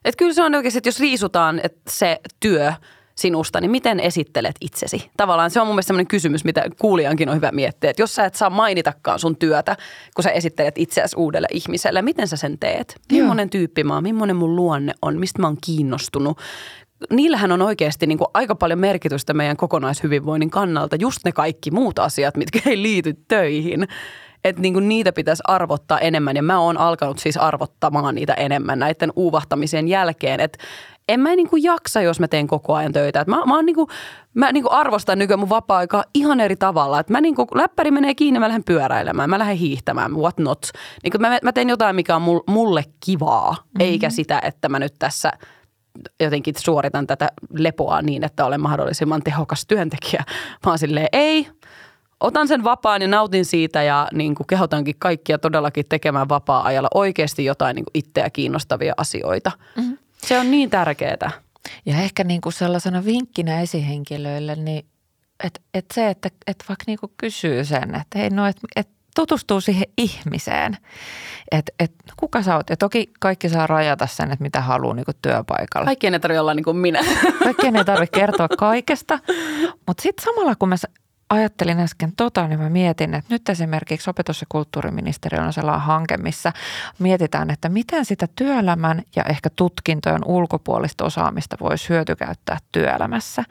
Että 0.04 0.18
kyllä 0.18 0.34
se 0.34 0.42
on 0.42 0.54
oikeasti, 0.54 0.78
että 0.78 0.88
jos 0.88 1.00
riisutaan 1.00 1.60
että 1.64 1.90
se 1.90 2.20
työ 2.40 2.72
sinusta, 3.20 3.60
niin 3.60 3.70
miten 3.70 4.00
esittelet 4.00 4.56
itsesi? 4.60 5.10
Tavallaan 5.16 5.50
se 5.50 5.60
on 5.60 5.66
mun 5.66 5.74
mielestä 5.74 5.86
sellainen 5.86 6.06
kysymys, 6.06 6.44
mitä 6.44 6.64
kuulijankin 6.78 7.28
on 7.28 7.36
hyvä 7.36 7.52
miettiä. 7.52 7.90
Että 7.90 8.02
jos 8.02 8.14
sä 8.14 8.24
et 8.24 8.34
saa 8.34 8.50
mainitakaan 8.50 9.18
sun 9.18 9.36
työtä, 9.36 9.76
kun 10.14 10.22
sä 10.22 10.30
esittelet 10.30 10.78
itseäsi 10.78 11.16
uudelle 11.16 11.48
ihmiselle, 11.52 12.02
miten 12.02 12.28
sä 12.28 12.36
sen 12.36 12.58
teet? 12.58 13.00
Millainen 13.12 13.50
tyyppi 13.50 13.84
mä 13.84 13.94
oon, 13.94 14.02
millainen 14.02 14.36
mun 14.36 14.56
luonne 14.56 14.92
on, 15.02 15.18
mistä 15.18 15.40
mä 15.40 15.46
oon 15.46 15.56
kiinnostunut, 15.64 16.38
niillähän 17.10 17.52
on 17.52 17.62
oikeasti 17.62 18.06
niin 18.06 18.18
kuin 18.18 18.28
aika 18.34 18.54
paljon 18.54 18.78
merkitystä 18.78 19.34
meidän 19.34 19.56
kokonaishyvinvoinnin 19.56 20.50
kannalta. 20.50 20.96
Just 20.96 21.18
ne 21.24 21.32
kaikki 21.32 21.70
muut 21.70 21.98
asiat, 21.98 22.36
mitkä 22.36 22.60
ei 22.66 22.82
liity 22.82 23.14
töihin. 23.28 23.88
Että 24.44 24.62
niin 24.62 24.88
niitä 24.88 25.12
pitäisi 25.12 25.42
arvottaa 25.46 25.98
enemmän 25.98 26.36
ja 26.36 26.42
mä 26.42 26.60
oon 26.60 26.78
alkanut 26.78 27.18
siis 27.18 27.36
arvottamaan 27.36 28.14
niitä 28.14 28.34
enemmän 28.34 28.78
näiden 28.78 29.12
uuvahtamisen 29.16 29.88
jälkeen. 29.88 30.40
Että 30.40 30.58
en 31.08 31.20
mä 31.20 31.36
niin 31.36 31.48
kuin 31.48 31.62
jaksa, 31.62 32.00
jos 32.00 32.20
mä 32.20 32.28
teen 32.28 32.46
koko 32.46 32.74
ajan 32.74 32.92
töitä. 32.92 33.20
Et 33.20 33.28
mä, 33.28 33.44
mä, 33.46 33.62
niin 33.62 33.74
kuin, 33.74 33.86
mä 34.34 34.52
niin 34.52 34.62
kuin 34.62 34.72
arvostan 34.72 35.18
nykyään 35.18 35.40
mun 35.40 35.48
vapaa-aikaa 35.48 36.04
ihan 36.14 36.40
eri 36.40 36.56
tavalla. 36.56 37.00
Et 37.00 37.10
mä 37.10 37.20
niin 37.20 37.34
kuin, 37.34 37.48
läppäri 37.54 37.90
menee 37.90 38.14
kiinni, 38.14 38.40
mä 38.40 38.48
lähden 38.48 38.64
pyöräilemään, 38.64 39.30
mä 39.30 39.38
lähden 39.38 39.56
hiihtämään, 39.56 40.16
what 40.16 40.38
not. 40.38 40.66
Niin 41.02 41.10
kuin 41.10 41.20
mä, 41.20 41.38
mä 41.42 41.52
teen 41.52 41.68
jotain, 41.68 41.96
mikä 41.96 42.16
on 42.16 42.42
mulle 42.46 42.84
kivaa, 43.04 43.50
mm-hmm. 43.50 43.80
eikä 43.80 44.10
sitä, 44.10 44.40
että 44.44 44.68
mä 44.68 44.78
nyt 44.78 44.94
tässä– 44.98 45.32
jotenkin 46.20 46.54
suoritan 46.58 47.06
tätä 47.06 47.28
lepoa 47.54 48.02
niin, 48.02 48.24
että 48.24 48.44
olen 48.44 48.60
mahdollisimman 48.60 49.22
tehokas 49.22 49.66
työntekijä. 49.66 50.24
Vaan 50.66 50.78
silleen, 50.78 51.08
ei, 51.12 51.48
otan 52.20 52.48
sen 52.48 52.64
vapaan 52.64 53.02
ja 53.02 53.08
nautin 53.08 53.44
siitä 53.44 53.82
ja 53.82 54.08
niin 54.12 54.34
kuin 54.34 54.46
kehotankin 54.46 54.94
kaikkia 54.98 55.38
todellakin 55.38 55.84
tekemään 55.88 56.28
vapaa-ajalla 56.28 56.88
oikeasti 56.94 57.44
jotain 57.44 57.74
niin 57.74 57.84
kuin 57.84 58.04
itseä 58.04 58.30
kiinnostavia 58.30 58.94
asioita. 58.96 59.52
Mm-hmm. 59.76 59.98
Se 60.16 60.38
on 60.38 60.50
niin 60.50 60.70
tärkeää. 60.70 61.30
Ja 61.86 61.96
ehkä 61.96 62.24
niin 62.24 62.40
kuin 62.40 62.52
sellaisena 62.52 63.04
vinkkinä 63.04 63.60
esihenkilöille, 63.60 64.56
niin 64.56 64.86
että 65.44 65.60
et 65.74 65.84
se, 65.94 66.10
että 66.10 66.28
et 66.46 66.64
vaikka 66.68 66.84
niin 66.86 66.98
kuin 66.98 67.12
kysyy 67.16 67.64
sen, 67.64 67.94
että 67.94 68.18
hei 68.18 68.30
no, 68.30 68.46
että 68.46 68.60
et 68.76 68.88
tutustuu 69.14 69.60
siihen 69.60 69.86
ihmiseen, 69.98 70.76
että 71.50 71.72
et, 71.78 71.92
kuka 72.16 72.42
sä 72.42 72.56
oot. 72.56 72.70
Ja 72.70 72.76
toki 72.76 73.10
kaikki 73.20 73.48
saa 73.48 73.66
rajata 73.66 74.06
sen, 74.06 74.32
että 74.32 74.42
mitä 74.42 74.60
haluaa 74.60 74.94
niin 74.94 75.04
työpaikalla. 75.22 75.84
Kaikkien 75.84 76.14
ei 76.14 76.20
tarvitse 76.20 76.40
olla 76.40 76.54
niin 76.54 76.64
kuin 76.64 76.76
minä. 76.76 77.00
Kaikkien 77.44 77.76
ei 77.76 77.84
tarvitse 77.84 78.18
kertoa 78.18 78.48
kaikesta, 78.48 79.18
mutta 79.86 80.02
sitten 80.02 80.24
samalla 80.24 80.54
kun 80.54 80.68
mä 80.68 80.76
ajattelin 81.30 81.80
äsken 81.80 82.12
tota, 82.16 82.48
niin 82.48 82.60
mä 82.60 82.70
mietin, 82.70 83.14
että 83.14 83.34
nyt 83.34 83.48
esimerkiksi 83.48 84.10
opetus- 84.10 84.40
ja 84.40 84.46
kulttuuriministeriö 84.48 85.42
on 85.42 85.52
sellainen 85.52 85.86
hanke, 85.86 86.16
missä 86.16 86.52
mietitään, 86.98 87.50
että 87.50 87.68
miten 87.68 88.04
sitä 88.04 88.28
työelämän 88.36 89.02
ja 89.16 89.22
ehkä 89.24 89.50
tutkintojen 89.56 90.24
ulkopuolista 90.26 91.04
osaamista 91.04 91.56
voisi 91.60 91.88
hyötykäyttää 91.88 92.58
työelämässä. 92.72 93.44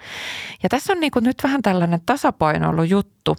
Ja 0.63 0.69
tässä 0.69 0.93
on 0.93 0.99
niin 0.99 1.11
kuin 1.11 1.23
nyt 1.23 1.43
vähän 1.43 1.61
tällainen 1.61 2.01
tasapainoilu 2.05 2.83
juttu, 2.83 3.35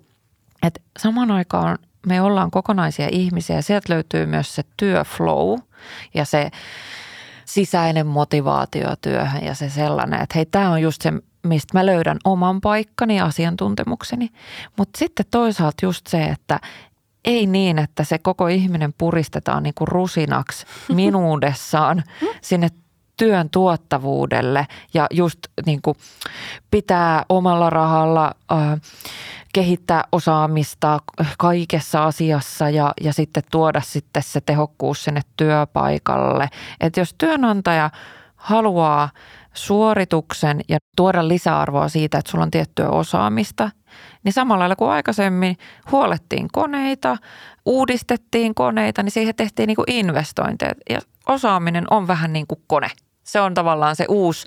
että 0.62 0.80
samaan 0.98 1.30
aikaan 1.30 1.78
me 2.06 2.22
ollaan 2.22 2.50
kokonaisia 2.50 3.08
ihmisiä 3.12 3.56
ja 3.56 3.62
sieltä 3.62 3.92
löytyy 3.92 4.26
myös 4.26 4.54
se 4.54 4.62
työflow 4.76 5.58
ja 6.14 6.24
se 6.24 6.50
sisäinen 7.44 8.06
motivaatio 8.06 8.96
työhön 9.00 9.44
ja 9.44 9.54
se 9.54 9.70
sellainen, 9.70 10.22
että 10.22 10.32
hei, 10.34 10.46
tämä 10.46 10.70
on 10.70 10.82
just 10.82 11.02
se, 11.02 11.12
mistä 11.42 11.78
mä 11.78 11.86
löydän 11.86 12.18
oman 12.24 12.60
paikkani 12.60 13.16
ja 13.16 13.24
asiantuntemukseni. 13.24 14.28
Mutta 14.76 14.98
sitten 14.98 15.26
toisaalta 15.30 15.86
just 15.86 16.06
se, 16.06 16.24
että 16.24 16.60
ei 17.24 17.46
niin, 17.46 17.78
että 17.78 18.04
se 18.04 18.18
koko 18.18 18.48
ihminen 18.48 18.94
puristetaan 18.98 19.62
niin 19.62 19.74
kuin 19.74 19.88
rusinaksi 19.88 20.66
minuudessaan 20.88 22.02
sinne 22.42 22.68
työn 23.16 23.50
tuottavuudelle 23.50 24.66
ja 24.94 25.06
just 25.10 25.38
niin 25.66 25.82
kuin 25.82 25.96
pitää 26.70 27.24
omalla 27.28 27.70
rahalla 27.70 28.34
äh, 28.52 28.80
kehittää 29.52 30.04
osaamista 30.12 30.98
kaikessa 31.38 32.04
asiassa 32.04 32.70
ja, 32.70 32.92
ja 33.00 33.12
sitten 33.12 33.42
tuoda 33.50 33.80
sitten 33.80 34.22
se 34.22 34.40
tehokkuus 34.40 35.04
sinne 35.04 35.20
työpaikalle. 35.36 36.48
Että 36.80 37.00
jos 37.00 37.14
työnantaja 37.18 37.90
haluaa 38.36 39.08
suorituksen 39.54 40.60
ja 40.68 40.78
tuoda 40.96 41.28
lisäarvoa 41.28 41.88
siitä, 41.88 42.18
että 42.18 42.30
sulla 42.30 42.44
on 42.44 42.50
tiettyä 42.50 42.88
osaamista, 42.88 43.70
niin 44.24 44.32
samalla 44.32 44.58
lailla 44.58 44.76
kuin 44.76 44.90
aikaisemmin 44.90 45.56
huolettiin 45.90 46.48
koneita, 46.52 47.16
uudistettiin 47.66 48.54
koneita, 48.54 49.02
niin 49.02 49.10
siihen 49.10 49.34
tehtiin 49.34 49.66
niin 49.66 49.76
kuin 49.76 49.90
investointeja. 49.90 50.72
Ja 50.90 51.00
osaaminen 51.28 51.84
on 51.90 52.06
vähän 52.06 52.32
niin 52.32 52.46
kuin 52.46 52.62
kone. 52.66 52.90
Se 53.24 53.40
on 53.40 53.54
tavallaan 53.54 53.96
se 53.96 54.04
uusi 54.08 54.46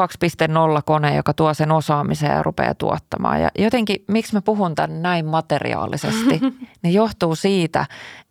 2.0-kone, 0.00 1.16
joka 1.16 1.34
tuo 1.34 1.54
sen 1.54 1.72
osaamisen 1.72 2.30
ja 2.30 2.42
rupeaa 2.42 2.74
tuottamaan. 2.74 3.40
Ja 3.40 3.48
jotenkin, 3.58 4.04
miksi 4.08 4.34
mä 4.34 4.42
puhun 4.42 4.74
tämän 4.74 5.02
näin 5.02 5.26
materiaalisesti, 5.26 6.40
niin 6.82 6.94
johtuu 6.94 7.34
siitä, 7.34 7.86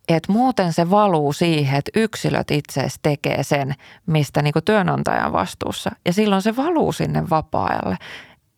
että 0.07 0.31
muuten 0.31 0.73
se 0.73 0.89
valuu 0.89 1.33
siihen, 1.33 1.79
että 1.79 1.91
yksilöt 1.95 2.51
itse 2.51 2.79
asiassa 2.79 2.99
tekee 3.01 3.43
sen, 3.43 3.75
mistä 4.05 4.41
niin 4.41 4.53
työnantajan 4.65 5.33
vastuussa. 5.33 5.91
Ja 6.05 6.13
silloin 6.13 6.41
se 6.41 6.55
valuu 6.55 6.91
sinne 6.91 7.29
vapaa-ajalle. 7.29 7.97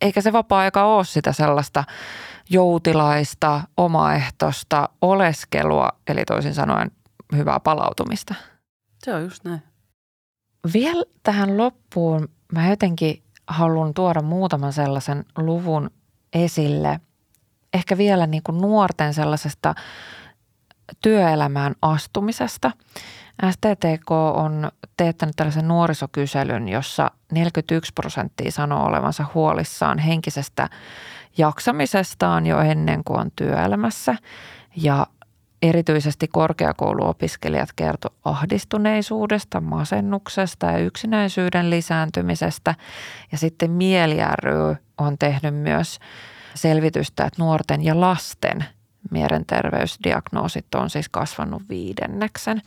Eikä 0.01 0.21
se 0.21 0.33
vapaa-aika 0.33 0.85
ole 0.85 1.05
sitä 1.05 1.33
sellaista 1.33 1.83
joutilaista, 2.49 3.61
omaehtoista 3.77 4.89
oleskelua, 5.01 5.89
eli 6.07 6.25
toisin 6.25 6.53
sanoen 6.53 6.91
hyvää 7.35 7.59
palautumista. 7.59 8.35
Se 9.03 9.13
on 9.13 9.23
just 9.23 9.43
näin. 9.43 9.61
Vielä 10.73 11.03
tähän 11.23 11.57
loppuun 11.57 12.29
mä 12.53 12.69
jotenkin 12.69 13.23
haluan 13.47 13.93
tuoda 13.93 14.21
muutaman 14.21 14.73
sellaisen 14.73 15.25
luvun 15.37 15.91
esille. 16.33 16.99
Ehkä 17.73 17.97
vielä 17.97 18.27
niin 18.27 18.43
kuin 18.43 18.61
nuorten 18.61 19.13
sellaisesta 19.13 19.75
työelämään 21.01 21.75
astumisesta. 21.81 22.71
STTK 23.51 24.11
on 24.11 24.71
teettänyt 24.97 25.35
tällaisen 25.35 25.67
nuorisokyselyn, 25.67 26.69
jossa 26.69 27.11
41 27.31 27.93
prosenttia 27.93 28.51
sanoo 28.51 28.85
olevansa 28.85 29.25
huolissaan 29.33 29.99
henkisestä 29.99 30.69
jaksamisestaan 31.37 32.45
jo 32.45 32.59
ennen 32.59 33.03
kuin 33.03 33.19
on 33.19 33.31
työelämässä. 33.35 34.15
Ja 34.75 35.07
erityisesti 35.61 36.27
korkeakouluopiskelijat 36.27 37.69
kertovat 37.75 38.17
ahdistuneisuudesta, 38.25 39.61
masennuksesta 39.61 40.65
ja 40.65 40.77
yksinäisyyden 40.77 41.69
lisääntymisestä. 41.69 42.75
Ja 43.31 43.37
sitten 43.37 43.71
Mieli 43.71 44.17
ry 44.43 44.75
on 44.97 45.17
tehnyt 45.17 45.55
myös 45.55 45.99
selvitystä, 46.53 47.25
että 47.25 47.43
nuorten 47.43 47.83
ja 47.83 47.99
lasten 47.99 48.65
mielenterveysdiagnoosit 49.11 50.75
on 50.75 50.89
siis 50.89 51.09
kasvanut 51.09 51.63
viidenneksen. 51.69 52.61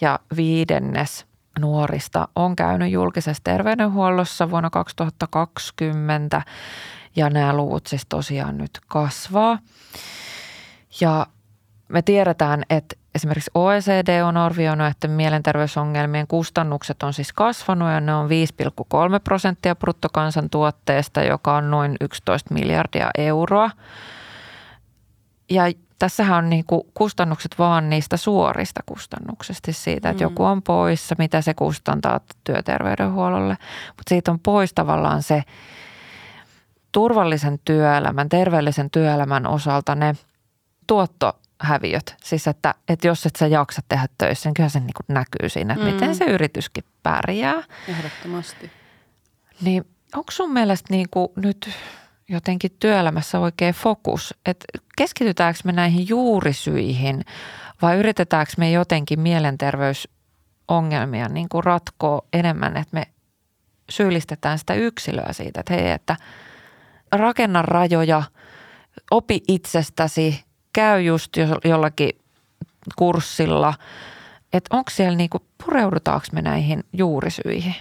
Ja 0.00 0.18
viidennes 0.36 1.26
nuorista 1.58 2.28
on 2.36 2.56
käynyt 2.56 2.92
julkisessa 2.92 3.40
terveydenhuollossa 3.44 4.50
vuonna 4.50 4.70
2020 4.70 6.42
ja 7.16 7.30
nämä 7.30 7.56
luvut 7.56 7.86
siis 7.86 8.06
tosiaan 8.08 8.58
nyt 8.58 8.70
kasvaa. 8.86 9.58
Ja 11.00 11.26
me 11.88 12.02
tiedetään, 12.02 12.62
että 12.70 12.96
esimerkiksi 13.14 13.50
OECD 13.54 14.22
on 14.22 14.36
arvioinut, 14.36 14.86
että 14.86 15.08
mielenterveysongelmien 15.08 16.26
kustannukset 16.26 17.02
on 17.02 17.12
siis 17.12 17.32
kasvanut 17.32 17.88
ja 17.88 18.00
ne 18.00 18.14
on 18.14 18.28
5,3 18.28 19.20
prosenttia 19.24 19.76
bruttokansantuotteesta, 19.76 21.22
joka 21.22 21.56
on 21.56 21.70
noin 21.70 21.96
11 22.00 22.54
miljardia 22.54 23.10
euroa. 23.18 23.70
Ja 25.50 25.62
tässähän 25.98 26.38
on 26.38 26.50
niin 26.50 26.64
kuin 26.66 26.82
kustannukset 26.94 27.54
vaan 27.58 27.90
niistä 27.90 28.16
suorista 28.16 28.80
kustannuksista, 28.86 29.66
siis 29.66 29.84
siitä, 29.84 30.10
että 30.10 30.24
mm. 30.24 30.30
joku 30.30 30.44
on 30.44 30.62
poissa, 30.62 31.14
mitä 31.18 31.40
se 31.40 31.54
kustantaa 31.54 32.20
työterveydenhuollolle. 32.44 33.56
Mutta 33.88 34.08
siitä 34.08 34.30
on 34.30 34.38
pois 34.40 34.74
tavallaan 34.74 35.22
se 35.22 35.42
turvallisen 36.92 37.58
työelämän, 37.64 38.28
terveellisen 38.28 38.90
työelämän 38.90 39.46
osalta 39.46 39.94
ne 39.94 40.14
tuotto 40.86 41.38
häviöt. 41.60 42.16
Siis 42.24 42.48
että, 42.48 42.74
että 42.88 43.06
jos 43.06 43.26
et 43.26 43.36
sä 43.36 43.46
jaksa 43.46 43.82
tehdä 43.88 44.06
töissä, 44.18 44.48
niin 44.48 44.54
kyllä 44.54 44.68
se 44.68 44.80
niin 44.80 44.94
kuin 44.96 45.14
näkyy 45.14 45.48
siinä, 45.48 45.74
että 45.74 45.86
mm. 45.86 45.92
miten 45.92 46.14
se 46.14 46.24
yrityskin 46.24 46.84
pärjää. 47.02 47.62
Ehdottomasti. 47.88 48.70
Niin 49.60 49.84
onko 50.14 50.30
sun 50.30 50.52
mielestä 50.52 50.94
niin 50.94 51.06
kuin 51.10 51.28
nyt 51.36 51.70
jotenkin 52.28 52.70
työelämässä 52.80 53.38
oikein 53.38 53.74
fokus, 53.74 54.34
että 54.46 54.64
keskitytäänkö 54.96 55.60
me 55.64 55.72
näihin 55.72 56.08
juurisyihin 56.08 57.24
vai 57.82 57.98
yritetäänkö 57.98 58.52
me 58.56 58.70
jotenkin 58.70 59.20
mielenterveysongelmia 59.20 61.28
niin 61.28 61.48
kuin 61.48 61.64
ratkoa 61.64 62.22
enemmän, 62.32 62.76
että 62.76 62.96
me 62.96 63.06
syyllistetään 63.90 64.58
sitä 64.58 64.74
yksilöä 64.74 65.32
siitä, 65.32 65.60
että 65.60 65.74
hei, 65.74 65.90
että 65.90 66.16
rakenna 67.12 67.62
rajoja, 67.62 68.22
opi 69.10 69.40
itsestäsi, 69.48 70.44
käy 70.72 71.02
just 71.02 71.32
jollakin 71.64 72.10
kurssilla, 72.96 73.74
että 74.52 74.76
onko 74.76 74.90
siellä 74.90 75.16
niinku, 75.16 75.38
pureudutaanko 75.64 76.26
me 76.32 76.42
näihin 76.42 76.84
juurisyihin? 76.92 77.74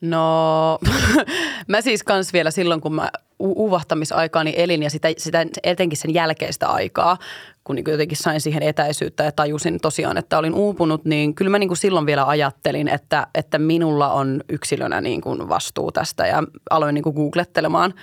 No, 0.00 0.78
mä 1.68 1.80
siis 1.80 2.02
kans 2.02 2.32
vielä 2.32 2.50
silloin, 2.50 2.80
kun 2.80 2.94
mä 2.94 3.10
uvahtamisaikaani 3.42 4.54
elin 4.56 4.82
ja 4.82 4.90
sitä, 4.90 5.08
sitä 5.18 5.46
etenkin 5.62 5.98
sen 5.98 6.14
jälkeistä 6.14 6.68
aikaa, 6.68 7.18
kun 7.64 7.76
niin 7.76 7.84
jotenkin 7.88 8.16
sain 8.16 8.40
siihen 8.40 8.62
etäisyyttä 8.62 9.24
ja 9.24 9.32
tajusin 9.32 9.80
tosiaan, 9.80 10.16
että 10.16 10.38
olin 10.38 10.54
uupunut, 10.54 11.04
niin 11.04 11.34
kyllä 11.34 11.50
mä 11.50 11.58
niin 11.58 11.68
kuin 11.68 11.78
silloin 11.78 12.06
vielä 12.06 12.26
ajattelin, 12.26 12.88
että, 12.88 13.26
että 13.34 13.58
minulla 13.58 14.12
on 14.12 14.40
yksilönä 14.48 15.00
niin 15.00 15.20
kuin 15.20 15.48
vastuu 15.48 15.92
tästä 15.92 16.26
ja 16.26 16.42
aloin 16.70 16.94
niin 16.94 17.02
kuin 17.02 17.14
googlettelemaan 17.14 17.94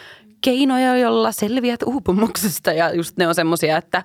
keinoja, 0.41 0.97
joilla 0.97 1.31
selviät 1.31 1.83
uupumuksesta. 1.83 2.73
Ja 2.73 2.93
just 2.93 3.17
ne 3.17 3.27
on 3.27 3.35
semmoisia, 3.35 3.77
että 3.77 4.03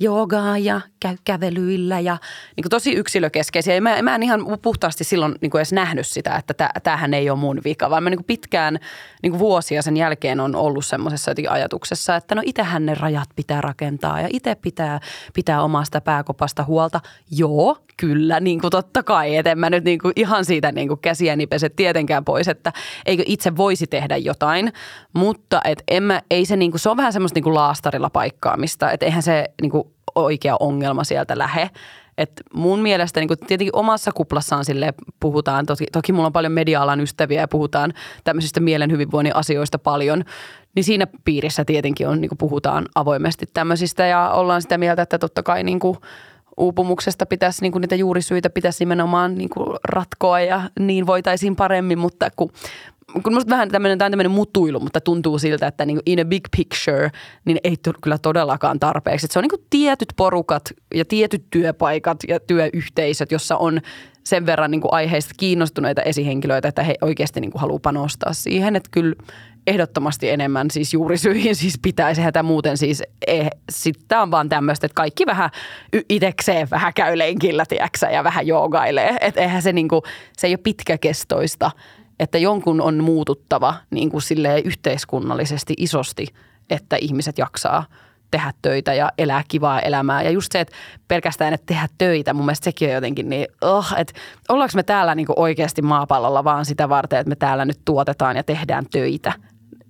joogaa 0.00 0.58
ja 0.58 0.80
käy 1.00 1.16
kävelyillä 1.24 2.00
ja 2.00 2.18
niin 2.56 2.62
kuin 2.62 2.70
tosi 2.70 2.92
yksilökeskeisiä. 2.92 3.74
Ja 3.74 3.82
mä, 3.82 4.02
mä 4.02 4.14
en 4.14 4.22
ihan 4.22 4.46
puhtaasti 4.62 5.04
silloin 5.04 5.34
niin 5.40 5.50
kuin 5.50 5.58
edes 5.58 5.72
nähnyt 5.72 6.06
sitä, 6.06 6.36
että 6.36 6.70
tämähän 6.82 7.14
ei 7.14 7.30
ole 7.30 7.38
mun 7.38 7.60
vika, 7.64 7.90
vaan 7.90 8.02
mä 8.02 8.10
niin 8.10 8.18
kuin 8.18 8.26
pitkään 8.26 8.78
niin 9.22 9.30
kuin 9.30 9.38
vuosia 9.38 9.82
sen 9.82 9.96
jälkeen 9.96 10.40
on 10.40 10.54
ollut 10.54 10.86
semmoisessa 10.86 11.32
ajatuksessa, 11.50 12.16
että 12.16 12.34
no 12.34 12.42
itsehän 12.44 12.86
ne 12.86 12.94
rajat 12.94 13.28
pitää 13.36 13.60
rakentaa 13.60 14.20
ja 14.20 14.28
itse 14.32 14.54
pitää, 14.54 15.00
pitää 15.34 15.62
omasta 15.62 16.00
pääkopasta 16.00 16.64
huolta. 16.64 17.00
Joo, 17.30 17.76
kyllä, 17.96 18.40
niin 18.40 18.60
kuin 18.60 18.70
totta 18.70 19.02
kai. 19.02 19.36
Et 19.36 19.46
en 19.46 19.58
mä 19.58 19.70
nyt 19.70 19.84
niin 19.84 19.98
kuin 19.98 20.12
ihan 20.16 20.44
siitä 20.44 20.72
niin 20.72 20.88
kuin 20.88 21.00
käsiäni 21.00 21.46
pese 21.46 21.68
tietenkään 21.68 22.24
pois, 22.24 22.48
että 22.48 22.72
eikö 23.06 23.22
itse 23.26 23.56
voisi 23.56 23.86
tehdä 23.86 24.16
jotain, 24.16 24.72
mutta 25.12 25.60
et 25.64 25.82
en 25.88 26.02
mä, 26.02 26.22
ei 26.30 26.46
se, 26.46 26.56
niin 26.56 26.70
kuin, 26.70 26.80
se 26.80 26.88
on 26.88 26.96
vähän 26.96 27.12
semmoista 27.12 27.36
niin 27.36 27.44
kuin 27.44 27.54
laastarilla 27.54 28.10
paikkaamista, 28.10 28.90
että 28.90 29.06
eihän 29.06 29.22
se 29.22 29.44
niin 29.62 29.70
kuin 29.70 29.89
oikea 30.14 30.56
ongelma 30.60 31.04
sieltä 31.04 31.38
lähe. 31.38 31.70
Et 32.18 32.32
mun 32.54 32.80
mielestä 32.80 33.20
niin 33.20 33.28
tietenkin 33.46 33.76
omassa 33.76 34.12
kuplassaan 34.12 34.64
sille 34.64 34.94
puhutaan, 35.20 35.66
toki, 35.66 35.86
toki 35.92 36.12
mulla 36.12 36.26
on 36.26 36.32
paljon 36.32 36.52
media-alan 36.52 37.00
ystäviä 37.00 37.40
ja 37.40 37.48
puhutaan 37.48 37.92
tämmöisistä 38.24 38.60
mielen 38.60 38.90
hyvinvoinnin 38.90 39.36
asioista 39.36 39.78
paljon, 39.78 40.24
niin 40.74 40.84
siinä 40.84 41.06
piirissä 41.24 41.64
tietenkin 41.64 42.08
on, 42.08 42.20
niin 42.20 42.30
puhutaan 42.38 42.86
avoimesti 42.94 43.46
tämmöisistä 43.54 44.06
ja 44.06 44.30
ollaan 44.30 44.62
sitä 44.62 44.78
mieltä, 44.78 45.02
että 45.02 45.18
totta 45.18 45.42
kai 45.42 45.64
niin 45.64 45.78
kuin 45.78 45.96
uupumuksesta 46.56 47.26
pitäisi, 47.26 47.62
niin 47.62 47.72
kuin 47.72 47.80
niitä 47.82 47.94
juurisyitä 47.94 48.50
pitäisi 48.50 48.84
nimenomaan 48.84 49.34
niin 49.34 49.50
kuin 49.50 49.76
ratkoa 49.84 50.40
ja 50.40 50.70
niin 50.78 51.06
voitaisiin 51.06 51.56
paremmin, 51.56 51.98
mutta 51.98 52.30
kun 52.36 52.50
kun 53.22 53.34
musta 53.34 53.50
vähän 53.50 53.68
tämmöinen, 53.68 53.98
tämä 53.98 54.06
on 54.06 54.12
tämmöinen 54.12 54.30
mutuilu, 54.30 54.80
mutta 54.80 55.00
tuntuu 55.00 55.38
siltä, 55.38 55.66
että 55.66 55.86
niin 55.86 56.00
in 56.06 56.20
a 56.20 56.24
big 56.24 56.44
picture, 56.56 57.10
niin 57.44 57.58
ei 57.64 57.76
tule 57.84 57.94
kyllä 58.02 58.18
todellakaan 58.18 58.80
tarpeeksi. 58.80 59.26
Että 59.26 59.32
se 59.32 59.38
on 59.38 59.44
niin 59.50 59.66
tietyt 59.70 60.08
porukat 60.16 60.62
ja 60.94 61.04
tietyt 61.04 61.44
työpaikat 61.50 62.18
ja 62.28 62.40
työyhteisöt, 62.40 63.32
jossa 63.32 63.56
on 63.56 63.80
sen 64.24 64.46
verran 64.46 64.70
niin 64.70 64.82
aiheista 64.90 65.34
kiinnostuneita 65.36 66.02
esihenkilöitä, 66.02 66.68
että 66.68 66.82
he 66.82 66.94
oikeasti 67.00 67.40
niin 67.40 67.52
haluaa 67.54 67.78
panostaa 67.78 68.32
siihen. 68.32 68.76
Että 68.76 68.88
kyllä 68.92 69.14
ehdottomasti 69.66 70.30
enemmän 70.30 70.70
siis 70.70 70.94
juurisyihin 70.94 71.56
siis 71.56 71.78
pitäisi 71.82 72.22
hätä 72.22 72.42
muuten 72.42 72.76
siis 72.76 73.02
eh, 73.26 73.50
sitten 73.70 74.18
on 74.18 74.30
vaan 74.30 74.48
tämmöistä, 74.48 74.86
että 74.86 74.94
kaikki 74.94 75.26
vähän 75.26 75.50
itekseen 76.08 76.70
vähän 76.70 76.94
käy 76.94 77.18
lenkillä, 77.18 77.66
tiiäksä, 77.66 78.10
ja 78.10 78.24
vähän 78.24 78.46
joogailee. 78.46 79.16
Että 79.20 79.40
eihän 79.40 79.62
se 79.62 79.72
niinku, 79.72 80.02
se 80.36 80.46
ei 80.46 80.52
ole 80.52 80.60
pitkäkestoista, 80.62 81.70
että 82.20 82.38
jonkun 82.38 82.80
on 82.80 83.04
muututtava 83.04 83.74
niin 83.90 84.10
kuin 84.10 84.22
yhteiskunnallisesti 84.64 85.74
isosti, 85.76 86.26
että 86.70 86.96
ihmiset 86.96 87.38
jaksaa 87.38 87.84
tehdä 88.30 88.52
töitä 88.62 88.94
ja 88.94 89.12
elää 89.18 89.42
kivaa 89.48 89.80
elämää. 89.80 90.22
Ja 90.22 90.30
just 90.30 90.52
se, 90.52 90.60
että 90.60 90.76
pelkästään, 91.08 91.54
että 91.54 91.66
tehdä 91.66 91.88
töitä, 91.98 92.34
mun 92.34 92.44
mielestä 92.44 92.64
sekin 92.64 92.88
on 92.88 92.94
jotenkin 92.94 93.28
niin, 93.28 93.46
oh, 93.60 93.86
että 93.96 94.12
ollaanko 94.48 94.72
me 94.74 94.82
täällä 94.82 95.14
niin 95.14 95.26
oikeasti 95.36 95.82
maapallolla 95.82 96.44
vaan 96.44 96.64
sitä 96.64 96.88
varten, 96.88 97.18
että 97.18 97.28
me 97.28 97.36
täällä 97.36 97.64
nyt 97.64 97.80
tuotetaan 97.84 98.36
ja 98.36 98.42
tehdään 98.42 98.86
töitä. 98.90 99.32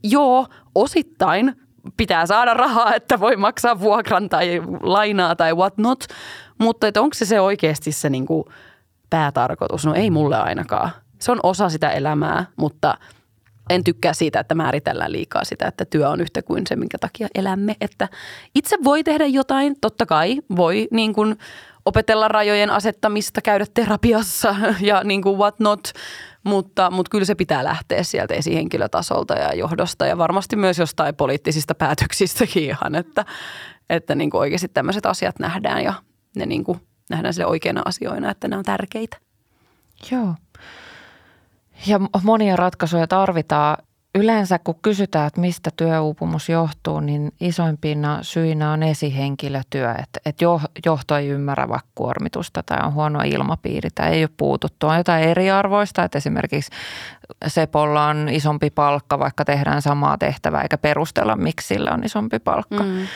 Joo, 0.02 0.46
osittain 0.74 1.56
pitää 1.96 2.26
saada 2.26 2.54
rahaa, 2.54 2.94
että 2.96 3.20
voi 3.20 3.36
maksaa 3.36 3.80
vuokran 3.80 4.28
tai 4.28 4.62
lainaa 4.82 5.36
tai 5.36 5.54
what 5.54 5.78
not, 5.78 6.04
mutta 6.58 6.86
onko 6.98 7.14
se 7.14 7.24
se 7.24 7.40
oikeasti 7.40 7.92
se 7.92 8.10
niin 8.10 8.26
kuin 8.26 8.44
päätarkoitus? 9.10 9.86
No 9.86 9.94
ei 9.94 10.10
mulle 10.10 10.36
ainakaan 10.36 10.90
se 11.20 11.32
on 11.32 11.40
osa 11.42 11.68
sitä 11.68 11.90
elämää, 11.90 12.46
mutta 12.56 12.98
en 13.70 13.84
tykkää 13.84 14.12
siitä, 14.12 14.40
että 14.40 14.54
määritellään 14.54 15.12
liikaa 15.12 15.44
sitä, 15.44 15.68
että 15.68 15.84
työ 15.84 16.08
on 16.08 16.20
yhtä 16.20 16.42
kuin 16.42 16.66
se, 16.66 16.76
minkä 16.76 16.98
takia 16.98 17.28
elämme. 17.34 17.76
Että 17.80 18.08
itse 18.54 18.76
voi 18.84 19.04
tehdä 19.04 19.26
jotain, 19.26 19.76
totta 19.80 20.06
kai 20.06 20.36
voi 20.56 20.88
niin 20.90 21.12
kuin 21.12 21.38
opetella 21.84 22.28
rajojen 22.28 22.70
asettamista, 22.70 23.42
käydä 23.42 23.66
terapiassa 23.74 24.56
ja 24.80 25.04
niin 25.04 25.22
kuin 25.22 25.38
what 25.38 25.60
not, 25.60 25.80
mutta, 26.44 26.90
mutta 26.90 27.10
kyllä 27.10 27.24
se 27.24 27.34
pitää 27.34 27.64
lähteä 27.64 28.02
sieltä 28.02 28.34
esihenkilötasolta 28.34 29.34
ja 29.34 29.54
johdosta 29.54 30.06
ja 30.06 30.18
varmasti 30.18 30.56
myös 30.56 30.78
jostain 30.78 31.14
poliittisista 31.14 31.74
päätöksistäkin 31.74 32.62
ihan, 32.62 32.94
että, 32.94 33.24
että 33.90 34.14
niin 34.14 34.30
kuin 34.30 34.40
oikeasti 34.40 34.68
tämmöiset 34.68 35.06
asiat 35.06 35.38
nähdään 35.38 35.84
ja 35.84 35.94
ne 36.36 36.46
niin 36.46 36.64
kuin 36.64 36.80
nähdään 37.10 37.34
sille 37.34 37.46
oikeina 37.46 37.82
asioina, 37.84 38.30
että 38.30 38.48
ne 38.48 38.56
on 38.56 38.64
tärkeitä. 38.64 39.16
Joo. 40.10 40.34
Ja 41.86 42.00
monia 42.22 42.56
ratkaisuja 42.56 43.06
tarvitaan. 43.06 43.76
Yleensä 44.14 44.58
kun 44.58 44.74
kysytään, 44.82 45.26
että 45.26 45.40
mistä 45.40 45.70
työuupumus 45.76 46.48
johtuu, 46.48 47.00
niin 47.00 47.32
isoimpina 47.40 48.18
syinä 48.22 48.72
on 48.72 48.82
esihenkilötyö. 48.82 49.90
Että, 49.90 50.20
että 50.26 50.44
johto 50.86 51.16
ei 51.16 51.28
ymmärrä 51.28 51.68
vaikka 51.68 51.88
kuormitusta 51.94 52.62
tai 52.62 52.78
on 52.86 52.94
huono 52.94 53.20
ilmapiiri 53.24 53.88
tai 53.94 54.08
ei 54.12 54.22
ole 54.24 54.30
puututtu. 54.36 54.86
On 54.86 54.96
jotain 54.96 55.24
eriarvoista, 55.24 56.04
että 56.04 56.18
esimerkiksi 56.18 56.70
Sepolla 57.46 58.06
on 58.06 58.28
isompi 58.28 58.70
palkka, 58.70 59.18
vaikka 59.18 59.44
tehdään 59.44 59.82
samaa 59.82 60.18
tehtävää 60.18 60.62
eikä 60.62 60.78
perustella, 60.78 61.36
miksi 61.36 61.66
sillä 61.66 61.90
on 61.90 62.04
isompi 62.04 62.38
palkka. 62.38 62.82
Mm. 62.84 63.06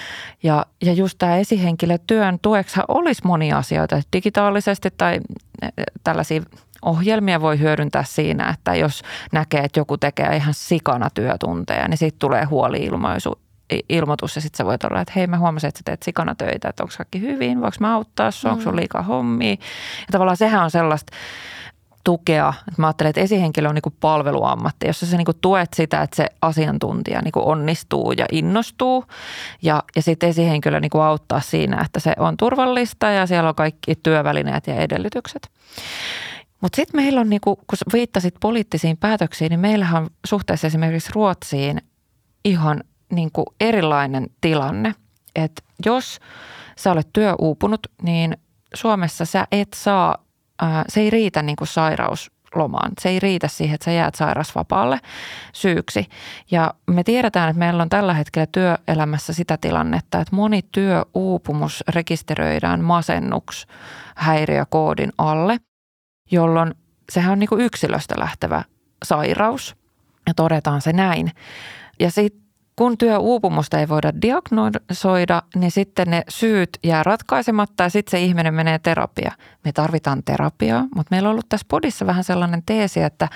Ja, 0.43 0.67
ja 0.83 0.93
just 0.93 1.19
tämä 1.19 1.37
esihenkilötyön 1.37 2.39
tueksi 2.43 2.81
olisi 2.89 3.23
monia 3.25 3.59
asioita 3.59 4.03
digitaalisesti 4.13 4.89
tai 4.97 5.21
tällaisia 6.05 6.43
ohjelmia 6.85 7.41
voi 7.41 7.59
hyödyntää 7.59 8.05
siinä, 8.05 8.49
että 8.49 8.75
jos 8.75 9.03
näkee, 9.33 9.61
että 9.61 9.81
joku 9.81 9.99
tekee 9.99 10.37
ihan 10.37 10.55
sikana 10.55 11.11
työtunteja, 11.11 11.89
niin 11.89 11.99
siitä 11.99 12.17
tulee 12.19 12.45
huoli-ilmaisu, 12.45 13.39
ilmoitus 13.89 14.37
ja 14.37 14.43
sitten 14.43 14.59
sä 14.59 14.65
voit 14.65 14.85
olla, 14.85 15.01
että 15.01 15.13
hei 15.17 15.27
mä 15.27 15.39
huomasin, 15.39 15.69
että 15.69 15.79
sä 15.79 15.83
teet 15.85 16.03
sikana 16.03 16.35
töitä, 16.35 16.69
että 16.69 16.83
onko 16.83 16.95
kaikki 16.97 17.21
hyvin, 17.21 17.61
voiko 17.61 17.77
mä 17.81 17.95
auttaa 17.95 18.31
sua, 18.31 18.51
onko 18.51 18.63
sun 18.63 18.73
mm. 18.73 18.77
liikaa 18.77 19.03
hommia. 19.03 19.51
Ja 19.51 20.13
tavallaan 20.13 20.37
sehän 20.37 20.65
on 20.65 20.71
sellaista 20.71 21.13
tukea, 22.05 22.53
että 22.69 22.83
mä 22.83 22.87
ajattelen, 22.87 23.11
että 23.11 23.21
esihenkilö 23.21 23.69
on 23.69 23.75
niin 23.75 23.95
palveluammatti, 24.01 24.87
jossa 24.87 25.07
sä 25.07 25.17
niin 25.17 25.27
tuet 25.41 25.75
sitä, 25.75 26.03
että 26.03 26.17
se 26.17 26.27
asiantuntija 26.43 27.21
niin 27.23 27.33
onnistuu 27.37 28.13
ja 28.13 28.27
innostuu 28.33 29.05
ja, 29.63 29.83
ja 29.97 30.03
sitten 30.03 30.29
esihenkilö 30.29 30.81
niin 30.81 31.03
auttaa 31.03 31.41
siinä, 31.41 31.83
että 31.85 32.01
se 32.01 32.13
on 32.19 32.37
turvallista 32.37 33.11
ja 33.11 33.27
siellä 33.27 33.49
on 33.49 33.55
kaikki 33.55 33.95
työvälineet 34.03 34.67
ja 34.67 34.75
edellytykset. 34.75 35.51
Mutta 36.65 36.77
sitten 36.77 37.01
meillä 37.01 37.21
on, 37.21 37.31
niinku, 37.31 37.57
kun 37.57 37.79
viittasit 37.93 38.35
poliittisiin 38.41 38.97
päätöksiin, 38.97 39.51
niin 39.51 39.61
meillähän 39.61 40.03
on 40.03 40.11
suhteessa 40.27 40.67
esimerkiksi 40.67 41.11
Ruotsiin 41.15 41.83
ihan 42.45 42.85
niinku 43.13 43.45
erilainen 43.61 44.27
tilanne. 44.41 44.95
Että 45.35 45.63
jos 45.87 46.19
sä 46.79 46.93
olet 46.93 47.09
työuupunut, 47.13 47.81
niin 48.03 48.37
Suomessa 48.75 49.25
sä 49.25 49.47
et 49.53 49.69
saa, 49.75 50.17
ää, 50.63 50.85
se 50.89 51.01
ei 51.01 51.11
riitä 51.11 51.43
niinku 51.43 51.67
sairauslomaan. 51.67 52.93
Se 53.01 53.09
ei 53.09 53.21
riitä 53.21 53.49
siihen, 53.49 53.75
että 53.75 53.85
sä 53.85 53.93
jäät 53.93 54.15
sairasvapaalle 54.15 55.01
syyksi. 55.53 56.07
Ja 56.51 56.75
me 56.91 57.05
tiedetään, 57.05 57.51
että 57.51 57.59
meillä 57.59 57.83
on 57.83 57.89
tällä 57.89 58.15
hetkellä 58.15 58.47
työelämässä 58.53 59.33
sitä 59.33 59.59
tilannetta, 59.61 60.21
että 60.21 60.37
moni 60.37 60.61
työuupumus 60.73 61.85
rekisteröidään 61.89 62.85
masennuks 62.85 63.67
häiriökoodin 64.17 65.13
alle– 65.19 65.59
jolloin 66.31 66.75
sehän 67.13 67.33
on 67.33 67.39
niin 67.39 67.49
kuin 67.49 67.61
yksilöstä 67.61 68.15
lähtevä 68.19 68.63
sairaus 69.05 69.77
ja 70.27 70.35
todetaan 70.35 70.81
se 70.83 70.93
näin. 70.93 71.31
Ja 72.01 72.11
sitten 72.11 72.45
kun 72.77 72.99
työuupumusta 72.99 73.79
ei 73.79 73.89
voida 73.89 74.13
diagnosoida, 74.23 75.43
niin 75.55 75.71
sitten 75.71 76.11
ne 76.11 76.23
syyt 76.29 76.79
jää 76.83 77.03
ratkaisematta 77.03 77.83
ja 77.83 77.91
sitten 77.91 78.11
se 78.11 78.21
ihminen 78.25 78.55
menee 78.55 78.79
terapia. 78.79 79.33
Me 79.65 79.73
tarvitaan 79.73 80.23
terapiaa, 80.25 80.87
mutta 80.95 81.09
meillä 81.11 81.29
on 81.29 81.31
ollut 81.31 81.49
tässä 81.49 81.67
podissa 81.71 82.07
vähän 82.07 82.25
sellainen 82.25 82.63
teesi, 82.67 83.03
että 83.03 83.29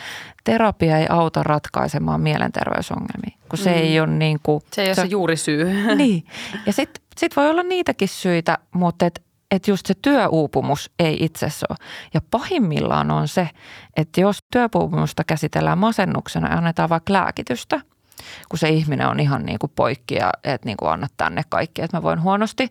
terapia 0.45 0.99
ei 0.99 1.07
auta 1.11 1.43
ratkaisemaan 1.43 2.21
mielenterveysongelmia, 2.21 3.39
kun 3.49 3.59
se 3.59 3.71
mm. 3.71 3.77
ei 3.77 4.01
ole 4.01 4.11
niin 4.11 4.39
kuin... 4.43 4.61
Se 4.73 4.83
ei 4.83 4.89
ole 4.89 4.95
se, 4.95 5.03
se 5.03 5.09
juuri 5.09 5.37
syy. 5.37 5.65
Niin. 5.97 6.25
Ja 6.67 6.73
sitten 6.73 7.05
sit 7.17 7.37
voi 7.37 7.51
olla 7.51 7.63
niitäkin 7.63 8.09
syitä, 8.09 8.59
mutta 8.75 9.07
et 9.07 9.23
että 9.51 9.71
just 9.71 9.87
se 9.87 9.95
työuupumus 10.03 10.91
ei 10.99 11.17
itsessä 11.21 11.67
ole. 11.71 11.79
Ja 12.15 12.21
pahimmillaan 12.31 13.11
on 13.11 13.29
se, 13.29 13.51
että 13.97 14.21
jos 14.21 14.45
työuupumusta 14.51 15.25
käsitellään 15.25 15.79
masennuksena 15.79 16.49
ja 16.49 16.57
annetaan 16.57 16.89
vaikka 16.89 17.13
lääkitystä, 17.13 17.81
kun 18.49 18.59
se 18.59 18.69
ihminen 18.69 19.09
on 19.09 19.21
ihan 19.21 19.47
niin 19.47 19.59
kuin 19.59 19.73
poikki 19.77 20.15
ja 20.15 20.31
että 20.45 20.67
niin 20.67 20.77
kuin 20.77 20.91
annat 20.91 21.13
tänne 21.17 21.43
kaikki, 21.49 21.83
että 21.83 21.97
mä 21.97 22.03
voin 22.03 22.23
huonosti, 22.23 22.69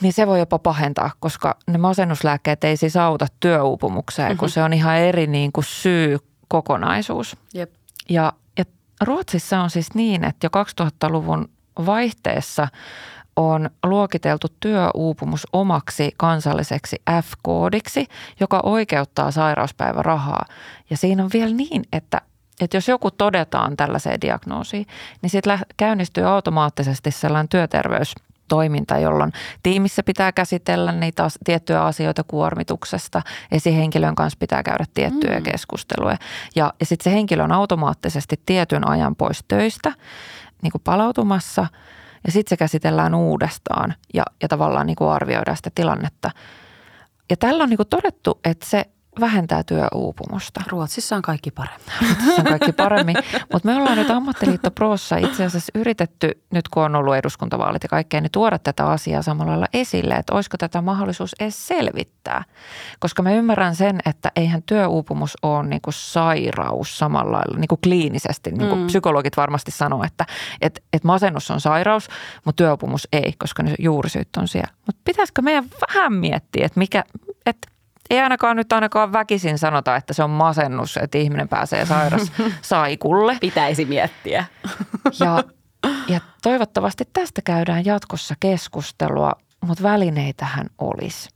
niin 0.00 0.12
se 0.12 0.26
voi 0.26 0.38
jopa 0.38 0.58
pahentaa, 0.58 1.10
koska 1.20 1.56
ne 1.66 1.78
masennuslääkkeet 1.78 2.64
ei 2.64 2.76
siis 2.76 2.96
auta 2.96 3.26
työuupumukseen, 3.40 4.28
mm-hmm. 4.28 4.38
kun 4.38 4.50
se 4.50 4.62
on 4.62 4.72
ihan 4.72 4.96
eri 4.96 5.26
niin 5.26 5.52
kuin 5.52 5.64
syy 5.64 6.18
kokonaisuus. 6.48 7.36
Jep. 7.54 7.72
Ja, 8.08 8.32
ja 8.58 8.64
Ruotsissa 9.00 9.60
on 9.60 9.70
siis 9.70 9.94
niin, 9.94 10.24
että 10.24 10.46
jo 10.46 10.50
2000-luvun 10.84 11.48
vaihteessa– 11.86 12.68
on 13.38 13.70
luokiteltu 13.86 14.46
työuupumus 14.60 15.46
omaksi 15.52 16.14
kansalliseksi 16.16 16.96
F-koodiksi, 17.22 18.06
joka 18.40 18.60
oikeuttaa 18.62 19.30
sairauspäivärahaa. 19.30 20.44
Ja 20.90 20.96
siinä 20.96 21.24
on 21.24 21.30
vielä 21.32 21.54
niin, 21.54 21.82
että, 21.92 22.20
että 22.60 22.76
jos 22.76 22.88
joku 22.88 23.10
todetaan 23.10 23.76
tällaiseen 23.76 24.20
diagnoosiin, 24.20 24.86
niin 25.22 25.30
sitten 25.30 25.58
käynnistyy 25.76 26.24
automaattisesti 26.24 27.10
sellainen 27.10 27.48
työterveys 27.48 28.14
toiminta, 28.48 28.98
jolloin 28.98 29.32
tiimissä 29.62 30.02
pitää 30.02 30.32
käsitellä 30.32 30.92
niitä 30.92 31.28
tiettyjä 31.44 31.84
asioita 31.84 32.24
kuormituksesta. 32.24 33.22
Esihenkilön 33.52 34.14
kanssa 34.14 34.36
pitää 34.40 34.62
käydä 34.62 34.84
tiettyjä 34.94 35.38
mm. 35.38 35.42
keskusteluja. 35.42 36.16
Ja, 36.56 36.72
ja 36.80 36.86
sitten 36.86 37.04
se 37.04 37.16
henkilö 37.16 37.44
on 37.44 37.52
automaattisesti 37.52 38.40
tietyn 38.46 38.88
ajan 38.88 39.16
pois 39.16 39.44
töistä 39.48 39.92
niin 40.62 40.72
kuin 40.72 40.82
palautumassa 40.84 41.66
ja 42.26 42.32
sitten 42.32 42.50
se 42.50 42.56
käsitellään 42.56 43.14
uudestaan 43.14 43.94
ja, 44.14 44.22
ja 44.42 44.48
tavallaan 44.48 44.86
niin 44.86 44.96
kuin 44.96 45.10
arvioidaan 45.10 45.56
sitä 45.56 45.70
tilannetta. 45.74 46.30
Ja 47.30 47.36
tällä 47.36 47.62
on 47.62 47.68
niin 47.68 47.76
kuin 47.76 47.88
todettu, 47.88 48.40
että 48.44 48.66
se 48.66 48.84
vähentää 49.20 49.62
työuupumusta. 49.62 50.60
Ruotsissa 50.68 51.16
on 51.16 51.22
kaikki 51.22 51.50
paremmin. 51.50 51.86
Ruotsissa 52.02 52.42
on 52.42 52.44
kaikki 52.44 52.72
paremmin. 52.72 53.16
Mutta 53.52 53.68
me 53.68 53.76
ollaan 53.76 53.98
nyt 53.98 54.10
Ammattiliitto 54.10 54.70
Prossa 54.70 55.16
itse 55.16 55.44
asiassa 55.44 55.72
yritetty, 55.74 56.42
nyt 56.50 56.68
kun 56.68 56.82
on 56.82 56.94
ollut 56.94 57.16
eduskuntavaalit 57.16 57.82
ja 57.82 57.88
kaikkea, 57.88 58.20
niin 58.20 58.30
tuoda 58.32 58.58
tätä 58.58 58.86
asiaa 58.86 59.22
samalla 59.22 59.50
lailla 59.50 59.66
esille, 59.72 60.14
että 60.14 60.34
olisiko 60.34 60.56
tätä 60.56 60.82
mahdollisuus 60.82 61.34
edes 61.40 61.68
selvittää. 61.68 62.44
Koska 62.98 63.22
mä 63.22 63.32
ymmärrän 63.32 63.76
sen, 63.76 64.00
että 64.06 64.32
eihän 64.36 64.62
työuupumus 64.62 65.36
ole 65.42 65.66
niin 65.66 65.82
kuin 65.82 65.94
sairaus 65.94 66.98
samalla 66.98 67.32
lailla, 67.32 67.58
niin 67.58 67.68
kuin 67.68 67.80
kliinisesti. 67.82 68.50
Niin 68.50 68.68
kuin 68.68 68.80
mm. 68.80 68.86
psykologit 68.86 69.36
varmasti 69.36 69.70
sanoo, 69.70 70.04
että 70.04 70.26
et, 70.60 70.84
et 70.92 71.04
masennus 71.04 71.50
on 71.50 71.60
sairaus, 71.60 72.08
mutta 72.44 72.62
työuupumus 72.62 73.08
ei, 73.12 73.32
koska 73.38 73.62
ne 73.62 73.74
juurisyyt 73.78 74.28
on 74.36 74.48
siellä. 74.48 74.72
Mutta 74.86 75.00
pitäisikö 75.04 75.42
meidän 75.42 75.64
vähän 75.88 76.12
miettiä, 76.12 76.66
että 76.66 76.78
mikä, 76.78 77.04
että 77.46 77.68
ei 78.10 78.20
ainakaan 78.20 78.56
nyt 78.56 78.72
ainakaan 78.72 79.12
väkisin 79.12 79.58
sanota, 79.58 79.96
että 79.96 80.12
se 80.12 80.22
on 80.22 80.30
masennus, 80.30 80.96
että 80.96 81.18
ihminen 81.18 81.48
pääsee 81.48 81.86
sairas 81.86 82.32
saikulle. 82.62 83.36
Pitäisi 83.40 83.84
miettiä. 83.84 84.44
Ja, 85.20 85.44
ja 86.08 86.20
toivottavasti 86.42 87.04
tästä 87.12 87.42
käydään 87.42 87.84
jatkossa 87.84 88.34
keskustelua, 88.40 89.32
mutta 89.66 89.82
välineitähän 89.82 90.66
olisi 90.78 91.28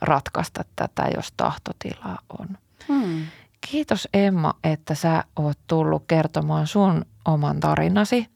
ratkaista 0.00 0.64
tätä, 0.76 1.08
jos 1.16 1.32
tahtotilaa 1.36 2.18
on. 2.38 2.48
Hmm. 2.88 3.26
Kiitos 3.70 4.08
Emma, 4.14 4.54
että 4.64 4.94
sä 4.94 5.24
oot 5.36 5.58
tullut 5.66 6.04
kertomaan 6.06 6.66
sun 6.66 7.04
oman 7.24 7.60
tarinasi 7.60 8.26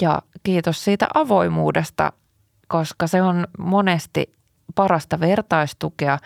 ja 0.00 0.22
kiitos 0.42 0.84
siitä 0.84 1.08
avoimuudesta, 1.14 2.12
koska 2.68 3.06
se 3.06 3.22
on 3.22 3.46
monesti 3.58 4.37
parasta 4.74 5.20
vertaistukea 5.20 6.18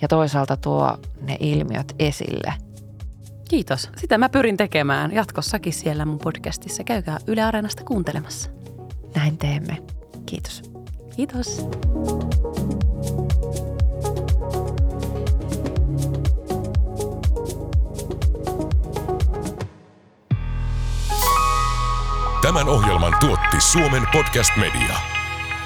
ja 0.00 0.08
toisaalta 0.08 0.56
tuo 0.56 0.98
ne 1.20 1.36
ilmiöt 1.40 1.94
esille. 1.98 2.54
Kiitos. 3.48 3.90
Sitä 3.96 4.18
mä 4.18 4.28
pyrin 4.28 4.56
tekemään 4.56 5.12
jatkossakin 5.12 5.72
siellä 5.72 6.04
mun 6.04 6.18
podcastissa. 6.18 6.84
Käykää 6.84 7.18
Yle 7.26 7.42
Areenasta 7.42 7.84
kuuntelemassa. 7.84 8.50
Näin 9.14 9.38
teemme. 9.38 9.78
Kiitos. 10.26 10.62
Kiitos. 11.16 11.66
Tämän 22.42 22.68
ohjelman 22.68 23.16
tuotti 23.20 23.60
Suomen 23.60 24.02
Podcast 24.12 24.56
Media. 24.56 25.09